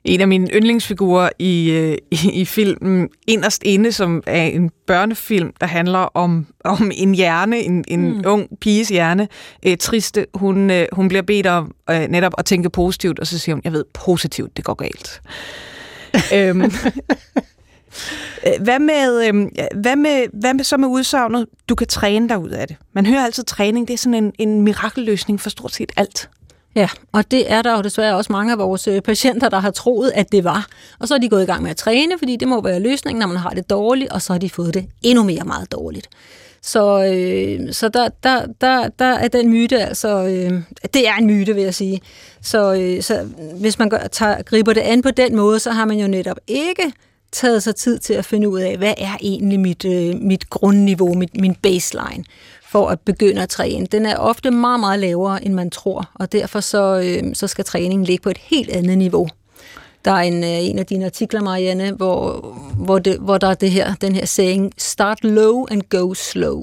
En 0.05 0.21
af 0.21 0.29
mine 0.29 0.49
yndlingsfigurer 0.55 1.29
i, 1.39 1.71
øh, 1.71 1.99
i, 2.11 2.31
i 2.41 2.45
filmen 2.45 3.09
Inderst 3.27 3.63
Inde, 3.63 3.93
som 3.93 4.23
er 4.27 4.43
en 4.43 4.71
børnefilm, 4.87 5.53
der 5.61 5.67
handler 5.67 5.99
om, 5.99 6.47
om 6.65 6.91
en 6.95 7.15
hjerne, 7.15 7.59
en, 7.59 7.85
en 7.89 8.13
mm. 8.13 8.23
ung 8.27 8.49
piges 8.61 8.89
hjerne, 8.89 9.29
øh, 9.67 9.77
triste. 9.77 10.27
Hun, 10.35 10.71
øh, 10.71 10.87
hun 10.93 11.09
bliver 11.09 11.23
bedt 11.23 11.47
om 11.47 11.75
øh, 11.91 12.01
netop 12.09 12.33
at 12.39 12.45
tænke 12.45 12.71
positivt, 12.71 13.19
og 13.19 13.27
så 13.27 13.39
siger 13.39 13.55
hun, 13.55 13.63
jeg 13.65 13.73
ved 13.73 13.85
positivt, 13.95 14.57
det 14.57 14.65
går 14.65 14.75
galt. 14.75 15.21
øhm, 16.35 16.73
hvad 18.61 18.79
med, 18.79 19.29
øhm, 19.29 19.51
hvad, 19.75 19.97
med, 19.97 20.27
hvad 20.33 20.55
med 20.55 20.65
så 20.65 20.77
med 20.77 20.89
udsagnet, 20.89 21.47
du 21.69 21.75
kan 21.75 21.87
træne 21.87 22.29
dig 22.29 22.39
ud 22.39 22.51
af 22.51 22.69
det? 22.69 22.77
Man 22.93 23.07
hører 23.07 23.25
altid 23.25 23.45
træning, 23.45 23.89
det 23.89 23.95
er 23.95 23.99
sådan 23.99 24.25
en, 24.25 24.33
en 24.39 24.61
mirakelløsning 24.61 25.41
for 25.41 25.51
stort 25.51 25.75
set 25.75 25.93
alt. 25.97 26.29
Ja, 26.75 26.89
og 27.13 27.31
det 27.31 27.53
er 27.53 27.63
der 27.63 27.77
jo 27.77 27.83
desværre 27.83 28.17
også 28.17 28.33
mange 28.33 28.53
af 28.53 28.59
vores 28.59 28.89
øh, 28.89 29.03
patienter, 29.03 29.49
der 29.49 29.59
har 29.59 29.71
troet, 29.71 30.13
at 30.15 30.33
det 30.33 30.45
var. 30.45 30.67
Og 30.99 31.09
så 31.09 31.15
er 31.15 31.19
de 31.19 31.29
gået 31.29 31.43
i 31.43 31.47
gang 31.47 31.63
med 31.63 31.71
at 31.71 31.77
træne, 31.77 32.19
fordi 32.19 32.37
det 32.37 32.49
må 32.49 32.63
være 32.63 32.81
løsningen, 32.81 33.21
når 33.21 33.27
man 33.27 33.37
har 33.37 33.51
det 33.51 33.71
dårligt, 33.71 34.13
og 34.13 34.23
så 34.23 34.33
har 34.33 34.41
de 34.41 34.51
fået 34.51 34.75
det 34.75 34.87
endnu 35.03 35.25
mere 35.25 35.45
meget 35.45 35.73
dårligt. 35.73 36.09
Så, 36.67 37.05
øh, 37.05 37.73
så 37.73 37.89
der, 37.89 38.09
der, 38.23 38.47
der, 38.61 38.89
der 38.89 39.05
er 39.05 39.29
den 39.29 39.51
myte, 39.51 39.79
altså, 39.79 40.25
øh, 40.25 40.63
det 40.95 41.09
er 41.09 41.15
en 41.15 41.27
myte, 41.27 41.55
vil 41.55 41.65
jeg 41.65 41.75
sige. 41.75 42.01
Så, 42.43 42.75
øh, 42.75 43.03
så 43.03 43.29
hvis 43.61 43.79
man 43.79 43.89
gør, 43.89 43.99
tager, 43.99 44.43
griber 44.43 44.73
det 44.73 44.81
an 44.81 45.03
på 45.03 45.11
den 45.11 45.37
måde, 45.37 45.59
så 45.59 45.71
har 45.71 45.85
man 45.85 45.99
jo 45.99 46.09
netop 46.09 46.37
ikke 46.47 46.93
taget 47.33 47.63
sig 47.63 47.75
tid 47.75 47.99
til 47.99 48.15
at 48.15 48.25
finde 48.25 48.49
ud 48.49 48.61
af, 48.61 48.77
hvad 48.77 48.95
er 48.99 49.17
egentlig 49.21 49.61
mit, 49.61 49.85
øh, 49.85 50.15
mit 50.21 50.51
grundniveau, 50.51 51.15
mit, 51.15 51.41
min 51.41 51.55
baseline 51.55 52.25
for 52.71 52.89
at 52.89 53.01
begynde 53.01 53.43
at 53.43 53.49
træne. 53.49 53.87
Den 53.87 54.07
er 54.07 54.17
ofte 54.17 54.51
meget, 54.51 54.81
meget 54.81 55.01
lavere, 55.01 55.45
end 55.45 55.55
man 55.55 55.71
tror, 55.71 56.11
og 56.15 56.33
derfor 56.33 56.61
så, 56.61 57.01
øh, 57.05 57.35
så 57.35 57.47
skal 57.47 57.65
træningen 57.65 58.05
ligge 58.05 58.23
på 58.23 58.31
et 58.31 58.39
helt 58.39 58.71
andet 58.71 58.99
niveau. 58.99 59.29
Der 60.05 60.11
er 60.11 60.21
en, 60.21 60.45
øh, 60.45 60.51
en 60.51 60.79
af 60.79 60.87
dine 60.87 61.05
artikler, 61.05 61.43
Marianne, 61.43 61.93
hvor, 61.93 62.41
hvor, 62.77 62.99
det, 62.99 63.19
hvor 63.19 63.39
der 63.39 63.49
er 63.49 63.55
det 63.55 63.71
her, 63.71 63.95
den 63.95 64.15
her 64.15 64.27
saying, 64.27 64.73
start 64.79 65.25
low 65.25 65.67
and 65.71 65.83
go 65.83 66.15
slow. 66.15 66.63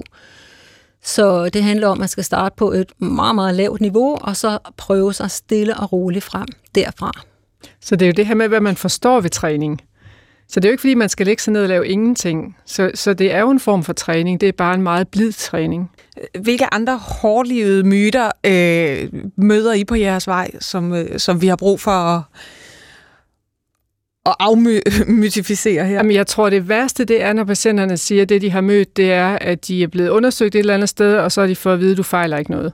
Så 1.04 1.48
det 1.48 1.62
handler 1.62 1.86
om, 1.88 1.92
at 1.92 1.98
man 1.98 2.08
skal 2.08 2.24
starte 2.24 2.54
på 2.56 2.72
et 2.72 3.00
meget, 3.00 3.34
meget 3.34 3.54
lavt 3.54 3.80
niveau, 3.80 4.18
og 4.20 4.36
så 4.36 4.58
prøve 4.76 5.14
sig 5.14 5.30
stille 5.30 5.76
og 5.76 5.92
roligt 5.92 6.24
frem 6.24 6.48
derfra. 6.74 7.12
Så 7.80 7.96
det 7.96 8.06
er 8.06 8.06
jo 8.06 8.14
det 8.16 8.26
her 8.26 8.34
med, 8.34 8.48
hvad 8.48 8.60
man 8.60 8.76
forstår 8.76 9.20
ved 9.20 9.30
træning. 9.30 9.80
Så 10.48 10.60
det 10.60 10.64
er 10.64 10.70
jo 10.70 10.72
ikke, 10.72 10.80
fordi 10.80 10.94
man 10.94 11.08
skal 11.08 11.26
lægge 11.26 11.42
sig 11.42 11.52
ned 11.52 11.62
og 11.62 11.68
lave 11.68 11.88
ingenting. 11.88 12.56
Så, 12.66 12.90
så 12.94 13.14
det 13.14 13.34
er 13.34 13.40
jo 13.40 13.50
en 13.50 13.60
form 13.60 13.82
for 13.82 13.92
træning. 13.92 14.40
Det 14.40 14.48
er 14.48 14.52
bare 14.52 14.74
en 14.74 14.82
meget 14.82 15.08
blid 15.08 15.32
træning. 15.32 15.90
Hvilke 16.40 16.74
andre 16.74 16.98
hårdlivede 16.98 17.84
myter 17.84 18.30
øh, 18.44 19.12
møder 19.36 19.72
I 19.72 19.84
på 19.84 19.94
jeres 19.94 20.26
vej, 20.26 20.50
som, 20.60 20.94
øh, 20.94 21.18
som 21.18 21.42
vi 21.42 21.46
har 21.46 21.56
brug 21.56 21.80
for 21.80 21.90
at, 21.90 22.22
at 24.26 24.34
afmytificere 24.38 25.84
her? 25.84 25.94
Jamen, 25.96 26.12
jeg 26.12 26.26
tror, 26.26 26.50
det 26.50 26.68
værste 26.68 27.04
det 27.04 27.22
er, 27.22 27.32
når 27.32 27.44
patienterne 27.44 27.96
siger, 27.96 28.22
at 28.22 28.28
det, 28.28 28.42
de 28.42 28.50
har 28.50 28.60
mødt, 28.60 28.96
det 28.96 29.12
er, 29.12 29.38
at 29.40 29.66
de 29.68 29.82
er 29.82 29.86
blevet 29.86 30.08
undersøgt 30.08 30.54
et 30.54 30.58
eller 30.58 30.74
andet 30.74 30.88
sted, 30.88 31.16
og 31.16 31.32
så 31.32 31.40
har 31.40 31.48
de 31.48 31.56
fået 31.56 31.74
at 31.74 31.80
vide, 31.80 31.90
at 31.90 31.96
du 31.96 32.02
fejler 32.02 32.38
ikke 32.38 32.50
noget. 32.50 32.72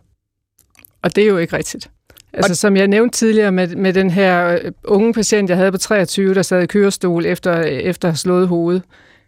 Og 1.03 1.17
det 1.17 1.25
er 1.25 1.29
jo 1.29 1.39
ikke 1.39 1.57
rigtigt. 1.57 1.91
Altså, 2.33 2.55
som 2.55 2.77
jeg 2.77 2.89
nævnte 2.89 3.19
tidligere 3.19 3.53
med, 3.53 3.77
med 3.77 3.93
den 3.93 4.11
her 4.11 4.59
øh, 4.65 4.73
unge 4.85 5.13
patient, 5.13 5.49
jeg 5.49 5.57
havde 5.57 5.73
på 5.73 5.79
23, 5.79 6.35
der 6.35 6.43
sad 6.43 6.63
i 6.63 6.67
kørestol 6.67 7.27
efter, 7.27 7.61
efter 7.63 8.09
at 8.09 8.13
have 8.13 8.19
slået 8.19 8.49
hovedet. 8.49 8.83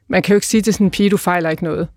Man 0.09 0.23
kan 0.23 0.33
jo 0.33 0.37
ikke 0.37 0.47
sige 0.47 0.63
til 0.63 0.73
sådan 0.73 0.87
en 0.87 0.91
pige, 0.91 1.11
du 1.11 1.17
fejler 1.17 1.51
ikke 1.51 1.65
noget. 1.65 1.89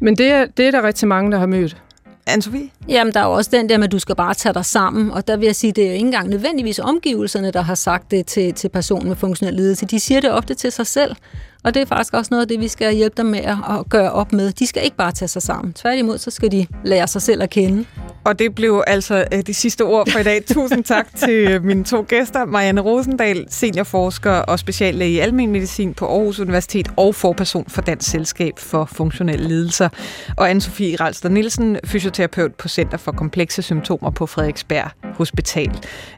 Men 0.00 0.18
det 0.18 0.26
er, 0.26 0.46
det 0.46 0.66
er 0.66 0.70
der 0.70 0.82
rigtig 0.82 1.08
mange, 1.08 1.32
der 1.32 1.38
har 1.38 1.46
mødt. 1.46 1.82
Anne-Sophie? 2.30 2.70
Jamen, 2.88 3.14
der 3.14 3.20
er 3.20 3.24
jo 3.24 3.32
også 3.32 3.50
den 3.52 3.68
der 3.68 3.78
med, 3.78 3.84
at 3.84 3.92
du 3.92 3.98
skal 3.98 4.16
bare 4.16 4.34
tage 4.34 4.54
dig 4.54 4.64
sammen, 4.64 5.10
og 5.10 5.28
der 5.28 5.36
vil 5.36 5.46
jeg 5.46 5.56
sige, 5.56 5.72
det 5.72 5.84
er 5.84 5.88
jo 5.88 5.92
ikke 5.92 6.06
engang 6.06 6.28
nødvendigvis 6.28 6.78
omgivelserne, 6.78 7.50
der 7.50 7.62
har 7.62 7.74
sagt 7.74 8.10
det 8.10 8.26
til, 8.26 8.54
til 8.54 8.68
personen 8.68 9.08
med 9.08 9.16
funktionel 9.16 9.54
lidelse. 9.54 9.86
De 9.86 10.00
siger 10.00 10.20
det 10.20 10.30
ofte 10.30 10.54
til 10.54 10.72
sig 10.72 10.86
selv, 10.86 11.16
og 11.64 11.74
det 11.74 11.82
er 11.82 11.86
faktisk 11.86 12.14
også 12.14 12.28
noget 12.30 12.42
af 12.42 12.48
det, 12.48 12.60
vi 12.60 12.68
skal 12.68 12.94
hjælpe 12.94 13.14
dem 13.16 13.26
med 13.26 13.38
at 13.40 13.88
gøre 13.88 14.12
op 14.12 14.32
med. 14.32 14.52
De 14.52 14.66
skal 14.66 14.84
ikke 14.84 14.96
bare 14.96 15.12
tage 15.12 15.28
sig 15.28 15.42
sammen. 15.42 15.72
Tværtimod, 15.72 16.18
så 16.18 16.30
skal 16.30 16.52
de 16.52 16.66
lære 16.84 17.06
sig 17.06 17.22
selv 17.22 17.42
at 17.42 17.50
kende. 17.50 17.84
Og 18.24 18.38
det 18.38 18.54
blev 18.54 18.82
altså 18.86 19.24
øh, 19.32 19.42
de 19.46 19.54
sidste 19.54 19.82
ord 19.84 20.10
for 20.10 20.18
i 20.18 20.22
dag. 20.22 20.44
Tusind 20.54 20.84
tak 20.84 21.06
til 21.16 21.30
øh, 21.30 21.64
mine 21.64 21.84
to 21.84 22.04
gæster. 22.08 22.44
Marianne 22.44 22.80
Rosendal, 22.80 23.46
seniorforsker 23.48 24.32
og 24.32 24.58
speciallæge 24.58 25.10
i 25.10 25.18
almen 25.18 25.52
medicin 25.52 25.94
på 25.94 26.06
Aarhus 26.06 26.40
Universitet 26.40 26.88
og 26.96 27.14
forperson 27.14 27.64
for 27.68 27.82
Dansk 27.82 28.10
Selskab 28.10 28.58
for 28.58 28.84
Funktionelle 28.84 29.48
Lidelser. 29.48 29.88
Og 30.36 30.50
Anne-Sophie 30.50 30.96
Ralster 31.00 31.28
Nielsen, 31.28 31.78
fysioterapeut 31.84 32.54
på 32.54 32.68
Center 32.68 32.98
for 32.98 33.12
Komplekse 33.12 33.62
Symptomer 33.62 34.10
på 34.10 34.26
Frederiksberg 34.26 34.90
Hospital, 35.14 35.70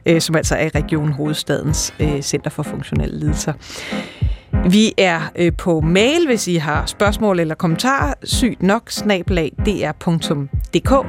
øh, 0.05 0.21
som 0.21 0.35
altså 0.35 0.55
er 0.55 0.75
Region 0.75 1.11
Hovedstadens 1.11 1.93
Center 2.21 2.49
for 2.49 2.63
Funktionelle 2.63 3.19
Lidelser. 3.19 3.53
Vi 4.69 4.93
er 4.97 5.21
øh, 5.35 5.53
på 5.57 5.81
mail, 5.81 6.25
hvis 6.25 6.47
I 6.47 6.55
har 6.55 6.85
spørgsmål 6.85 7.39
eller 7.39 7.55
kommentarer. 7.55 8.13
Sygt 8.23 8.63
nok, 8.63 8.91
snabelag, 8.91 9.51
dr.dk. 9.65 11.07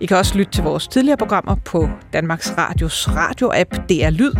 I 0.00 0.06
kan 0.06 0.16
også 0.16 0.38
lytte 0.38 0.52
til 0.52 0.64
vores 0.64 0.88
tidligere 0.88 1.16
programmer 1.16 1.56
på 1.64 1.88
Danmarks 2.12 2.54
Radios 2.58 3.08
radioapp 3.08 3.74
DR 3.74 4.10
Lyd. 4.10 4.32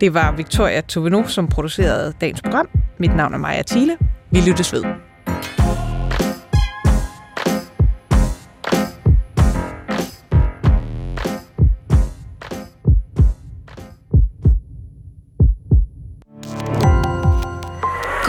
Det 0.00 0.14
var 0.14 0.32
Victoria 0.32 0.80
Tovino, 0.80 1.26
som 1.26 1.48
producerede 1.48 2.14
dagens 2.20 2.42
program. 2.42 2.68
Mit 2.98 3.16
navn 3.16 3.34
er 3.34 3.38
Maja 3.38 3.62
Thiele. 3.62 3.96
Vi 4.30 4.40
lyttes 4.40 4.72
ved. 4.72 5.09